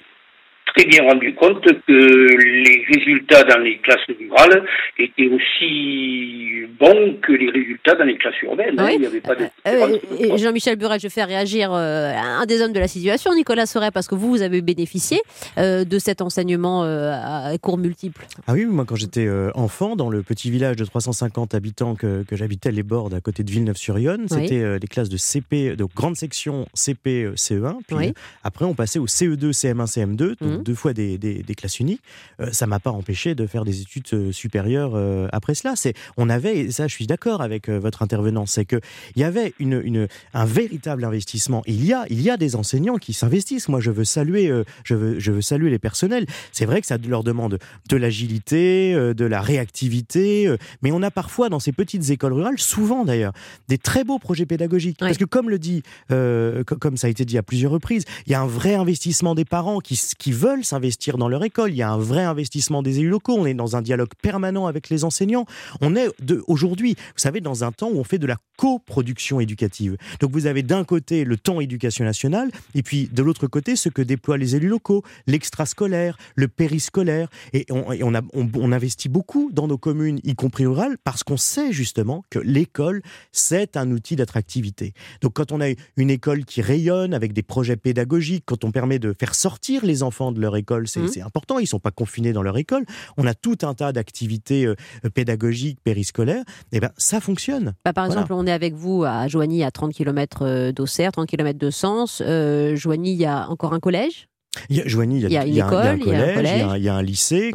très 0.75 0.85
bien 0.85 1.03
rendu 1.03 1.33
compte 1.35 1.63
que 1.63 1.91
les 1.91 2.85
résultats 2.93 3.43
dans 3.43 3.59
les 3.59 3.77
classes 3.79 4.05
rurales 4.07 4.65
étaient 4.97 5.27
aussi 5.27 6.63
bons 6.79 7.17
que 7.21 7.31
les 7.31 7.49
résultats 7.49 7.95
dans 7.95 8.03
les 8.03 8.17
classes 8.17 8.41
urbaines. 8.43 8.79
Hein. 8.79 8.89
Il 8.93 8.99
n'y 8.99 9.05
avait 9.05 9.21
pas 9.21 9.35
de 9.35 9.43
euh, 9.43 9.97
euh, 10.21 10.37
Jean-Michel 10.37 10.75
Buret, 10.75 10.99
je 10.99 11.07
fais 11.07 11.23
réagir 11.23 11.71
euh, 11.73 12.11
un 12.13 12.45
des 12.45 12.61
hommes 12.61 12.73
de 12.73 12.79
la 12.79 12.87
situation, 12.87 13.33
Nicolas 13.33 13.65
Soret, 13.65 13.91
parce 13.91 14.07
que 14.07 14.15
vous, 14.15 14.29
vous 14.29 14.41
avez 14.41 14.61
bénéficié 14.61 15.19
de 15.57 15.99
cet 15.99 16.21
enseignement 16.21 16.83
à 16.83 17.57
cours 17.61 17.77
multiples. 17.77 18.25
Ah 18.47 18.53
oui, 18.53 18.65
moi 18.65 18.85
quand 18.85 18.95
j'étais 18.95 19.27
enfant, 19.53 19.95
dans 19.95 20.09
le 20.09 20.23
petit 20.23 20.51
village 20.51 20.75
de 20.75 20.85
350 20.85 21.55
habitants 21.55 21.95
que, 21.95 22.23
que 22.23 22.35
j'habitais 22.35 22.71
les 22.71 22.83
bords 22.83 23.09
à 23.15 23.21
côté 23.21 23.43
de 23.43 23.51
Villeneuve-sur-Yonne, 23.51 24.27
c'était 24.27 24.79
les 24.79 24.87
classes 24.87 25.09
de 25.09 25.17
CP, 25.17 25.75
de 25.75 25.85
grande 25.95 26.15
section 26.15 26.67
CP, 26.73 27.29
CE1. 27.35 27.77
Puis 27.87 28.13
après, 28.43 28.65
on 28.65 28.73
passait 28.73 28.99
au 28.99 29.05
CE2, 29.05 29.51
CM1, 29.51 29.85
CM2 29.85 30.64
deux 30.65 30.75
fois 30.75 30.93
des, 30.93 31.43
classes 31.55 31.79
unies, 31.79 31.99
euh, 32.41 32.51
ça 32.51 32.67
m'a 32.67 32.79
pas 32.79 32.91
empêché 32.91 33.35
de 33.35 33.47
faire 33.47 33.63
des 33.63 33.81
études 33.81 34.07
euh, 34.13 34.31
supérieures 34.33 34.93
euh, 34.95 35.27
après 35.31 35.53
cela. 35.53 35.75
C'est, 35.77 35.93
on 36.17 36.29
avait, 36.29 36.57
et 36.57 36.71
ça 36.71 36.87
je 36.87 36.93
suis 36.93 37.07
d'accord 37.07 37.41
avec 37.41 37.69
votre 37.69 38.01
intervenant, 38.01 38.45
c'est 38.45 38.65
que 38.65 38.81
il 39.15 39.21
y 39.21 39.23
avait 39.23 39.53
une, 39.59 39.81
une, 39.83 40.07
un 40.33 40.45
véritable 40.45 41.05
investissement. 41.05 41.63
Il 41.67 41.85
y 41.85 41.93
a, 41.93 42.05
il 42.09 42.21
y 42.21 42.29
a 42.29 42.37
des 42.37 42.55
enseignants 42.55 42.97
qui 42.97 43.13
s'investissent. 43.13 43.69
Moi, 43.69 43.79
je 43.79 43.91
veux 43.91 44.03
saluer, 44.03 44.51
je 44.83 44.95
veux, 44.95 45.19
je 45.19 45.31
veux 45.31 45.41
saluer 45.41 45.69
les 45.69 45.79
personnels. 45.79 46.25
C'est 46.51 46.65
vrai 46.65 46.81
que 46.81 46.87
ça 46.87 46.97
leur 46.97 47.23
demande 47.23 47.59
de 47.89 47.97
l'agilité, 47.97 48.93
de 48.93 49.25
la 49.25 49.41
réactivité, 49.41 50.53
mais 50.81 50.91
on 50.91 51.03
a 51.03 51.11
parfois 51.11 51.49
dans 51.49 51.59
ces 51.59 51.71
petites 51.71 52.09
écoles 52.09 52.33
rurales, 52.33 52.57
souvent 52.57 53.05
d'ailleurs, 53.05 53.33
des 53.67 53.77
très 53.77 54.03
beaux 54.03 54.19
projets 54.19 54.47
pédagogiques. 54.47 54.97
Parce 54.99 55.17
que 55.17 55.25
comme 55.25 55.49
le 55.49 55.59
dit, 55.59 55.83
comme 56.09 56.97
ça 56.97 57.07
a 57.07 57.09
été 57.09 57.25
dit 57.25 57.37
à 57.37 57.43
plusieurs 57.43 57.71
reprises, 57.71 58.05
il 58.25 58.31
y 58.31 58.35
a 58.35 58.41
un 58.41 58.47
vrai 58.47 58.73
investissement 58.73 59.35
des 59.35 59.45
parents 59.45 59.79
qui, 59.79 59.99
qui 60.17 60.31
veulent 60.31 60.54
s'investir 60.63 61.17
dans 61.17 61.27
leur 61.27 61.43
école. 61.43 61.71
Il 61.71 61.77
y 61.77 61.81
a 61.81 61.91
un 61.91 61.97
vrai 61.97 62.23
investissement 62.23 62.81
des 62.81 62.99
élus 62.99 63.09
locaux. 63.09 63.35
On 63.37 63.45
est 63.45 63.53
dans 63.53 63.75
un 63.75 63.81
dialogue 63.81 64.11
permanent 64.21 64.67
avec 64.67 64.89
les 64.89 65.03
enseignants. 65.03 65.45
On 65.81 65.95
est 65.95 66.09
aujourd'hui, 66.47 66.95
vous 66.97 67.17
savez, 67.17 67.41
dans 67.41 67.63
un 67.63 67.71
temps 67.71 67.89
où 67.89 67.99
on 67.99 68.03
fait 68.03 68.19
de 68.19 68.27
la 68.27 68.37
coproduction 68.57 69.39
éducative. 69.39 69.97
Donc 70.19 70.31
vous 70.31 70.45
avez 70.45 70.63
d'un 70.63 70.83
côté 70.83 71.23
le 71.23 71.37
temps 71.37 71.59
éducation 71.59 72.05
nationale 72.05 72.49
et 72.73 72.83
puis 72.83 73.09
de 73.11 73.21
l'autre 73.21 73.47
côté 73.47 73.75
ce 73.75 73.89
que 73.89 74.01
déploient 74.01 74.37
les 74.37 74.55
élus 74.55 74.69
locaux, 74.69 75.03
l'extrascolaire, 75.27 76.17
le 76.35 76.47
périscolaire. 76.47 77.29
Et 77.53 77.65
on, 77.69 77.85
on, 78.33 78.71
investit 78.71 79.09
beaucoup 79.09 79.49
dans 79.51 79.67
nos 79.67 79.77
communes, 79.77 80.19
y 80.23 80.35
compris 80.35 80.65
rurales, 80.65 80.97
parce 81.03 81.23
qu'on 81.23 81.37
sait 81.37 81.71
justement 81.71 82.23
que 82.29 82.39
l'école, 82.39 83.01
c'est 83.31 83.77
un 83.77 83.91
outil 83.91 84.15
d'attractivité. 84.15 84.93
Donc 85.21 85.33
quand 85.33 85.51
on 85.51 85.61
a 85.61 85.67
une 85.97 86.09
école 86.09 86.45
qui 86.45 86.61
rayonne 86.61 87.13
avec 87.13 87.33
des 87.33 87.43
projets 87.43 87.77
pédagogiques, 87.77 88.43
quand 88.45 88.63
on 88.63 88.71
permet 88.71 88.99
de 88.99 89.13
faire 89.17 89.35
sortir 89.35 89.85
les 89.85 90.03
enfants 90.03 90.31
de 90.35 90.41
leur 90.41 90.55
école, 90.55 90.83
mmh. 90.83 91.07
c'est 91.07 91.21
important. 91.21 91.57
Ils 91.59 91.63
ne 91.63 91.67
sont 91.67 91.79
pas 91.79 91.91
confinés 91.91 92.33
dans 92.33 92.43
leur 92.43 92.57
école. 92.57 92.85
On 93.17 93.25
a 93.25 93.33
tout 93.33 93.57
un 93.63 93.73
tas 93.73 93.91
d'activités 93.91 94.65
euh, 94.65 94.75
pédagogiques, 95.13 95.79
périscolaires. 95.83 96.43
Et 96.71 96.77
eh 96.77 96.79
ben, 96.79 96.91
ça 96.97 97.19
fonctionne. 97.19 97.73
Bah, 97.83 97.93
par 97.93 98.05
exemple, 98.05 98.33
on 98.33 98.45
est 98.45 98.51
avec 98.51 98.73
vous 98.75 99.03
à 99.03 99.27
Joigny, 99.27 99.63
à 99.63 99.71
30 99.71 99.93
km 99.93 100.43
euh, 100.43 100.71
d'Auxerre, 100.71 101.11
30 101.11 101.27
km 101.27 101.57
de 101.57 101.69
Sens. 101.69 102.21
Euh, 102.25 102.75
Joigny, 102.75 103.13
il 103.13 103.19
y 103.19 103.25
a 103.25 103.49
encore 103.49 103.73
un 103.73 103.79
collège? 103.79 104.27
Il 104.69 104.77
y 104.77 104.81
a, 104.81 104.87
Joanie, 104.87 105.21
il 105.21 105.31
y 105.31 105.37
a, 105.37 105.45
une 105.45 105.57
école, 105.57 105.87
un, 105.87 105.99
collège, 105.99 106.37
il 106.77 106.83
y 106.83 106.89
a 106.89 106.95
un, 106.95 107.01
lycée 107.01 107.51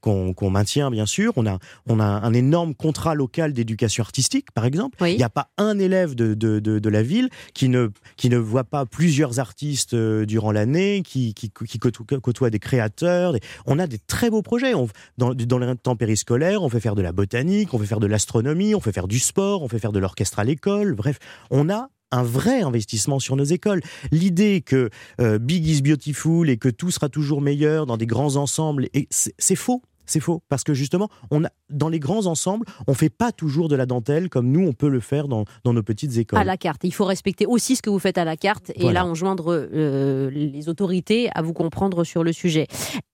qu'on 0.00 0.50
maintient 0.50 0.90
bien 0.90 1.06
sûr. 1.06 1.32
On 1.36 1.46
a, 1.46 1.58
on 1.86 2.00
a 2.00 2.04
un 2.04 2.32
énorme 2.32 2.74
contrat 2.74 3.14
local 3.14 3.52
d'éducation 3.52 4.02
artistique, 4.02 4.50
par 4.52 4.64
exemple. 4.64 4.98
Il 5.06 5.16
n'y 5.16 5.22
a 5.22 5.28
pas 5.30 5.48
un 5.58 5.78
élève 5.78 6.14
de, 6.14 6.34
de, 6.34 6.58
de, 6.58 6.88
la 6.88 7.02
ville 7.02 7.28
qui 7.54 7.68
ne, 7.68 7.88
qui 8.16 8.28
ne 8.28 8.36
voit 8.36 8.64
pas 8.64 8.86
plusieurs 8.86 9.40
artistes 9.40 9.94
euh, 9.94 10.26
durant 10.26 10.52
l'année, 10.52 11.02
qui, 11.04 11.34
qui, 11.34 11.50
qui 11.50 11.78
côtoie, 11.78 12.50
des 12.50 12.58
créateurs. 12.58 13.34
On 13.66 13.78
a 13.78 13.86
des 13.86 13.98
très 13.98 14.30
beaux 14.30 14.42
projets. 14.42 14.74
On, 14.74 14.88
dans, 15.18 15.34
dans 15.34 15.58
les 15.58 15.74
temps 15.76 15.96
périscolaires, 15.96 16.62
on 16.62 16.68
fait 16.68 16.80
faire 16.80 16.94
de 16.94 17.02
la 17.02 17.12
botanique, 17.12 17.74
on 17.74 17.78
fait 17.78 17.86
faire 17.86 18.00
de 18.00 18.06
l'astronomie, 18.06 18.74
on 18.74 18.80
fait 18.80 18.92
faire 18.92 19.08
du 19.08 19.18
sport, 19.18 19.62
on 19.62 19.68
fait 19.68 19.78
faire 19.78 19.92
de 19.92 19.98
l'orchestre 19.98 20.38
à 20.38 20.44
l'école. 20.44 20.94
Bref, 20.94 21.18
on 21.50 21.68
a 21.68 21.88
un 22.10 22.22
vrai 22.22 22.62
investissement 22.62 23.18
sur 23.18 23.36
nos 23.36 23.44
écoles. 23.44 23.80
L'idée 24.12 24.62
que 24.62 24.90
euh, 25.20 25.38
Big 25.38 25.66
is 25.66 25.82
beautiful 25.82 26.48
et 26.48 26.56
que 26.56 26.68
tout 26.68 26.90
sera 26.90 27.08
toujours 27.08 27.40
meilleur 27.40 27.86
dans 27.86 27.96
des 27.96 28.06
grands 28.06 28.36
ensembles, 28.36 28.88
c'est 29.10 29.56
faux. 29.56 29.82
C'est 30.06 30.20
faux, 30.20 30.42
parce 30.48 30.64
que 30.64 30.74
justement, 30.74 31.08
on 31.30 31.44
a, 31.44 31.48
dans 31.70 31.88
les 31.88 31.98
grands 31.98 32.26
ensembles, 32.26 32.66
on 32.86 32.92
ne 32.92 32.96
fait 32.96 33.10
pas 33.10 33.32
toujours 33.32 33.68
de 33.68 33.76
la 33.76 33.86
dentelle 33.86 34.28
comme 34.28 34.50
nous, 34.50 34.66
on 34.66 34.72
peut 34.72 34.88
le 34.88 35.00
faire 35.00 35.28
dans, 35.28 35.44
nos 35.64 35.82
petites 35.82 36.16
écoles. 36.16 36.38
À 36.38 36.44
la 36.44 36.56
carte. 36.56 36.82
Il 36.84 36.92
faut 36.92 37.04
respecter 37.04 37.46
aussi 37.46 37.76
ce 37.76 37.82
que 37.82 37.90
vous 37.90 37.98
faites 37.98 38.18
à 38.18 38.24
la 38.24 38.36
carte 38.36 38.70
et 38.74 38.92
là, 38.92 39.06
enjoindre 39.06 39.68
euh, 39.72 40.30
les 40.30 40.68
autorités 40.68 41.30
à 41.34 41.42
vous 41.42 41.52
comprendre 41.52 42.04
sur 42.04 42.24
le 42.24 42.32
sujet. 42.32 42.66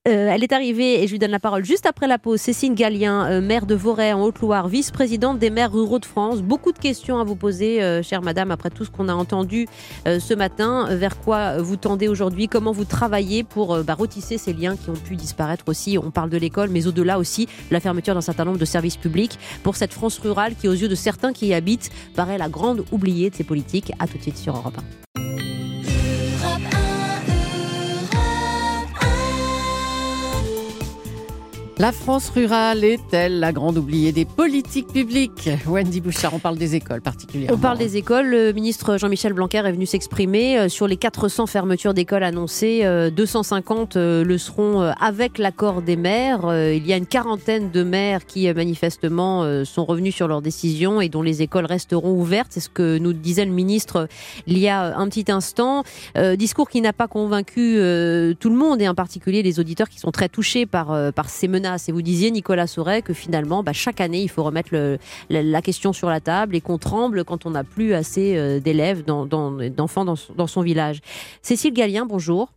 Euh, 0.07 0.29
elle 0.31 0.43
est 0.43 0.51
arrivée, 0.51 1.03
et 1.03 1.07
je 1.07 1.11
lui 1.11 1.19
donne 1.19 1.31
la 1.31 1.39
parole 1.39 1.63
juste 1.63 1.85
après 1.85 2.07
la 2.07 2.17
pause, 2.17 2.41
Cécile 2.41 2.73
Gallien, 2.73 3.29
euh, 3.29 3.41
maire 3.41 3.65
de 3.65 3.75
Voray 3.75 4.13
en 4.13 4.23
Haute-Loire, 4.23 4.67
vice-présidente 4.67 5.37
des 5.37 5.49
maires 5.49 5.71
ruraux 5.71 5.99
de 5.99 6.05
France. 6.05 6.41
Beaucoup 6.41 6.71
de 6.71 6.79
questions 6.79 7.19
à 7.19 7.23
vous 7.23 7.35
poser, 7.35 8.01
chère 8.03 8.21
madame, 8.21 8.51
après 8.51 8.69
tout 8.69 8.85
ce 8.85 8.89
qu'on 8.89 9.09
a 9.09 9.13
entendu 9.13 9.67
ce 10.05 10.33
matin. 10.33 10.87
Vers 10.95 11.19
quoi 11.19 11.61
vous 11.61 11.77
tendez 11.77 12.07
aujourd'hui? 12.07 12.47
Comment 12.47 12.71
vous 12.71 12.85
travaillez 12.85 13.43
pour 13.43 13.83
bah, 13.83 13.93
retisser 13.93 14.37
ces 14.37 14.53
liens 14.53 14.75
qui 14.75 14.89
ont 14.89 14.93
pu 14.93 15.15
disparaître 15.15 15.65
aussi? 15.67 15.97
On 15.97 16.11
parle 16.11 16.29
de 16.29 16.37
l'école, 16.37 16.69
mais 16.69 16.80
au-delà 16.87 17.19
aussi 17.19 17.47
la 17.69 17.79
fermeture 17.79 18.13
d'un 18.13 18.21
certain 18.21 18.45
nombre 18.45 18.57
de 18.57 18.65
services 18.65 18.97
publics 18.97 19.37
pour 19.63 19.75
cette 19.75 19.93
France 19.93 20.19
rurale 20.19 20.55
qui, 20.55 20.67
aux 20.67 20.73
yeux 20.73 20.89
de 20.89 20.95
certains 20.95 21.33
qui 21.33 21.47
y 21.47 21.53
habitent, 21.53 21.89
paraît 22.15 22.37
la 22.37 22.49
grande 22.49 22.85
oubliée 22.91 23.29
de 23.29 23.35
ces 23.35 23.43
politiques. 23.43 23.91
À 23.99 24.07
tout 24.07 24.17
de 24.17 24.23
suite 24.23 24.37
sur 24.37 24.55
Europe 24.55 24.77
1. 24.77 25.10
La 31.81 31.91
France 31.91 32.29
rurale 32.29 32.83
est-elle 32.83 33.39
la 33.39 33.51
grande 33.51 33.75
oubliée 33.75 34.11
des 34.11 34.23
politiques 34.23 34.89
publiques? 34.93 35.49
Wendy 35.65 35.99
Bouchard, 35.99 36.31
on 36.31 36.37
parle 36.37 36.59
des 36.59 36.75
écoles 36.75 37.01
particulièrement. 37.01 37.57
On 37.57 37.59
parle 37.59 37.79
des 37.79 37.97
écoles. 37.97 38.27
Le 38.27 38.51
ministre 38.53 38.99
Jean-Michel 38.99 39.33
Blanquer 39.33 39.63
est 39.65 39.71
venu 39.71 39.87
s'exprimer 39.87 40.59
euh, 40.59 40.69
sur 40.69 40.85
les 40.85 40.95
400 40.95 41.47
fermetures 41.47 41.95
d'écoles 41.95 42.21
annoncées. 42.21 42.87
250 43.15 43.95
euh, 43.95 43.99
euh, 43.99 44.23
le 44.23 44.37
seront 44.37 44.81
avec 44.81 45.39
l'accord 45.39 45.81
des 45.81 45.95
maires. 45.95 46.41
Il 46.53 46.85
y 46.85 46.93
a 46.93 46.97
une 46.97 47.07
quarantaine 47.07 47.71
de 47.71 47.81
maires 47.81 48.27
qui 48.27 48.53
manifestement 48.53 49.65
sont 49.65 49.83
revenus 49.83 50.13
sur 50.13 50.27
leur 50.27 50.43
décision 50.43 51.01
et 51.01 51.09
dont 51.09 51.23
les 51.23 51.41
écoles 51.41 51.65
resteront 51.65 52.11
ouvertes. 52.11 52.49
C'est 52.51 52.59
ce 52.59 52.69
que 52.69 52.99
nous 52.99 53.13
disait 53.13 53.45
le 53.45 53.53
ministre 53.53 54.07
il 54.45 54.59
y 54.59 54.67
a 54.67 54.95
un 54.95 55.09
petit 55.09 55.31
instant. 55.31 55.83
Discours 56.35 56.69
qui 56.69 56.81
n'a 56.81 56.93
pas 56.93 57.07
convaincu 57.07 57.77
tout 58.39 58.49
le 58.49 58.55
monde 58.55 58.83
et 58.83 58.87
en 58.87 58.93
particulier 58.93 59.41
les 59.41 59.59
auditeurs 59.59 59.89
qui 59.89 59.97
sont 59.97 60.11
très 60.11 60.29
touchés 60.29 60.67
par 60.67 61.11
ces 61.27 61.47
menaces 61.47 61.70
et 61.87 61.91
vous 61.91 62.01
disiez, 62.01 62.31
Nicolas 62.31 62.67
Sauret, 62.67 63.01
que 63.01 63.13
finalement, 63.13 63.63
bah, 63.63 63.73
chaque 63.73 64.01
année, 64.01 64.21
il 64.21 64.29
faut 64.29 64.43
remettre 64.43 64.75
la, 65.29 65.61
question 65.61 65.93
sur 65.93 66.09
la 66.09 66.19
table 66.19 66.55
et 66.55 66.61
qu'on 66.61 66.77
tremble 66.77 67.23
quand 67.23 67.45
on 67.45 67.51
n'a 67.51 67.63
plus 67.63 67.93
assez 67.93 68.35
euh, 68.35 68.59
d'élèves, 68.59 69.03
d'enfants 69.03 70.05
dans, 70.05 70.47
son 70.47 70.61
village. 70.61 71.01
Cécile 71.41 71.73
Gallien, 71.73 72.05
bonjour. 72.05 72.53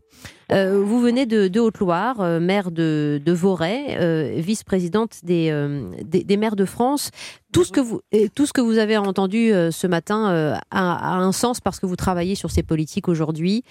Euh, 0.52 0.80
vous 0.82 1.00
venez 1.00 1.26
de, 1.26 1.60
Haute-Loire, 1.60 2.20
euh, 2.20 2.40
maire 2.40 2.70
de, 2.70 3.20
de 3.24 4.40
vice-présidente 4.40 5.20
des, 5.22 6.36
maires 6.38 6.56
de 6.56 6.64
France. 6.64 7.10
Tout 7.52 7.64
ce 7.64 7.72
que 7.72 7.80
vous, 7.80 8.00
tout 8.34 8.46
ce 8.46 8.52
que 8.52 8.60
vous 8.60 8.78
avez 8.78 8.96
entendu 8.96 9.50
ce 9.70 9.86
matin 9.86 10.58
a, 10.70 11.16
un 11.16 11.32
sens 11.32 11.60
parce 11.60 11.78
que 11.78 11.86
vous 11.86 11.96
travaillez 11.96 12.34
sur 12.34 12.50
ces 12.50 12.62
politiques 12.62 13.08
aujourd'hui. 13.08 13.64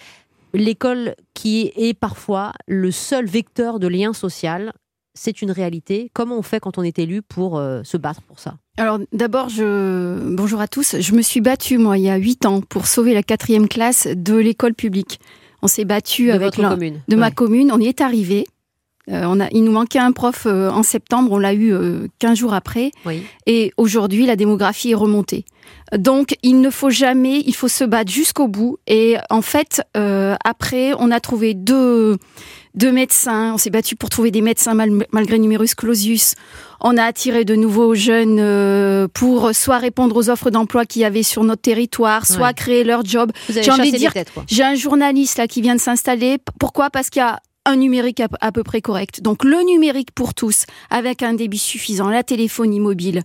L'école 0.53 1.15
qui 1.33 1.71
est 1.75 1.97
parfois 1.97 2.53
le 2.67 2.91
seul 2.91 3.25
vecteur 3.25 3.79
de 3.79 3.87
lien 3.87 4.13
social 4.13 4.71
c'est 5.13 5.41
une 5.41 5.51
réalité. 5.51 6.09
Comment 6.13 6.37
on 6.37 6.41
fait 6.41 6.59
quand 6.59 6.77
on 6.77 6.83
est 6.83 6.99
élu 6.99 7.21
pour 7.21 7.57
euh, 7.57 7.83
se 7.83 7.97
battre 7.97 8.21
pour 8.21 8.39
ça? 8.39 8.55
Alors 8.77 8.99
d'abord, 9.11 9.49
je... 9.49 10.33
bonjour 10.33 10.59
à 10.59 10.67
tous. 10.67 10.99
Je 10.99 11.13
me 11.13 11.21
suis 11.21 11.41
battue, 11.41 11.77
moi, 11.77 11.97
il 11.97 12.03
y 12.03 12.09
a 12.09 12.15
huit 12.17 12.45
ans, 12.45 12.61
pour 12.61 12.87
sauver 12.87 13.13
la 13.13 13.23
quatrième 13.23 13.67
classe 13.67 14.07
de 14.07 14.35
l'école 14.35 14.73
publique. 14.73 15.19
On 15.61 15.67
s'est 15.67 15.85
battu 15.85 16.31
avec 16.31 16.55
votre 16.57 16.69
commune. 16.69 17.01
de 17.07 17.15
ma 17.15 17.31
commune. 17.31 17.71
On 17.71 17.79
y 17.79 17.87
est 17.87 18.01
arrivé. 18.01 18.45
Euh, 19.09 19.23
on 19.25 19.39
a, 19.39 19.47
il 19.51 19.63
nous 19.63 19.71
manquait 19.71 19.99
un 19.99 20.13
prof 20.13 20.45
euh, 20.45 20.69
en 20.69 20.83
septembre, 20.83 21.31
on 21.33 21.37
l'a 21.37 21.53
eu 21.53 21.73
euh, 21.73 22.07
15 22.19 22.37
jours 22.37 22.53
après. 22.53 22.91
Et 23.45 23.73
aujourd'hui, 23.77 24.25
la 24.25 24.35
démographie 24.35 24.91
est 24.91 24.95
remontée. 24.95 25.45
Donc, 25.95 26.35
il 26.41 26.61
ne 26.61 26.69
faut 26.69 26.89
jamais, 26.89 27.41
il 27.45 27.53
faut 27.53 27.67
se 27.67 27.83
battre 27.83 28.11
jusqu'au 28.11 28.47
bout. 28.47 28.77
Et 28.87 29.17
en 29.29 29.41
fait, 29.41 29.81
après, 29.93 30.93
on 30.97 31.11
a 31.11 31.19
trouvé 31.19 31.53
deux, 31.53 32.17
de 32.75 32.89
médecins. 32.89 33.53
On 33.53 33.57
s'est 33.57 33.69
battu 33.69 33.95
pour 33.95 34.09
trouver 34.09 34.31
des 34.31 34.41
médecins 34.41 34.73
malgré 34.73 35.39
numerus 35.39 35.75
clausus. 35.75 36.35
On 36.81 36.97
a 36.97 37.03
attiré 37.03 37.45
de 37.45 37.55
nouveaux 37.55 37.95
jeunes 37.95 38.39
euh, 38.39 39.07
pour 39.13 39.53
soit 39.53 39.77
répondre 39.77 40.15
aux 40.15 40.29
offres 40.29 40.49
d'emploi 40.49 40.85
qu'il 40.85 41.01
y 41.01 41.05
avait 41.05 41.23
sur 41.23 41.43
notre 41.43 41.61
territoire, 41.61 42.25
soit 42.25 42.53
créer 42.53 42.83
leur 42.83 43.05
job. 43.05 43.31
J'ai 43.49 43.71
envie 43.71 43.91
de 43.91 43.97
dire, 43.97 44.13
j'ai 44.47 44.63
un 44.63 44.75
journaliste 44.75 45.37
là 45.37 45.47
qui 45.47 45.61
vient 45.61 45.75
de 45.75 45.81
s'installer. 45.81 46.37
Pourquoi? 46.59 46.89
Parce 46.89 47.09
qu'il 47.09 47.21
y 47.21 47.23
a 47.23 47.39
un 47.65 47.75
numérique 47.75 48.21
à, 48.41 48.51
peu 48.51 48.63
près 48.63 48.81
correct. 48.81 49.21
Donc 49.21 49.43
le 49.43 49.63
numérique 49.63 50.11
pour 50.11 50.33
tous, 50.33 50.65
avec 50.89 51.23
un 51.23 51.33
débit 51.33 51.57
suffisant, 51.57 52.09
la 52.09 52.23
téléphonie 52.23 52.79
mobile, 52.79 53.21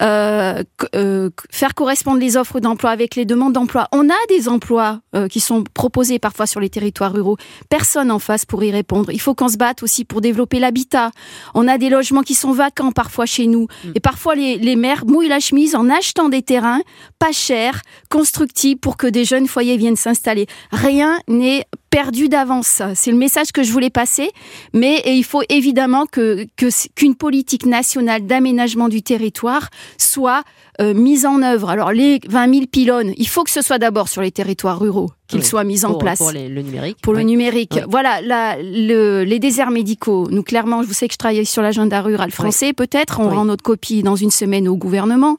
euh, 0.00 0.62
euh, 0.94 1.30
faire 1.50 1.74
correspondre 1.74 2.18
les 2.18 2.36
offres 2.36 2.60
d'emploi 2.60 2.90
avec 2.90 3.16
les 3.16 3.24
demandes 3.24 3.52
d'emploi. 3.52 3.88
On 3.92 4.08
a 4.08 4.26
des 4.28 4.48
emplois 4.48 5.00
euh, 5.14 5.28
qui 5.28 5.40
sont 5.40 5.64
proposés 5.74 6.18
parfois 6.18 6.46
sur 6.46 6.60
les 6.60 6.70
territoires 6.70 7.12
ruraux. 7.12 7.36
Personne 7.68 8.10
en 8.10 8.18
face 8.18 8.44
pour 8.44 8.62
y 8.62 8.70
répondre. 8.70 9.10
Il 9.12 9.20
faut 9.20 9.34
qu'on 9.34 9.48
se 9.48 9.56
batte 9.56 9.82
aussi 9.82 10.04
pour 10.04 10.20
développer 10.20 10.60
l'habitat. 10.60 11.10
On 11.54 11.66
a 11.66 11.78
des 11.78 11.88
logements 11.88 12.22
qui 12.22 12.34
sont 12.34 12.52
vacants 12.52 12.92
parfois 12.92 13.26
chez 13.26 13.46
nous. 13.46 13.66
Mm. 13.84 13.92
Et 13.96 14.00
parfois 14.00 14.34
les, 14.34 14.56
les 14.56 14.76
maires 14.76 15.04
mouillent 15.06 15.28
la 15.28 15.40
chemise 15.40 15.74
en 15.74 15.88
achetant 15.88 16.28
des 16.28 16.42
terrains 16.42 16.80
pas 17.18 17.32
chers, 17.32 17.82
constructibles 18.08 18.80
pour 18.80 18.96
que 18.96 19.06
des 19.06 19.24
jeunes 19.24 19.46
foyers 19.46 19.76
viennent 19.76 19.96
s'installer. 19.96 20.46
Rien 20.70 21.18
n'est 21.28 21.66
perdu 21.90 22.28
d'avance. 22.28 22.82
C'est 22.94 23.10
le 23.10 23.16
message 23.16 23.52
que 23.52 23.62
je 23.62 23.72
voulais 23.72 23.90
passer. 23.90 24.30
Mais 24.72 25.02
il 25.06 25.24
faut 25.24 25.42
évidemment 25.48 26.06
que 26.06 26.46
qu'une 26.94 27.16
politique 27.16 27.66
nationale 27.66 28.26
d'aménagement 28.26 28.88
du 28.88 29.02
territoire 29.02 29.68
soit 29.98 30.44
euh, 30.80 30.94
mise 30.94 31.26
en 31.26 31.42
œuvre. 31.42 31.70
Alors 31.70 31.92
les 31.92 32.20
20 32.28 32.52
000 32.52 32.66
pylônes, 32.66 33.12
il 33.16 33.28
faut 33.28 33.44
que 33.44 33.50
ce 33.50 33.62
soit 33.62 33.78
d'abord 33.78 34.08
sur 34.08 34.22
les 34.22 34.30
territoires 34.30 34.78
ruraux 34.78 35.10
qu'ils 35.30 35.44
soient 35.44 35.64
mis 35.64 35.84
en 35.84 35.94
place. 35.94 36.18
Pour 36.18 36.32
le 36.32 36.48
numérique. 36.48 36.98
Pour 37.02 37.14
le 37.14 37.22
numérique. 37.22 37.78
Voilà, 37.88 38.20
les 38.60 39.38
déserts 39.38 39.70
médicaux. 39.70 40.28
Nous, 40.30 40.42
clairement, 40.42 40.82
je 40.82 40.88
vous 40.88 40.94
sais 40.94 41.06
que 41.06 41.14
je 41.14 41.18
travaille 41.18 41.46
sur 41.46 41.62
l'agenda 41.62 42.02
rural 42.02 42.30
français. 42.30 42.72
Peut-être, 42.72 43.20
on 43.20 43.30
rend 43.30 43.44
notre 43.44 43.62
copie 43.62 44.02
dans 44.02 44.16
une 44.16 44.30
semaine 44.30 44.68
au 44.68 44.76
gouvernement 44.76 45.38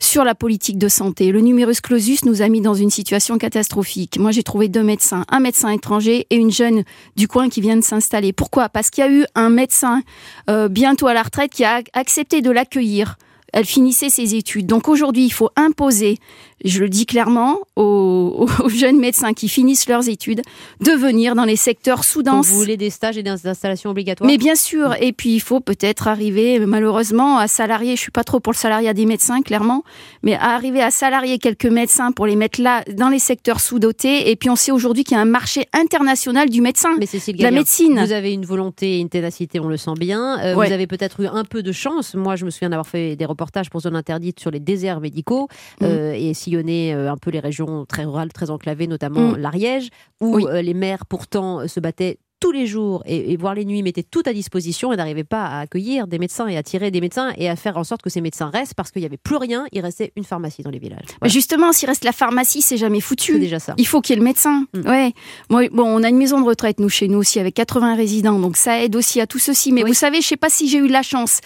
sur 0.00 0.24
la 0.24 0.34
politique 0.34 0.78
de 0.78 0.88
santé. 0.88 1.32
Le 1.32 1.40
numerus 1.40 1.80
clausus 1.80 2.24
nous 2.24 2.42
a 2.42 2.48
mis 2.48 2.60
dans 2.60 2.74
une 2.74 2.90
situation 2.90 3.38
catastrophique. 3.38 4.18
Moi, 4.18 4.32
j'ai 4.32 4.42
trouvé 4.42 4.68
deux 4.68 4.82
médecins, 4.82 5.24
un 5.28 5.40
médecin 5.40 5.70
étranger 5.70 6.26
et 6.30 6.36
une 6.36 6.50
jeune 6.50 6.82
du 7.16 7.28
coin 7.28 7.48
qui 7.48 7.60
vient 7.60 7.76
de 7.76 7.84
s'installer. 7.84 8.32
Pourquoi? 8.32 8.68
Parce 8.68 8.90
qu'il 8.90 9.04
y 9.04 9.06
a 9.06 9.10
eu 9.10 9.24
un 9.34 9.50
médecin 9.50 10.02
euh, 10.50 10.68
bientôt 10.68 11.06
à 11.06 11.14
la 11.14 11.22
retraite 11.22 11.52
qui 11.52 11.64
a 11.64 11.80
accepté 11.92 12.42
de 12.42 12.50
l'accueillir 12.50 13.16
elle 13.52 13.64
finissait 13.64 14.10
ses 14.10 14.34
études. 14.34 14.66
Donc 14.66 14.88
aujourd'hui, 14.88 15.24
il 15.24 15.32
faut 15.32 15.50
imposer 15.56 16.18
je 16.64 16.80
le 16.80 16.88
dis 16.88 17.06
clairement, 17.06 17.58
aux, 17.76 18.46
jeunes 18.68 18.98
médecins 18.98 19.32
qui 19.32 19.48
finissent 19.48 19.88
leurs 19.88 20.08
études, 20.08 20.42
de 20.80 20.92
venir 20.92 21.34
dans 21.34 21.44
les 21.44 21.56
secteurs 21.56 22.04
sous-denses. 22.04 22.48
Vous 22.48 22.58
voulez 22.58 22.76
des 22.76 22.90
stages 22.90 23.18
et 23.18 23.22
des 23.22 23.46
installations 23.46 23.90
obligatoires? 23.90 24.28
Mais 24.28 24.38
bien 24.38 24.54
sûr, 24.54 24.94
et 25.00 25.12
puis 25.12 25.34
il 25.34 25.40
faut 25.40 25.60
peut-être 25.60 26.08
arriver, 26.08 26.58
malheureusement, 26.60 27.38
à 27.38 27.48
salarier, 27.48 27.96
je 27.96 28.00
suis 28.00 28.10
pas 28.10 28.24
trop 28.24 28.40
pour 28.40 28.52
le 28.52 28.58
salariat 28.58 28.94
des 28.94 29.06
médecins, 29.06 29.42
clairement, 29.42 29.84
mais 30.22 30.34
à 30.34 30.54
arriver 30.54 30.82
à 30.82 30.90
salarier 30.90 31.38
quelques 31.38 31.66
médecins 31.66 32.12
pour 32.12 32.26
les 32.26 32.36
mettre 32.36 32.60
là, 32.60 32.82
dans 32.92 33.08
les 33.08 33.18
secteurs 33.18 33.60
sous-dotés, 33.60 34.30
et 34.30 34.36
puis 34.36 34.50
on 34.50 34.56
sait 34.56 34.72
aujourd'hui 34.72 35.04
qu'il 35.04 35.16
y 35.16 35.18
a 35.18 35.22
un 35.22 35.26
marché 35.26 35.66
international 35.72 36.48
du 36.48 36.60
médecin, 36.60 36.90
mais 36.98 37.06
de 37.06 37.42
la 37.42 37.50
médecine. 37.50 38.00
Vous 38.04 38.12
avez 38.12 38.32
une 38.32 38.44
volonté 38.44 38.96
et 38.96 38.98
une 38.98 39.08
ténacité, 39.08 39.60
on 39.60 39.68
le 39.68 39.76
sent 39.76 39.94
bien. 39.98 40.38
Euh, 40.40 40.54
vous 40.54 40.60
avez 40.60 40.86
peut-être 40.86 41.20
eu 41.20 41.26
un 41.26 41.44
peu 41.44 41.62
de 41.62 41.72
chance. 41.72 42.14
Moi, 42.14 42.36
je 42.36 42.44
me 42.44 42.50
souviens 42.50 42.70
d'avoir 42.70 42.86
fait 42.86 43.16
des 43.16 43.24
reportages 43.24 43.70
pour 43.70 43.80
Zone 43.80 43.96
Interdite 43.96 44.40
sur 44.40 44.50
les 44.50 44.60
déserts 44.60 45.00
médicaux, 45.00 45.48
mmh. 45.80 45.84
euh, 45.84 46.12
et 46.12 46.34
si 46.34 46.47
sillonner 46.48 46.94
euh, 46.94 47.12
un 47.12 47.16
peu 47.16 47.30
les 47.30 47.40
régions 47.40 47.84
très 47.84 48.04
rurales, 48.04 48.32
très 48.32 48.50
enclavées, 48.50 48.86
notamment 48.86 49.32
mm. 49.32 49.36
l'Ariège, 49.36 49.88
où 50.20 50.38
euh, 50.38 50.62
les 50.62 50.74
maires 50.74 51.04
pourtant 51.06 51.66
se 51.68 51.80
battaient 51.80 52.18
tous 52.40 52.52
les 52.52 52.66
jours 52.66 53.02
et, 53.04 53.36
voire 53.36 53.54
les 53.54 53.64
nuits 53.64 53.82
mettaient 53.82 54.04
tout 54.04 54.22
à 54.24 54.32
disposition 54.32 54.92
et 54.92 54.96
n'arrivaient 54.96 55.24
pas 55.24 55.44
à 55.44 55.58
accueillir 55.58 56.06
des 56.06 56.20
médecins 56.20 56.46
et 56.46 56.56
à 56.56 56.62
tirer 56.62 56.92
des 56.92 57.00
médecins 57.00 57.32
et 57.36 57.48
à 57.48 57.56
faire 57.56 57.76
en 57.76 57.82
sorte 57.82 58.00
que 58.00 58.10
ces 58.10 58.20
médecins 58.20 58.48
restent 58.48 58.74
parce 58.74 58.92
qu'il 58.92 59.02
n'y 59.02 59.06
avait 59.06 59.16
plus 59.16 59.34
rien, 59.34 59.66
il 59.72 59.80
restait 59.80 60.12
une 60.14 60.22
pharmacie 60.22 60.62
dans 60.62 60.70
les 60.70 60.78
villages. 60.78 61.06
Justement, 61.24 61.72
s'il 61.72 61.88
reste 61.88 62.04
la 62.04 62.12
pharmacie, 62.12 62.62
c'est 62.62 62.76
jamais 62.76 63.00
foutu. 63.00 63.32
C'est 63.32 63.38
déjà 63.40 63.58
ça. 63.58 63.74
Il 63.76 63.88
faut 63.88 64.00
qu'il 64.00 64.14
y 64.14 64.16
ait 64.16 64.20
le 64.20 64.24
médecin. 64.24 64.66
Mm. 64.72 64.88
Ouais. 64.88 65.12
bon, 65.50 65.84
on 65.84 66.04
a 66.04 66.08
une 66.08 66.16
maison 66.16 66.40
de 66.40 66.46
retraite 66.46 66.78
nous 66.78 66.88
chez 66.88 67.08
nous 67.08 67.18
aussi 67.18 67.40
avec 67.40 67.54
80 67.54 67.96
résidents, 67.96 68.38
donc 68.38 68.56
ça 68.56 68.82
aide 68.84 68.94
aussi 68.94 69.20
à 69.20 69.26
tout 69.26 69.40
ceci. 69.40 69.72
Mais 69.72 69.82
vous 69.82 69.94
savez, 69.94 70.20
je 70.20 70.28
sais 70.28 70.36
pas 70.36 70.50
si 70.50 70.68
j'ai 70.68 70.78
eu 70.78 70.86
de 70.86 70.92
la 70.92 71.02
chance. 71.02 71.40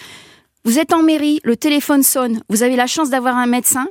Vous 0.65 0.79
êtes 0.79 0.93
en 0.93 1.01
mairie, 1.01 1.39
le 1.43 1.57
téléphone 1.57 2.03
sonne, 2.03 2.41
vous 2.49 2.63
avez 2.63 2.75
la 2.75 2.87
chance 2.87 3.09
d'avoir 3.09 3.35
un 3.35 3.47
médecin, 3.47 3.87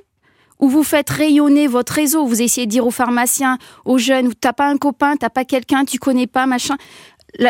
où 0.63 0.69
vous 0.69 0.85
faites 0.85 1.11
rayonner 1.11 1.67
votre 1.67 1.93
réseau. 1.93 2.25
Vous 2.25 2.41
essayez 2.41 2.67
de 2.67 2.71
dire 2.71 2.87
aux 2.87 2.93
pharmaciens, 2.93 3.59
aux 3.85 3.99
jeunes, 3.99 4.33
t'as 4.33 4.53
pas 4.53 4.69
un 4.69 4.79
copain, 4.79 5.17
t'as 5.17 5.29
pas 5.29 5.45
quelqu'un, 5.45 5.85
tu 5.85 5.99
connais 5.99 6.29
pas, 6.29 6.47
machin 6.47 6.77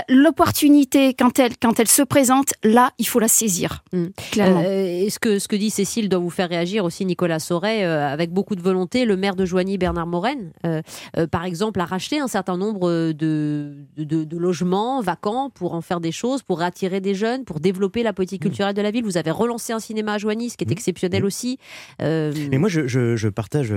l'opportunité 0.09 1.15
quand 1.15 1.39
elle 1.39 1.57
quand 1.61 1.81
elle 1.81 1.89
se 1.89 2.03
présente 2.03 2.55
là 2.63 2.93
il 2.99 3.07
faut 3.07 3.19
la 3.19 3.29
saisir 3.29 3.83
mm. 3.93 4.07
clairement 4.31 4.63
euh, 4.65 5.09
ce 5.09 5.19
que 5.19 5.39
ce 5.39 5.49
que 5.49 5.57
dit 5.57 5.71
Cécile 5.71 6.09
doit 6.09 6.21
vous 6.21 6.31
faire 6.31 6.49
réagir 6.49 6.85
aussi 6.85 7.05
Nicolas 7.05 7.41
Sauret 7.41 7.85
euh, 7.85 8.07
avec 8.07 8.31
beaucoup 8.31 8.55
de 8.55 8.63
volonté 8.63 9.05
le 9.05 9.17
maire 9.17 9.35
de 9.35 9.45
Joigny 9.45 9.79
Bernard 9.79 10.07
Morène 10.07 10.53
euh, 10.65 10.83
par 11.31 11.45
exemple 11.45 11.81
a 11.81 11.85
racheté 11.85 12.21
un 12.21 12.29
certain 12.29 12.57
nombre 12.57 13.13
de, 13.13 13.75
de, 13.97 14.37
logements 14.37 15.01
vacants 15.01 15.51
pour 15.51 15.75
en 15.75 15.81
faire 15.81 16.01
des 16.01 16.13
choses 16.13 16.43
pour 16.43 16.63
attirer 16.63 17.01
des 17.01 17.15
jeunes 17.15 17.45
pour 17.45 17.59
développer 17.59 18.03
la 18.03 18.13
politique 18.13 18.41
mm. 18.43 18.49
culturelle 18.49 18.75
de 18.75 18.83
la 18.83 18.93
ville 18.93 19.05
vous 19.05 19.17
avez 19.17 19.33
relancé 19.33 19.73
un 19.73 19.81
cinéma 19.81 20.15
à 20.15 20.19
Joigny 20.19 20.51
ce 20.51 20.57
qui 20.57 20.65
est 20.65 20.69
mm. 20.69 20.73
exceptionnel 20.73 21.25
aussi 21.25 21.59
mais 21.99 22.59
moi 22.59 22.69
je, 22.69 22.87
je, 22.87 23.29
partage 23.29 23.73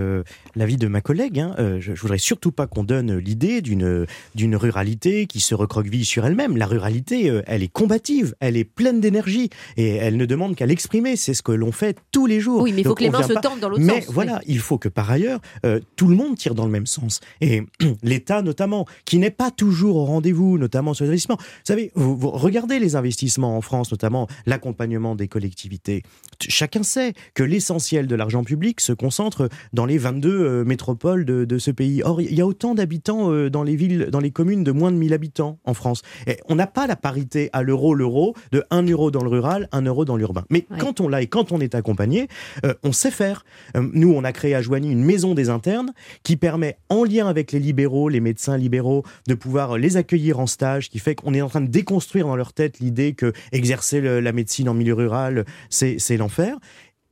l'avis 0.56 0.78
de 0.78 0.88
ma 0.88 1.02
collègue 1.02 1.40
hein. 1.40 1.56
je, 1.80 1.96
je 1.96 2.02
voudrais 2.02 2.18
surtout 2.18 2.52
pas 2.52 2.68
qu'on 2.68 2.84
donne 2.84 3.18
l'idée 3.18 3.62
d'une 3.62 4.06
d'une 4.36 4.56
ruralité 4.56 5.26
qui 5.26 5.40
se 5.40 5.56
recroqueville 5.56 5.95
sur 6.04 6.26
elle-même. 6.26 6.58
La 6.58 6.66
ruralité, 6.66 7.30
euh, 7.30 7.42
elle 7.48 7.64
est 7.64 7.72
combative, 7.72 8.36
elle 8.40 8.58
est 8.58 8.64
pleine 8.64 9.00
d'énergie 9.00 9.50
et 9.78 9.96
elle 9.96 10.18
ne 10.18 10.26
demande 10.26 10.56
qu'à 10.56 10.66
l'exprimer. 10.66 11.16
C'est 11.16 11.34
ce 11.34 11.42
que 11.42 11.52
l'on 11.52 11.72
fait 11.72 11.98
tous 12.12 12.26
les 12.26 12.40
jours. 12.40 12.62
Oui, 12.62 12.74
mais 12.74 12.82
il 12.82 12.88
faut 12.88 12.96
que 12.96 13.04
les 13.04 13.10
mains 13.10 13.24
se 13.24 13.34
tendent 13.34 13.60
dans 13.60 13.70
l'autre 13.70 13.84
sens. 13.84 13.94
Mais 13.96 14.06
voilà, 14.10 14.42
il 14.48 14.60
faut 14.60 14.78
que 14.78 14.90
par 14.90 15.10
ailleurs, 15.10 15.40
euh, 15.66 15.80
tout 15.96 16.08
le 16.08 16.16
monde 16.16 16.38
tire 16.38 16.56
dans 16.56 16.66
le 16.66 16.72
même 16.72 16.86
sens. 16.86 17.22
Et 17.42 17.62
l'État 18.04 18.42
notamment, 18.42 18.86
qui 19.06 19.20
n'est 19.20 19.32
pas 19.32 19.52
toujours 19.52 19.98
au 19.98 20.06
rendez-vous, 20.06 20.58
notamment 20.58 20.94
sur 20.94 21.06
les 21.06 21.10
investissements. 21.10 21.38
Vous 21.38 21.46
savez, 21.66 21.92
vous, 21.96 22.32
regardez 22.32 22.80
les 22.80 22.96
investissements 22.96 23.58
en 23.58 23.62
France, 23.62 23.92
notamment 23.92 24.28
l'accompagnement 24.46 25.16
des 25.16 25.28
collectivités. 25.28 26.04
Chacun 26.42 26.84
sait 26.84 27.14
que 27.34 27.44
l'essentiel 27.44 28.08
de 28.08 28.16
l'argent 28.16 28.44
public 28.44 28.82
se 28.82 28.94
concentre 28.94 29.50
dans 29.74 29.86
les 29.86 29.98
22 29.98 30.30
euh, 30.30 30.64
métropoles 30.66 31.26
de, 31.26 31.46
de, 31.46 31.58
ce 31.58 31.72
pays. 31.72 32.02
Or, 32.04 32.22
il 32.22 32.34
y 32.34 32.42
a 32.42 32.46
autant 32.46 32.76
d'habitants 32.76 33.32
dans 33.50 33.64
les 33.64 33.76
villes, 33.76 34.10
dans 34.12 34.20
les 34.20 34.32
communes 34.32 34.64
de 34.64 34.72
moins 34.72 34.92
de 34.92 34.98
1000 34.98 35.14
habitants 35.14 35.60
en 35.64 35.74
France. 35.74 35.85
Et 36.28 36.38
on 36.48 36.56
n'a 36.56 36.68
pas 36.68 36.88
la 36.88 36.96
parité 36.96 37.50
à 37.54 37.62
l'euro, 37.62 37.94
l'euro, 37.94 38.36
de 38.52 38.64
1 38.72 38.84
euro 38.84 39.12
dans 39.12 39.24
le 39.24 39.30
rural, 39.30 39.68
1 39.72 39.82
euro 39.84 40.06
dans 40.06 40.18
l'urbain. 40.18 40.46
Mais 40.50 40.66
quand 40.80 41.02
on 41.02 41.08
l'a 41.08 41.22
et 41.22 41.28
quand 41.28 41.52
on 41.52 41.60
est 41.60 41.76
accompagné, 41.76 42.28
euh, 42.66 42.74
on 42.84 42.92
sait 42.92 43.12
faire. 43.12 43.46
Euh, 43.76 43.88
nous, 43.94 44.14
on 44.14 44.24
a 44.24 44.32
créé 44.32 44.56
à 44.56 44.62
Joigny 44.62 44.92
une 44.92 45.04
maison 45.04 45.34
des 45.34 45.50
internes 45.50 45.94
qui 46.24 46.38
permet, 46.38 46.78
en 46.90 47.04
lien 47.04 47.28
avec 47.28 47.52
les 47.52 47.60
libéraux, 47.60 48.10
les 48.10 48.20
médecins 48.20 48.58
libéraux, 48.58 49.04
de 49.28 49.36
pouvoir 49.36 49.78
les 49.78 49.98
accueillir 49.98 50.40
en 50.40 50.48
stage, 50.48 50.90
qui 50.90 51.00
fait 51.00 51.16
qu'on 51.16 51.34
est 51.34 51.42
en 51.42 51.50
train 51.50 51.62
de 51.62 51.68
déconstruire 51.68 52.28
dans 52.28 52.36
leur 52.36 52.54
tête 52.54 52.80
l'idée 52.80 53.14
que 53.14 53.34
exercer 53.52 54.02
la 54.02 54.32
médecine 54.32 54.70
en 54.70 54.74
milieu 54.74 54.94
rural, 54.94 55.46
c'est 55.70 56.18
l'enfer 56.18 56.58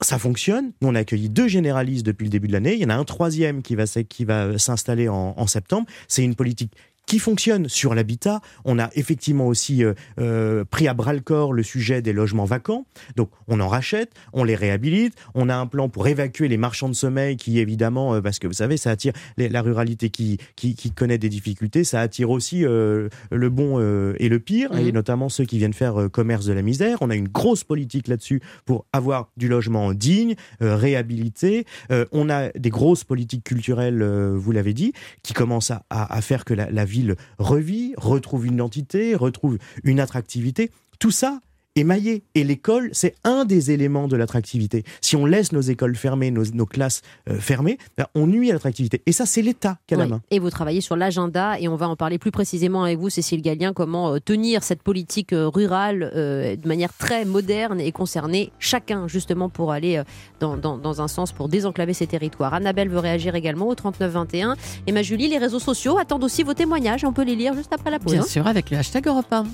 ça 0.03 0.19
fonctionne. 0.19 0.73
Nous, 0.81 0.89
on 0.89 0.95
a 0.95 0.99
accueilli 0.99 1.29
deux 1.29 1.47
généralistes 1.47 2.05
depuis 2.05 2.25
le 2.25 2.29
début 2.29 2.47
de 2.47 2.53
l'année. 2.53 2.73
Il 2.73 2.79
y 2.79 2.85
en 2.85 2.89
a 2.89 2.95
un 2.95 3.05
troisième 3.05 3.61
qui 3.61 3.75
va, 3.75 3.85
qui 3.85 4.25
va 4.25 4.57
s'installer 4.57 5.07
en, 5.07 5.33
en, 5.37 5.47
septembre. 5.47 5.87
C'est 6.07 6.23
une 6.23 6.35
politique 6.35 6.73
qui 7.05 7.19
fonctionne 7.19 7.67
sur 7.69 7.93
l'habitat. 7.93 8.41
On 8.65 8.79
a 8.79 8.89
effectivement 8.95 9.47
aussi 9.47 9.83
euh, 9.83 9.93
euh, 10.19 10.63
pris 10.65 10.87
à 10.87 10.93
bras 10.93 11.13
le 11.13 11.19
corps 11.19 11.53
le 11.53 11.63
sujet 11.63 12.01
des 12.01 12.13
logements 12.13 12.45
vacants. 12.45 12.85
Donc 13.15 13.29
on 13.47 13.59
en 13.59 13.67
rachète, 13.67 14.11
on 14.31 14.43
les 14.43 14.55
réhabilite. 14.55 15.13
On 15.35 15.49
a 15.49 15.55
un 15.55 15.67
plan 15.67 15.89
pour 15.89 16.07
évacuer 16.07 16.47
les 16.47 16.57
marchands 16.57 16.89
de 16.89 16.93
sommeil 16.93 17.37
qui 17.37 17.59
évidemment, 17.59 18.15
euh, 18.15 18.21
parce 18.21 18.39
que 18.39 18.47
vous 18.47 18.53
savez, 18.53 18.77
ça 18.77 18.91
attire 18.91 19.13
la 19.37 19.61
ruralité 19.61 20.09
qui, 20.09 20.37
qui, 20.55 20.91
connaît 20.91 21.17
des 21.17 21.29
difficultés, 21.29 21.83
ça 21.83 22.01
attire 22.01 22.29
aussi 22.29 22.61
le 22.61 23.09
bon 23.49 23.79
et 24.17 24.29
le 24.29 24.39
pire, 24.39 24.75
et 24.77 24.91
mmh. 24.91 24.95
notamment 24.95 25.29
ceux 25.29 25.45
qui 25.45 25.57
viennent 25.57 25.73
faire 25.73 26.09
commerce 26.11 26.45
de 26.45 26.53
la 26.53 26.61
misère. 26.61 26.97
On 27.01 27.09
a 27.09 27.15
une 27.15 27.27
grosse 27.27 27.63
politique 27.63 28.07
là-dessus 28.07 28.41
pour 28.65 28.85
avoir 28.93 29.29
du 29.37 29.47
logement 29.47 29.93
digne, 29.93 30.35
réhabilité. 30.59 31.65
on 32.11 32.29
a 32.29 32.49
des 32.49 32.69
grosses 32.69 33.03
politiques 33.03 33.43
culturelles, 33.43 34.03
vous 34.03 34.51
l'avez 34.51 34.73
dit, 34.73 34.93
qui 35.23 35.33
commencent 35.33 35.71
à, 35.71 35.83
à, 35.89 36.21
faire 36.21 36.45
que 36.45 36.53
la, 36.53 36.69
la 36.69 36.85
ville 36.93 37.15
revit, 37.39 37.93
retrouve 37.97 38.45
une 38.45 38.53
identité, 38.53 39.15
retrouve 39.15 39.57
une 39.83 39.99
attractivité. 39.99 40.71
Tout 40.99 41.11
ça 41.11 41.41
émaillé. 41.75 42.23
Et 42.35 42.43
l'école, 42.43 42.89
c'est 42.93 43.15
un 43.23 43.45
des 43.45 43.71
éléments 43.71 44.07
de 44.07 44.15
l'attractivité. 44.15 44.83
Si 45.01 45.15
on 45.15 45.25
laisse 45.25 45.51
nos 45.51 45.61
écoles 45.61 45.95
fermées, 45.95 46.31
nos, 46.31 46.65
classes 46.65 47.01
euh, 47.29 47.39
fermées, 47.39 47.77
ben, 47.97 48.05
on 48.15 48.27
nuit 48.27 48.49
à 48.49 48.53
l'attractivité. 48.53 49.01
Et 49.05 49.11
ça, 49.11 49.25
c'est 49.25 49.41
l'État 49.41 49.77
qui 49.87 49.95
a 49.95 49.97
la 49.97 50.07
main. 50.07 50.21
Et 50.31 50.39
vous 50.39 50.49
travaillez 50.49 50.81
sur 50.81 50.95
l'agenda, 50.95 51.59
et 51.59 51.67
on 51.67 51.75
va 51.75 51.87
en 51.87 51.95
parler 51.95 52.17
plus 52.17 52.31
précisément 52.31 52.83
avec 52.83 52.99
vous, 52.99 53.09
Cécile 53.09 53.41
Gallien, 53.41 53.73
comment 53.73 54.13
euh, 54.13 54.19
tenir 54.19 54.63
cette 54.63 54.83
politique 54.83 55.33
euh, 55.33 55.47
rurale 55.47 56.11
de 56.13 56.67
manière 56.67 56.93
très 56.93 57.25
moderne 57.25 57.79
et 57.79 57.91
concerner 57.91 58.51
chacun, 58.59 59.07
justement, 59.07 59.49
pour 59.49 59.71
aller 59.71 60.01
dans, 60.39 60.57
dans, 60.57 61.01
un 61.01 61.07
sens, 61.07 61.31
pour 61.31 61.49
désenclaver 61.49 61.93
ces 61.93 62.07
territoires. 62.07 62.53
Annabelle 62.53 62.89
veut 62.89 62.99
réagir 62.99 63.35
également 63.35 63.67
au 63.67 63.75
3921. 63.75 64.55
Et 64.87 64.91
ma 64.91 65.01
Julie, 65.01 65.27
les 65.27 65.37
réseaux 65.37 65.59
sociaux 65.59 65.97
attendent 65.97 66.23
aussi 66.23 66.43
vos 66.43 66.53
témoignages. 66.53 67.03
On 67.05 67.13
peut 67.13 67.23
les 67.23 67.35
lire 67.35 67.53
juste 67.53 67.73
après 67.73 67.91
la 67.91 67.99
pause. 67.99 68.13
Bien 68.13 68.23
sûr, 68.23 68.47
avec 68.47 68.69
le 68.69 68.77
hashtag 68.77 69.07
Europe 69.07 69.31
1. 69.31 69.45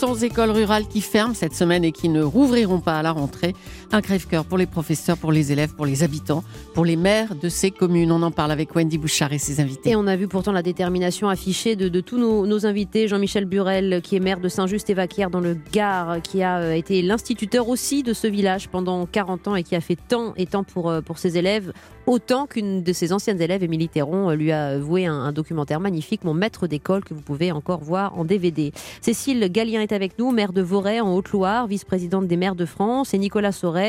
400 0.00 0.22
écoles 0.22 0.50
rurales 0.50 0.86
qui 0.86 1.02
ferment 1.02 1.34
cette 1.34 1.54
semaine 1.54 1.84
et 1.84 1.92
qui 1.92 2.08
ne 2.08 2.22
rouvriront 2.22 2.80
pas 2.80 2.98
à 2.98 3.02
la 3.02 3.12
rentrée. 3.12 3.54
Un 3.92 4.02
crève-cœur 4.02 4.44
pour 4.44 4.56
les 4.56 4.66
professeurs, 4.66 5.16
pour 5.16 5.32
les 5.32 5.50
élèves, 5.50 5.74
pour 5.74 5.84
les 5.84 6.04
habitants, 6.04 6.44
pour 6.74 6.84
les 6.84 6.94
maires 6.94 7.34
de 7.34 7.48
ces 7.48 7.72
communes. 7.72 8.12
On 8.12 8.22
en 8.22 8.30
parle 8.30 8.52
avec 8.52 8.76
Wendy 8.76 8.98
Bouchard 8.98 9.32
et 9.32 9.38
ses 9.38 9.58
invités. 9.58 9.90
Et 9.90 9.96
on 9.96 10.06
a 10.06 10.14
vu 10.14 10.28
pourtant 10.28 10.52
la 10.52 10.62
détermination 10.62 11.28
affichée 11.28 11.74
de, 11.74 12.00
tous 12.00 12.16
nos, 12.16 12.66
invités. 12.66 13.08
Jean-Michel 13.08 13.46
Burel, 13.46 14.00
qui 14.00 14.14
est 14.14 14.20
maire 14.20 14.38
de 14.38 14.48
Saint-Just-et-Vaquière 14.48 15.28
dans 15.28 15.40
le 15.40 15.56
Gard, 15.72 16.22
qui 16.22 16.40
a 16.44 16.58
euh, 16.58 16.72
été 16.74 17.02
l'instituteur 17.02 17.68
aussi 17.68 18.04
de 18.04 18.12
ce 18.12 18.28
village 18.28 18.68
pendant 18.68 19.06
40 19.06 19.48
ans 19.48 19.56
et 19.56 19.64
qui 19.64 19.74
a 19.74 19.80
fait 19.80 19.98
tant 20.08 20.34
et 20.36 20.46
tant 20.46 20.62
pour, 20.62 20.88
euh, 20.88 21.00
pour 21.00 21.18
ses 21.18 21.36
élèves 21.36 21.72
autant 22.06 22.46
qu'une 22.46 22.82
de 22.82 22.92
ses 22.92 23.12
anciennes 23.12 23.40
élèves, 23.40 23.62
Émilie 23.62 23.88
Théron, 23.88 24.30
euh, 24.30 24.34
lui 24.34 24.52
a 24.52 24.78
voué 24.78 25.06
un, 25.06 25.32
documentaire 25.32 25.80
magnifique, 25.80 26.24
Mon 26.24 26.34
maître 26.34 26.66
d'école, 26.66 27.04
que 27.04 27.14
vous 27.14 27.20
pouvez 27.20 27.52
encore 27.52 27.80
voir 27.80 28.18
en 28.18 28.24
DVD. 28.24 28.72
Cécile 29.00 29.48
Gallien 29.50 29.80
est 29.80 29.92
avec 29.92 30.18
nous, 30.18 30.32
maire 30.32 30.52
de 30.52 30.60
Voray 30.60 31.00
en 31.00 31.14
Haute-Loire, 31.14 31.66
vice-présidente 31.66 32.26
des 32.26 32.36
maires 32.36 32.56
de 32.56 32.64
France, 32.64 33.14
et 33.14 33.18
Nicolas 33.18 33.52
Sauret 33.52 33.79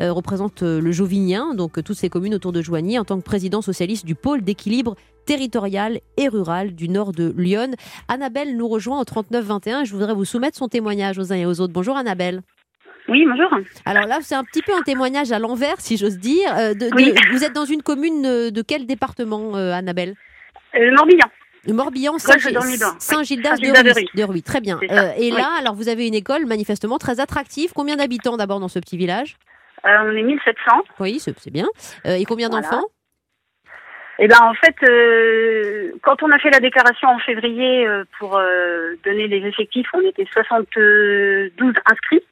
euh, 0.00 0.12
représente 0.12 0.62
euh, 0.62 0.80
le 0.80 0.92
Jauvinien, 0.92 1.54
donc 1.54 1.82
toutes 1.82 1.96
ces 1.96 2.08
communes 2.08 2.34
autour 2.34 2.52
de 2.52 2.62
Joigny, 2.62 2.98
en 2.98 3.04
tant 3.04 3.18
que 3.18 3.24
président 3.24 3.62
socialiste 3.62 4.06
du 4.06 4.14
pôle 4.14 4.42
d'équilibre 4.42 4.96
territorial 5.26 6.00
et 6.16 6.28
rural 6.28 6.74
du 6.74 6.88
nord 6.88 7.12
de 7.12 7.34
Lyon. 7.36 7.72
Annabelle 8.08 8.56
nous 8.56 8.68
rejoint 8.68 9.00
au 9.00 9.04
39-21. 9.04 9.84
Je 9.84 9.92
voudrais 9.92 10.14
vous 10.14 10.24
soumettre 10.24 10.56
son 10.56 10.68
témoignage 10.68 11.18
aux 11.18 11.32
uns 11.32 11.36
et 11.36 11.46
aux 11.46 11.60
autres. 11.60 11.72
Bonjour 11.72 11.96
Annabelle. 11.96 12.42
Oui, 13.08 13.24
bonjour. 13.26 13.48
Alors 13.84 14.06
là, 14.06 14.18
c'est 14.20 14.36
un 14.36 14.44
petit 14.44 14.62
peu 14.62 14.72
un 14.72 14.82
témoignage 14.82 15.32
à 15.32 15.38
l'envers, 15.38 15.80
si 15.80 15.96
j'ose 15.96 16.18
dire. 16.18 16.56
Euh, 16.56 16.74
vous 17.32 17.44
êtes 17.44 17.52
dans 17.52 17.64
une 17.64 17.82
commune 17.82 18.22
de 18.50 18.62
quel 18.62 18.86
département, 18.86 19.56
euh, 19.56 19.72
Annabelle? 19.72 20.14
Euh, 20.76 20.78
Le 20.78 20.94
Morbihan. 20.94 21.26
Le 21.66 21.74
Morbihan, 21.74 22.18
Saint-Gildas 22.18 23.56
de, 23.56 24.22
Ruy. 24.24 24.42
Très 24.42 24.60
bien. 24.60 24.78
et 24.80 25.30
là, 25.30 25.50
alors 25.58 25.74
vous 25.74 25.88
avez 25.88 26.06
une 26.06 26.14
école 26.14 26.46
manifestement 26.46 26.98
très 26.98 27.20
attractive. 27.20 27.72
Combien 27.74 27.96
d'habitants 27.96 28.36
d'abord 28.36 28.60
dans 28.60 28.68
ce 28.68 28.78
petit 28.78 28.96
village? 28.96 29.36
On 29.84 30.10
est 30.16 30.22
1700. 30.22 30.82
Oui, 31.00 31.18
c'est 31.20 31.52
bien. 31.52 31.66
et 32.04 32.24
combien 32.24 32.48
d'enfants? 32.48 32.84
Eh 34.22 34.28
ben 34.28 34.38
en 34.42 34.52
fait, 34.52 34.76
quand 36.02 36.22
on 36.22 36.30
a 36.30 36.38
fait 36.38 36.50
la 36.50 36.60
déclaration 36.60 37.08
en 37.08 37.18
février 37.20 37.86
pour 38.18 38.40
donner 39.04 39.28
les 39.28 39.46
effectifs, 39.46 39.86
on 39.94 40.00
était 40.00 40.26
72 40.32 41.72
inscrits 41.86 42.22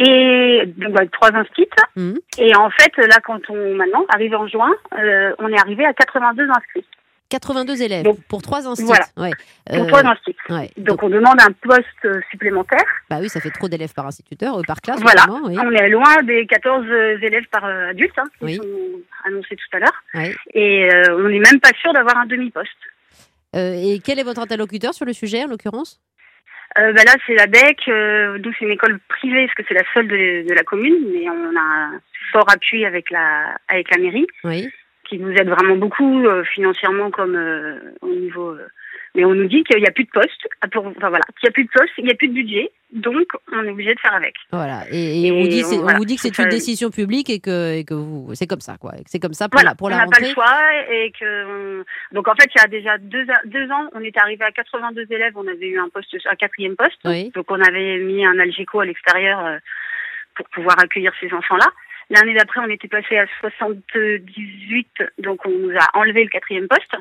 et 0.00 0.62
donc 0.66 0.92
bah, 0.92 1.02
trois 1.12 1.34
instituts. 1.34 1.68
Mmh. 1.96 2.14
Et 2.38 2.56
en 2.56 2.70
fait, 2.70 2.96
là, 2.96 3.18
quand 3.24 3.50
on 3.50 3.74
maintenant 3.74 4.04
arrive 4.08 4.34
en 4.34 4.46
juin, 4.46 4.70
euh, 4.98 5.32
on 5.38 5.48
est 5.48 5.60
arrivé 5.60 5.84
à 5.84 5.92
82 5.92 6.48
inscrits. 6.48 6.86
82 7.30 7.82
élèves 7.82 8.06
pour 8.28 8.42
trois 8.42 8.66
instituts. 8.66 8.86
Voilà. 9.14 9.34
Pour 9.66 9.86
trois 9.86 10.04
euh, 10.04 10.08
instituts. 10.08 10.80
Donc, 10.80 11.02
on 11.02 11.08
demande 11.08 11.40
un 11.40 11.52
poste 11.52 11.86
euh, 12.04 12.20
supplémentaire. 12.30 12.84
Bah 13.08 13.18
oui, 13.20 13.28
ça 13.28 13.40
fait 13.40 13.50
trop 13.50 13.68
d'élèves 13.68 13.94
par 13.94 14.06
instituteur, 14.06 14.60
par 14.66 14.80
classe. 14.80 15.00
Voilà. 15.00 15.24
On 15.28 15.70
est 15.70 15.88
loin 15.88 16.22
des 16.22 16.46
14 16.46 16.86
élèves 17.22 17.46
par 17.50 17.64
adulte 17.64 18.18
hein, 18.18 18.28
qui 18.40 18.56
sont 18.56 18.64
annoncés 19.24 19.56
tout 19.56 19.76
à 19.76 19.80
l'heure. 19.80 20.30
Et 20.54 20.88
on 21.10 21.28
n'est 21.28 21.38
même 21.38 21.60
pas 21.60 21.72
sûr 21.80 21.92
d'avoir 21.92 22.18
un 22.18 22.26
demi-poste. 22.26 22.70
et 23.54 24.00
quel 24.04 24.18
est 24.18 24.24
votre 24.24 24.40
interlocuteur 24.40 24.92
sur 24.92 25.06
le 25.06 25.12
sujet, 25.12 25.44
en 25.44 25.48
l'occurrence? 25.48 26.00
Euh, 26.78 26.92
bah 26.92 27.02
là, 27.04 27.14
c'est 27.26 27.34
la 27.34 27.46
DEC, 27.46 27.88
euh, 27.88 28.38
d'où 28.38 28.52
c'est 28.56 28.64
une 28.64 28.70
école 28.70 29.00
privée, 29.08 29.46
parce 29.46 29.54
que 29.56 29.62
c'est 29.66 29.74
la 29.74 29.84
seule 29.92 30.06
de, 30.06 30.48
de, 30.48 30.54
la 30.54 30.62
commune, 30.62 30.94
mais 31.12 31.28
on 31.28 31.56
a 31.56 31.60
un 31.60 32.00
fort 32.30 32.48
appui 32.48 32.84
avec 32.84 33.10
la, 33.10 33.56
avec 33.66 33.90
la 33.90 33.98
mairie, 33.98 34.26
oui. 34.44 34.70
Qui 35.10 35.18
nous 35.18 35.32
aide 35.32 35.48
vraiment 35.48 35.76
beaucoup 35.76 36.24
euh, 36.24 36.44
financièrement 36.44 37.10
comme 37.10 37.36
euh, 37.36 37.78
au 38.00 38.08
niveau 38.08 38.56
mais 39.14 39.24
on 39.24 39.34
nous 39.34 39.48
dit 39.48 39.64
qu'il 39.64 39.80
n'y 39.80 39.88
a 39.88 39.90
plus 39.90 40.04
de 40.04 40.10
poste, 40.10 40.46
ah, 40.60 40.66
enfin 40.76 41.08
voilà, 41.08 41.24
qu'il 41.38 41.44
n'y 41.44 41.48
a 41.48 41.52
plus 41.52 41.64
de 41.64 41.70
poste, 41.70 41.92
il 41.98 42.04
n'y 42.04 42.12
a 42.12 42.14
plus 42.14 42.28
de 42.28 42.34
budget, 42.34 42.70
donc 42.92 43.26
on 43.52 43.64
est 43.64 43.70
obligé 43.70 43.94
de 43.94 44.00
faire 44.00 44.14
avec. 44.14 44.34
Voilà, 44.52 44.84
et, 44.90 45.32
on, 45.32 45.42
dit, 45.46 45.64
on, 45.64 45.96
vous 45.96 46.04
dit 46.04 46.14
que 46.14 46.22
c'est 46.22 46.38
une 46.38 46.48
décision 46.48 46.90
publique 46.90 47.28
et 47.28 47.40
que, 47.40 47.78
et 47.78 47.84
que 47.84 47.94
vous, 47.94 48.30
c'est 48.34 48.46
comme 48.46 48.60
ça, 48.60 48.76
quoi. 48.78 48.92
C'est 49.06 49.18
comme 49.18 49.32
ça 49.32 49.48
pour 49.48 49.58
voilà, 49.58 49.70
la, 49.70 49.74
pour 49.74 49.88
on 49.88 49.90
n'a 49.90 50.06
pas 50.06 50.20
le 50.20 50.32
choix 50.32 50.60
et 50.88 51.12
que 51.18 51.84
donc 52.12 52.28
en 52.28 52.34
fait 52.34 52.50
il 52.54 52.60
y 52.60 52.64
a 52.64 52.68
déjà 52.68 52.98
deux, 52.98 53.26
deux 53.46 53.70
ans, 53.70 53.90
on 53.94 54.00
est 54.00 54.16
arrivé 54.16 54.44
à 54.44 54.52
82 54.52 55.06
élèves, 55.10 55.32
on 55.36 55.46
avait 55.48 55.68
eu 55.68 55.78
un 55.78 55.88
poste, 55.88 56.14
un 56.30 56.36
quatrième 56.36 56.76
poste, 56.76 57.04
donc 57.34 57.50
on 57.50 57.60
avait 57.60 57.98
mis 57.98 58.24
un 58.24 58.38
algéco 58.38 58.80
à 58.80 58.84
l'extérieur 58.84 59.44
euh, 59.44 59.58
pour 60.36 60.48
pouvoir 60.50 60.78
accueillir 60.78 61.12
ces 61.20 61.32
enfants-là. 61.32 61.66
L'année 62.10 62.34
d'après, 62.34 62.60
on 62.60 62.68
était 62.68 62.88
passé 62.88 63.16
à 63.16 63.26
78, 63.40 64.88
donc 65.18 65.46
on 65.46 65.50
nous 65.50 65.76
a 65.76 65.98
enlevé 65.98 66.24
le 66.24 66.30
quatrième 66.30 66.68
poste. 66.68 66.96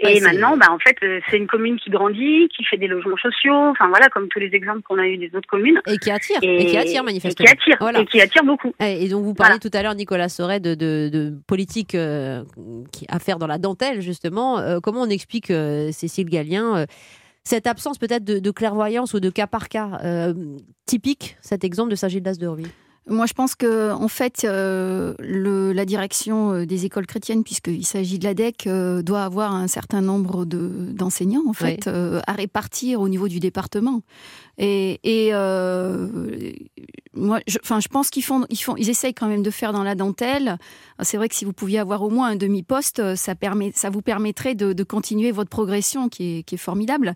Et 0.00 0.20
maintenant, 0.20 0.56
bah, 0.56 0.66
en 0.70 0.78
fait, 0.78 0.96
euh, 1.02 1.20
c'est 1.30 1.36
une 1.36 1.46
commune 1.46 1.78
qui 1.78 1.90
grandit, 1.90 2.48
qui 2.54 2.64
fait 2.64 2.76
des 2.76 2.88
logements 2.88 3.16
sociaux, 3.16 3.54
enfin 3.54 3.88
voilà, 3.88 4.08
comme 4.08 4.28
tous 4.28 4.38
les 4.38 4.50
exemples 4.52 4.82
qu'on 4.82 4.98
a 4.98 5.06
eu 5.06 5.16
des 5.16 5.30
autres 5.34 5.48
communes. 5.48 5.80
Et 5.86 5.98
qui 5.98 6.10
attire, 6.10 6.38
et, 6.42 6.66
qui 6.66 6.76
attire 6.76 7.04
manifestement. 7.04 7.44
Et 7.44 7.56
qui 7.56 7.72
attire, 7.72 8.00
et 8.00 8.06
qui 8.06 8.20
attire 8.20 8.44
beaucoup. 8.44 8.72
Et 8.80 9.08
donc 9.08 9.24
vous 9.24 9.34
parliez 9.34 9.58
tout 9.58 9.70
à 9.72 9.82
l'heure, 9.82 9.94
Nicolas 9.94 10.28
Sauret, 10.28 10.60
de, 10.60 10.74
de, 10.74 11.32
politique 11.46 11.94
euh, 11.94 12.42
à 13.08 13.18
faire 13.18 13.38
dans 13.38 13.46
la 13.46 13.58
dentelle, 13.58 14.00
justement. 14.00 14.58
Euh, 14.58 14.80
comment 14.80 15.02
on 15.02 15.10
explique, 15.10 15.52
Cécile 15.92 16.28
Gallien, 16.28 16.86
cette 17.44 17.66
absence 17.66 17.98
peut-être 17.98 18.24
de, 18.24 18.50
clairvoyance 18.50 19.14
ou 19.14 19.20
de 19.20 19.30
cas 19.30 19.46
par 19.46 19.68
cas 19.68 20.32
typique, 20.86 21.36
cet 21.40 21.64
exemple 21.64 21.90
de 21.90 21.96
Saint-Gildas 21.96 22.36
de 22.38 22.46
Reville 22.46 22.70
moi, 23.08 23.26
je 23.26 23.32
pense 23.32 23.56
que, 23.56 23.90
en 23.90 24.06
fait, 24.06 24.44
euh, 24.44 25.14
le, 25.18 25.72
la 25.72 25.84
direction 25.84 26.52
euh, 26.52 26.66
des 26.66 26.84
écoles 26.84 27.06
chrétiennes, 27.06 27.42
puisqu'il 27.42 27.84
s'agit 27.84 28.20
de 28.20 28.24
la 28.24 28.32
DEC, 28.32 28.68
euh, 28.68 29.02
doit 29.02 29.24
avoir 29.24 29.52
un 29.52 29.66
certain 29.66 30.00
nombre 30.00 30.44
d'enseignants, 30.44 31.42
en 31.48 31.52
fait, 31.52 31.88
à 31.88 32.32
répartir 32.32 33.00
au 33.00 33.08
niveau 33.08 33.26
du 33.26 33.40
département. 33.40 34.02
Et, 34.58 35.00
et 35.02 35.32
moi, 37.14 37.40
je, 37.46 37.58
enfin, 37.62 37.80
je 37.80 37.88
pense 37.88 38.08
qu'ils 38.10 38.22
font, 38.22 38.46
ils 38.50 38.56
font, 38.56 38.76
ils 38.76 38.88
essayent 38.88 39.14
quand 39.14 39.28
même 39.28 39.42
de 39.42 39.50
faire 39.50 39.72
dans 39.72 39.82
la 39.82 39.94
dentelle. 39.94 40.58
C'est 41.00 41.16
vrai 41.16 41.28
que 41.28 41.34
si 41.34 41.44
vous 41.44 41.52
pouviez 41.52 41.80
avoir 41.80 42.02
au 42.02 42.10
moins 42.10 42.28
un 42.28 42.36
demi-poste, 42.36 43.16
ça 43.16 43.34
permet, 43.34 43.72
ça 43.74 43.90
vous 43.90 44.02
permettrait 44.02 44.54
de, 44.54 44.72
de 44.72 44.84
continuer 44.84 45.32
votre 45.32 45.50
progression, 45.50 46.08
qui 46.08 46.38
est, 46.38 46.42
qui 46.44 46.54
est 46.54 46.58
formidable. 46.58 47.14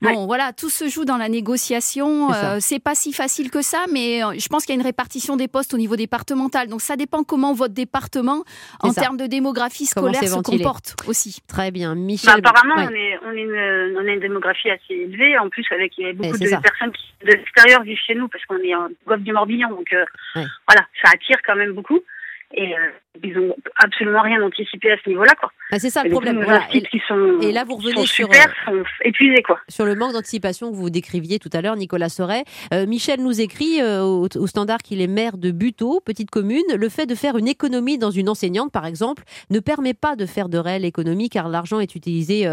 Bon, 0.00 0.26
voilà, 0.26 0.52
tout 0.52 0.70
se 0.70 0.88
joue 0.88 1.04
dans 1.04 1.16
la 1.16 1.28
négociation. 1.28 2.32
Euh, 2.32 2.58
c'est 2.60 2.82
pas 2.82 2.94
si 2.94 3.12
facile 3.12 3.50
que 3.50 3.62
ça, 3.62 3.84
mais 3.92 4.22
euh, 4.22 4.34
je 4.38 4.48
pense 4.48 4.64
qu'il 4.64 4.74
y 4.74 4.78
a 4.78 4.80
une 4.80 4.86
répartition 4.86 5.36
des 5.36 5.48
postes 5.48 5.74
au 5.74 5.78
niveau 5.78 5.96
départemental. 5.96 6.68
Donc 6.68 6.80
ça 6.80 6.96
dépend 6.96 7.24
comment 7.24 7.54
votre 7.54 7.74
département, 7.74 8.44
en 8.80 8.92
termes 8.92 9.16
de 9.16 9.26
démographie 9.26 9.86
scolaire, 9.86 10.22
se 10.22 10.40
comporte 10.42 10.96
aussi. 11.06 11.40
Très 11.48 11.70
bien, 11.70 11.94
Michel. 11.94 12.40
Bah, 12.40 12.50
apparemment, 12.50 12.88
on, 12.90 12.94
est, 12.94 13.18
on, 13.24 13.32
est 13.32 13.42
une, 13.42 13.96
on, 13.96 14.06
a 14.06 14.12
une 14.12 14.20
démographie 14.20 14.70
assez 14.70 14.94
élevée. 14.94 15.38
En 15.38 15.48
plus, 15.48 15.64
avec 15.70 15.96
il 15.98 16.06
y 16.06 16.10
a 16.10 16.12
beaucoup 16.12 16.38
de 16.38 16.62
personnes 16.62 16.92
qui 16.92 17.06
de 17.24 17.32
l'extérieur 17.32 17.82
vivent 17.82 17.98
chez 18.06 18.14
nous 18.14 18.28
parce 18.28 18.44
qu'on 18.44 18.58
est 18.58 18.74
en 18.74 18.88
golfe 19.06 19.22
du 19.22 19.32
Morbihan, 19.32 19.70
donc 19.70 19.92
euh, 19.92 20.04
voilà, 20.34 20.86
ça 21.02 21.10
attire 21.12 21.38
quand 21.44 21.56
même 21.56 21.72
beaucoup 21.72 22.02
et 22.52 22.74
euh, 22.74 22.90
ils 23.22 23.38
ont 23.38 23.54
absolument 23.76 24.22
rien 24.22 24.42
anticipé 24.42 24.92
à 24.92 24.96
ce 25.02 25.08
niveau-là, 25.08 25.34
quoi. 25.38 25.50
Ah, 25.72 25.78
c'est 25.78 25.90
ça 25.90 26.04
le 26.04 26.10
problème. 26.10 26.44
Et, 27.42 27.52
là, 27.52 27.64
vous 27.64 27.76
revenez 27.76 28.06
sur 28.06 28.26
super, 28.26 28.46
sont 28.64 28.84
épuisés, 29.02 29.42
quoi. 29.42 29.58
Sur 29.68 29.84
le 29.84 29.94
manque 29.94 30.12
d'anticipation 30.12 30.70
que 30.70 30.76
vous 30.76 30.90
décriviez 30.90 31.38
tout 31.38 31.50
à 31.52 31.60
l'heure, 31.60 31.76
Nicolas 31.76 32.08
Soret. 32.08 32.44
Euh, 32.72 32.86
Michel 32.86 33.20
nous 33.20 33.40
écrit 33.40 33.80
euh, 33.80 34.02
au, 34.02 34.46
standard 34.46 34.78
qu'il 34.78 35.00
est 35.00 35.08
maire 35.08 35.38
de 35.38 35.50
Buteau, 35.50 36.00
petite 36.00 36.30
commune. 36.30 36.62
Le 36.76 36.88
fait 36.88 37.06
de 37.06 37.14
faire 37.14 37.36
une 37.36 37.48
économie 37.48 37.98
dans 37.98 38.10
une 38.10 38.28
enseignante, 38.28 38.70
par 38.70 38.86
exemple, 38.86 39.24
ne 39.50 39.58
permet 39.58 39.94
pas 39.94 40.14
de 40.14 40.24
faire 40.26 40.48
de 40.48 40.58
réelle 40.58 40.84
économie 40.84 41.28
car 41.28 41.48
l'argent 41.48 41.80
est 41.80 41.94
utilisé 41.94 42.46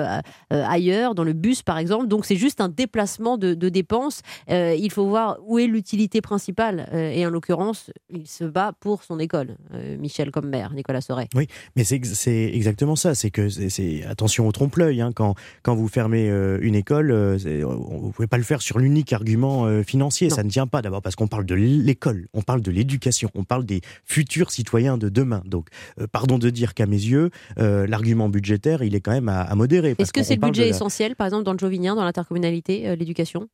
ailleurs, 0.49 1.13
dans 1.15 1.23
le 1.23 1.33
bus, 1.33 1.61
par 1.61 1.77
exemple. 1.77 2.07
Donc 2.07 2.25
c'est 2.25 2.35
juste 2.35 2.61
un 2.61 2.69
déplacement 2.69 3.37
de, 3.37 3.53
de 3.53 3.69
dépenses. 3.69 4.21
il 4.49 4.91
faut 4.91 5.05
voir 5.05 5.37
où 5.45 5.59
est 5.59 5.67
l'utilité 5.67 6.21
principale. 6.21 6.87
et 6.93 7.25
en 7.25 7.29
l'occurrence, 7.29 7.91
il 8.09 8.27
se 8.27 8.43
bat 8.43 8.71
pour 8.79 9.03
son 9.03 9.19
école. 9.19 9.55
Michel, 9.99 10.31
comme 10.31 10.52
Nicolas 10.73 11.01
Soret. 11.01 11.27
Oui, 11.35 11.47
mais 11.75 11.83
c'est 11.83 12.51
exactement 12.53 12.95
ça. 12.95 13.15
C'est 13.15 13.31
que 13.31 13.49
c'est 13.49 14.03
attention 14.05 14.47
au 14.47 14.51
trompe-l'œil. 14.51 15.01
Hein. 15.01 15.11
Quand, 15.13 15.35
quand 15.61 15.75
vous 15.75 15.87
fermez 15.87 16.27
une 16.61 16.75
école, 16.75 17.11
vous 17.11 18.07
ne 18.07 18.11
pouvez 18.11 18.27
pas 18.27 18.37
le 18.37 18.43
faire 18.43 18.61
sur 18.61 18.79
l'unique 18.79 19.13
argument 19.13 19.83
financier. 19.83 20.29
Ça 20.29 20.43
ne 20.43 20.49
tient 20.49 20.67
pas 20.67 20.81
d'abord 20.81 21.01
parce 21.01 21.15
qu'on 21.15 21.27
parle 21.27 21.45
de 21.45 21.55
l'école, 21.55 22.27
on 22.33 22.41
parle 22.41 22.61
de 22.61 22.71
l'éducation, 22.71 23.29
on 23.35 23.43
parle 23.43 23.65
des 23.65 23.81
futurs 24.05 24.51
citoyens 24.51 24.97
de 24.97 25.09
demain. 25.09 25.41
Donc, 25.45 25.67
pardon 26.11 26.37
de 26.37 26.49
dire 26.49 26.73
qu'à 26.73 26.85
mes 26.85 26.97
yeux, 26.97 27.29
l'argument 27.57 28.29
budgétaire, 28.29 28.83
il 28.83 28.95
est 28.95 29.01
quand 29.01 29.11
même 29.11 29.29
à, 29.29 29.53
modérer. 29.55 29.95
Est-ce 29.97 30.13
que 30.13 30.23
c'est 30.23 30.35
le 30.35 30.41
budget 30.41 30.69
essentiel, 30.69 31.15
par 31.15 31.27
exemple, 31.27 31.43
dans 31.43 31.53
le 31.53 31.59
Jovinien, 31.59 31.95
dans 31.95 32.03
l'intercommunalité, 32.03 32.95
l'éducation? 32.95 33.47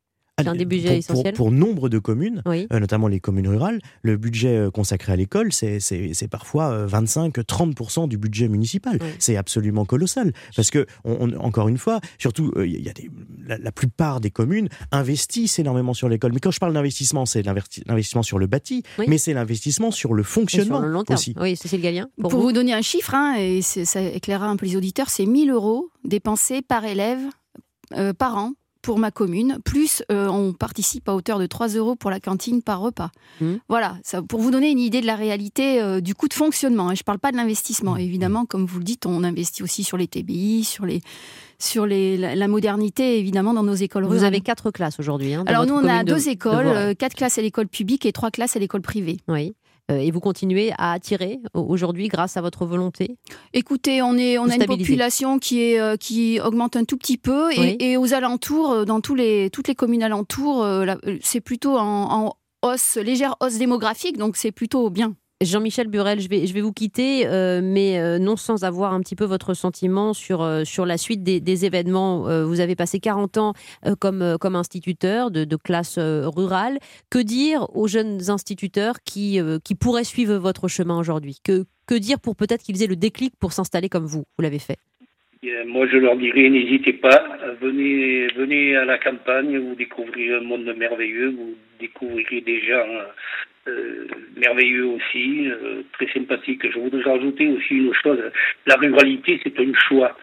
Un 0.47 0.55
des 0.55 0.65
budgets 0.65 0.87
pour, 0.87 0.97
essentiels. 0.97 1.33
Pour, 1.33 1.51
nombre 1.51 1.89
de 1.89 1.99
communes, 1.99 2.41
euh, 2.47 2.79
notamment 2.79 3.07
les 3.07 3.19
communes 3.19 3.47
rurales, 3.47 3.79
le 4.01 4.17
budget 4.17 4.55
euh, 4.55 4.71
consacré 4.71 5.13
à 5.13 5.15
l'école, 5.15 5.51
c'est 5.51 6.27
parfois 6.29 6.85
25-30% 6.87 8.03
euh, 8.03 8.07
du 8.07 8.17
budget 8.17 8.47
municipal. 8.47 8.99
C'est 9.19 9.37
absolument 9.37 9.85
colossal. 9.85 10.33
Parce 10.55 10.71
que, 10.71 10.85
on, 11.03 11.33
encore 11.37 11.67
une 11.67 11.77
fois, 11.77 11.99
surtout, 12.17 12.51
il 12.57 12.81
y 12.81 12.89
a 12.89 12.93
des, 12.93 13.09
la, 13.47 13.71
plupart 13.71 14.19
des 14.19 14.31
communes 14.31 14.69
investissent 14.91 15.59
énormément 15.59 15.93
sur 15.93 16.09
l'école. 16.09 16.33
Mais 16.33 16.39
quand 16.39 16.51
je 16.51 16.59
parle 16.59 16.73
d'investissement, 16.73 17.25
c'est 17.25 17.41
l'investissement 17.43 18.23
sur 18.23 18.39
le 18.39 18.47
bâti, 18.47 18.83
mais 19.07 19.17
c'est 19.17 19.33
l'investissement 19.33 19.91
sur 19.91 20.13
le 20.13 20.23
fonctionnement 20.23 20.77
sur 20.77 20.85
le 20.85 20.91
long 20.91 21.03
terme. 21.03 21.17
aussi. 21.17 21.33
Oui, 21.39 21.55
c'est 21.55 21.71
le 21.75 21.83
Gallien. 21.83 22.09
Pour, 22.19 22.31
vous. 22.31 22.51
donner 22.51 22.73
un 22.73 22.81
chiffre, 22.81 23.13
hein, 23.13 23.35
et 23.37 23.61
ça 23.61 24.01
éclairera 24.01 24.47
un 24.47 24.55
peu 24.55 24.65
les 24.65 24.75
auditeurs, 24.75 25.09
c'est 25.09 25.25
1000 25.25 25.51
euros 25.51 25.89
dépensés 26.03 26.61
par 26.61 26.85
élève 26.85 27.19
par 28.17 28.37
an 28.37 28.53
pour 28.89 28.97
ma 28.97 29.11
commune, 29.11 29.59
plus 29.63 30.01
euh, 30.11 30.27
on 30.29 30.51
participe 30.51 31.07
à 31.09 31.13
hauteur 31.13 31.37
de 31.37 31.45
3 31.45 31.67
euros 31.75 31.95
pour 31.95 32.09
la 32.09 32.19
cantine 32.19 32.63
par 32.63 32.79
repas. 32.79 33.11
Mmh. 33.39 33.57
Voilà, 33.67 33.95
ça, 34.01 34.23
pour 34.23 34.39
vous 34.39 34.49
donner 34.49 34.71
une 34.71 34.79
idée 34.79 34.99
de 34.99 35.05
la 35.05 35.15
réalité 35.15 35.79
euh, 35.79 36.01
du 36.01 36.15
coût 36.15 36.27
de 36.27 36.33
fonctionnement. 36.33 36.89
Hein. 36.89 36.95
Je 36.95 37.01
ne 37.01 37.03
parle 37.03 37.19
pas 37.19 37.31
de 37.31 37.37
l'investissement. 37.37 37.93
Mmh. 37.93 37.99
Évidemment, 37.99 38.45
comme 38.45 38.65
vous 38.65 38.79
le 38.79 38.83
dites, 38.83 39.05
on 39.05 39.23
investit 39.23 39.61
aussi 39.61 39.83
sur 39.83 39.95
les 39.95 40.07
TBI, 40.07 40.63
sur 40.63 40.87
les 40.87 41.01
sur 41.59 41.85
les, 41.85 42.17
la, 42.17 42.47
modernité, 42.47 43.19
évidemment, 43.19 43.53
dans 43.53 43.61
nos 43.61 43.75
écoles 43.75 44.05
Vous 44.05 44.23
avez 44.23 44.41
quatre 44.41 44.71
classes 44.71 44.97
aujourd'hui. 44.97 45.35
Hein, 45.35 45.43
Alors 45.45 45.67
nous, 45.67 45.75
on 45.75 45.87
a 45.87 46.03
deux 46.03 46.27
écoles, 46.27 46.65
euh, 46.65 46.95
quatre 46.95 47.15
classes 47.15 47.37
à 47.37 47.43
l'école 47.43 47.67
publique 47.67 48.07
et 48.07 48.11
trois 48.11 48.31
classes 48.31 48.55
à 48.55 48.59
l'école 48.59 48.81
privée. 48.81 49.17
Oui. 49.27 49.53
Euh, 49.89 49.97
et 49.97 50.11
vous 50.11 50.19
continuez 50.19 50.71
à 50.77 50.91
attirer 50.91 51.39
aujourd'hui 51.53 52.07
grâce 52.07 52.37
à 52.37 52.41
votre 52.41 52.65
volonté 52.65 53.17
Écoutez, 53.53 54.01
on, 54.01 54.17
est, 54.17 54.37
on 54.37 54.49
a 54.49 54.55
une 54.55 54.65
population 54.65 55.39
qui, 55.39 55.61
est, 55.61 55.79
euh, 55.79 55.95
qui 55.95 56.39
augmente 56.39 56.75
un 56.75 56.85
tout 56.85 56.97
petit 56.97 57.17
peu 57.17 57.49
et, 57.53 57.97
aux 57.97 58.13
alentours, 58.13 58.71
euh, 58.71 58.85
dans 58.85 59.01
tous 59.01 59.15
les, 59.15 59.49
toutes 59.49 59.67
les 59.67 59.75
communes 59.75 60.03
alentours, 60.03 60.65
c'est 61.21 61.41
plutôt 61.41 61.77
en 61.77 62.33
hausse, 62.61 62.97
légère 62.97 63.35
hausse 63.39 63.57
démographique, 63.57 64.17
donc 64.17 64.37
c'est 64.37 64.51
plutôt 64.51 64.89
bien. 64.89 65.15
Jean-Michel 65.41 65.87
Burel, 65.87 66.19
je 66.19 66.27
vais, 66.27 66.61
vous 66.61 66.73
quitter, 66.73 67.25
euh, 67.25 67.61
mais 67.63 67.97
euh, 67.97 68.19
non 68.19 68.35
sans 68.35 68.65
avoir 68.65 68.93
un 68.93 68.99
petit 68.99 69.15
peu 69.15 69.23
votre 69.23 69.53
sentiment 69.53 70.13
sur, 70.13 70.41
euh, 70.41 70.63
la 70.85 70.97
suite 70.97 71.23
des, 71.23 71.65
événements. 71.65 72.43
vous 72.45 72.59
avez 72.59 72.75
passé 72.75 72.99
40 72.99 73.37
ans 73.37 73.53
comme, 73.99 74.21
instituteur 74.55 75.31
de, 75.31 75.55
classe 75.55 75.97
rurale. 75.97 76.79
Que 77.09 77.19
dire 77.19 77.67
aux 77.73 77.87
jeunes 77.87 78.29
instituteurs 78.29 78.95
qui, 79.05 79.39
pourraient 79.79 80.03
suivre 80.03 80.35
votre 80.35 80.67
chemin 80.67 80.99
aujourd'hui? 80.99 81.37
Que, 81.41 81.97
dire 81.97 82.19
pour 82.19 82.35
peut-être 82.35 82.61
qu'ils 82.61 82.83
aient 82.83 82.87
le 82.87 82.97
déclic 82.97 83.33
pour 83.39 83.53
s'installer 83.53 83.87
comme 83.87 84.05
vous? 84.05 84.25
Vous 84.37 84.41
l'avez 84.41 84.59
fait. 84.59 84.77
Moi, 85.67 85.87
je 85.87 85.97
leur 85.97 86.17
dirais, 86.17 86.49
n'hésitez 86.49 86.93
pas, 86.93 87.23
venez, 87.61 88.27
venez 88.35 88.75
à 88.75 88.83
la 88.83 88.97
campagne, 88.97 89.57
vous 89.57 89.75
découvrirez 89.75 90.35
un 90.35 90.41
monde 90.41 90.73
merveilleux, 90.75 91.29
vous 91.29 91.55
découvrirez 91.79 92.41
des 92.41 92.61
gens 92.61 92.85
euh, 93.69 94.07
merveilleux 94.35 94.85
aussi, 94.85 95.47
euh, 95.47 95.83
très 95.93 96.07
sympathique. 96.13 96.69
Je 96.71 96.79
voudrais 96.79 97.03
rajouter 97.03 97.47
aussi 97.47 97.75
une 97.75 97.93
chose, 97.93 98.19
la 98.65 98.75
ruralité, 98.75 99.39
c'est 99.43 99.59
un 99.59 99.71
choix. 99.87 100.17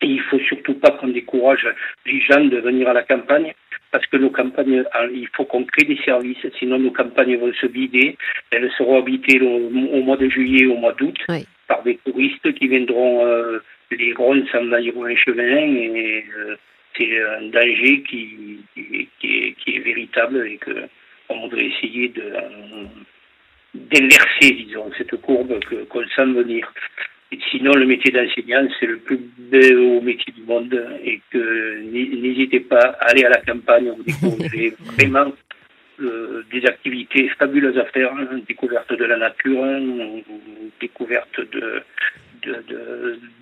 Et 0.00 0.06
il 0.06 0.20
faut 0.22 0.40
surtout 0.40 0.74
pas 0.74 0.90
qu'on 0.92 1.08
décourage 1.08 1.66
les 2.04 2.20
gens 2.20 2.44
de 2.44 2.58
venir 2.58 2.88
à 2.88 2.92
la 2.92 3.02
campagne, 3.02 3.54
parce 3.90 4.06
que 4.06 4.16
nos 4.16 4.30
campagnes, 4.30 4.84
euh, 4.96 5.08
il 5.12 5.28
faut 5.34 5.44
qu'on 5.44 5.64
crée 5.64 5.86
des 5.86 5.98
services, 6.04 6.46
sinon 6.58 6.78
nos 6.78 6.90
campagnes 6.90 7.36
vont 7.36 7.52
se 7.54 7.66
vider. 7.66 8.16
Elles 8.50 8.70
seront 8.76 8.98
habitées 8.98 9.40
au, 9.40 9.70
mois 9.70 10.16
de 10.16 10.28
juillet, 10.28 10.66
au 10.66 10.76
mois 10.76 10.92
d'août, 10.92 11.16
par 11.68 11.82
des 11.82 11.98
touristes 12.04 12.52
qui 12.54 12.68
viendront 12.68 13.24
les 13.90 14.12
rondes 14.14 14.44
s'envahiront 14.50 15.04
un 15.04 15.16
chemin 15.16 15.58
et 15.58 16.24
c'est 16.96 17.22
un 17.22 17.42
danger 17.48 18.02
qui, 18.02 18.58
qui, 19.20 19.66
est, 19.66 19.78
véritable 19.80 20.46
et 20.46 20.56
que 20.58 20.88
on 21.28 21.40
voudrait 21.40 21.66
essayer 21.66 22.08
de 22.08 22.32
d'inverser, 23.74 24.52
disons, 24.52 24.90
cette 24.96 25.16
courbe 25.20 25.58
qu'on 25.88 26.06
sent 26.08 26.26
venir. 26.26 26.72
sinon, 27.50 27.72
le 27.72 27.86
métier 27.86 28.12
d'enseignant, 28.12 28.66
c'est 28.78 28.86
le 28.86 28.98
plus 28.98 29.18
beau 29.36 30.00
métier 30.00 30.32
du 30.32 30.42
monde 30.42 30.80
et 31.04 31.20
que 31.30 31.80
n'hésitez 31.82 32.60
pas 32.60 32.78
à 33.00 33.10
aller 33.10 33.24
à 33.24 33.30
la 33.30 33.40
campagne, 33.40 33.90
vous 33.90 34.04
découvrez 34.04 34.74
vraiment 34.96 35.32
euh, 36.00 36.44
des 36.52 36.64
activités 36.66 37.28
fabuleuses 37.30 37.78
à 37.78 37.86
faire, 37.86 38.12
hein, 38.14 38.40
découverte 38.46 38.92
de 38.92 39.04
la 39.04 39.16
nature, 39.16 39.64
hein, 39.64 39.80
découverte 40.80 41.40
de 41.40 41.82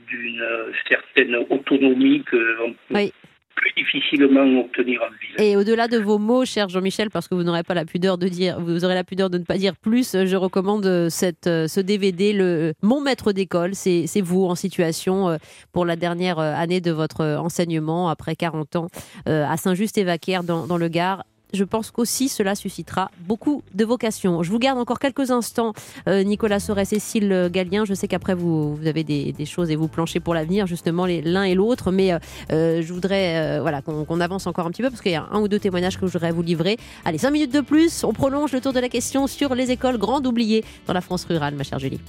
d'une 0.09 0.45
certaine 0.89 1.35
autonomie 1.51 2.23
que 2.23 2.57
oui 2.91 3.13
plus 3.55 3.73
difficilement 3.77 4.61
obtenir. 4.61 5.01
Et 5.39 5.57
au-delà 5.57 5.89
de 5.89 5.99
vos 5.99 6.19
mots, 6.19 6.45
cher 6.45 6.69
Jean-Michel, 6.69 7.11
parce 7.11 7.29
que 7.29 7.35
vous 7.35 7.43
n'aurez 7.43 7.63
pas 7.63 7.75
la 7.75 7.85
pudeur 7.85 8.19
de 8.19 8.29
dire, 8.29 8.61
vous 8.61 8.85
aurez 8.85 8.95
la 8.95 9.05
pudeur 9.05 9.31
de 9.31 9.39
ne 9.39 9.45
pas 9.45 9.59
dire 9.59 9.77
plus, 9.77 10.13
je 10.25 10.37
recommande 10.37 10.87
euh, 10.87 11.09
cette, 11.09 11.47
euh, 11.47 11.69
ce 11.69 11.81
DVD, 11.81 12.33
le 12.33 12.75
Mon 12.83 13.01
maître 13.01 13.33
d'école. 13.33 13.75
C'est 13.75 14.21
vous 14.21 14.45
en 14.45 14.55
situation 14.55 15.29
euh, 15.29 15.37
pour 15.73 15.85
la 15.85 15.97
dernière 15.97 16.39
année 16.39 16.81
de 16.81 16.91
votre 16.91 17.25
enseignement 17.25 18.09
après 18.09 18.37
40 18.37 18.77
ans 18.77 18.87
à 19.27 19.57
Saint-Just-et-Vaquière 19.57 20.45
dans, 20.45 20.67
dans 20.67 20.79
le 20.79 20.89
Gard 20.89 21.25
je 21.53 21.65
pense 21.65 21.91
qu'aussi 21.91 22.29
cela 22.29 22.55
suscitera 22.55 23.11
beaucoup 23.27 23.63
de 23.75 23.85
vocations. 23.85 24.43
Je 24.43 24.51
vous 24.51 24.59
garde 24.59 24.79
encore 24.79 24.99
quelques 24.99 25.31
instants, 25.31 25.73
euh, 26.09 26.23
Nicolas 26.23 26.61
Sorès, 26.61 26.89
Cécile 26.89 27.49
Gallien. 27.53 27.85
Je 27.85 27.95
sais 27.95 28.09
qu'après, 28.09 28.35
vous, 28.35 28.75
vous 28.75 28.87
avez 28.87 29.05
des, 29.05 29.35
choses 29.45 29.71
et 29.71 29.77
vous 29.77 29.89
planchez 29.89 30.21
pour 30.21 30.35
l'avenir, 30.35 30.67
justement, 30.67 31.07
l'un 31.07 31.45
et 31.45 31.55
l'autre. 31.55 31.91
Mais 31.91 32.13
euh, 32.13 32.19
euh, 32.53 32.83
je 32.83 32.93
voudrais 32.93 33.61
voilà, 33.61 33.83
qu'on 33.83 34.21
avance 34.21 34.47
encore 34.47 34.67
un 34.67 34.71
petit 34.71 34.83
peu 34.83 34.91
parce 34.91 35.03
qu'il 35.03 35.13
y 35.13 35.17
a 35.17 35.27
un 35.31 35.41
ou 35.41 35.49
deux 35.49 35.59
témoignages 35.59 35.99
que 35.99 36.07
je 36.07 36.13
voudrais 36.13 36.33
vous 36.33 36.43
livrer. 36.43 36.77
Allez, 37.05 37.19
cinq 37.19 37.31
minutes 37.31 37.53
de 37.53 37.61
plus. 37.61 38.05
On 38.05 38.13
prolonge 38.13 38.53
le 38.53 38.61
tour 38.61 38.73
de 38.73 38.81
la 38.81 38.89
question 38.89 39.27
sur 39.27 39.55
les 39.55 39.71
écoles 39.71 39.99
grandes 39.99 40.27
oubliées 40.27 40.65
dans 40.87 40.93
la 40.93 41.01
France 41.01 41.25
rurale, 41.25 41.55
ma 41.55 41.65
chère 41.65 41.79
Julie. 41.79 42.01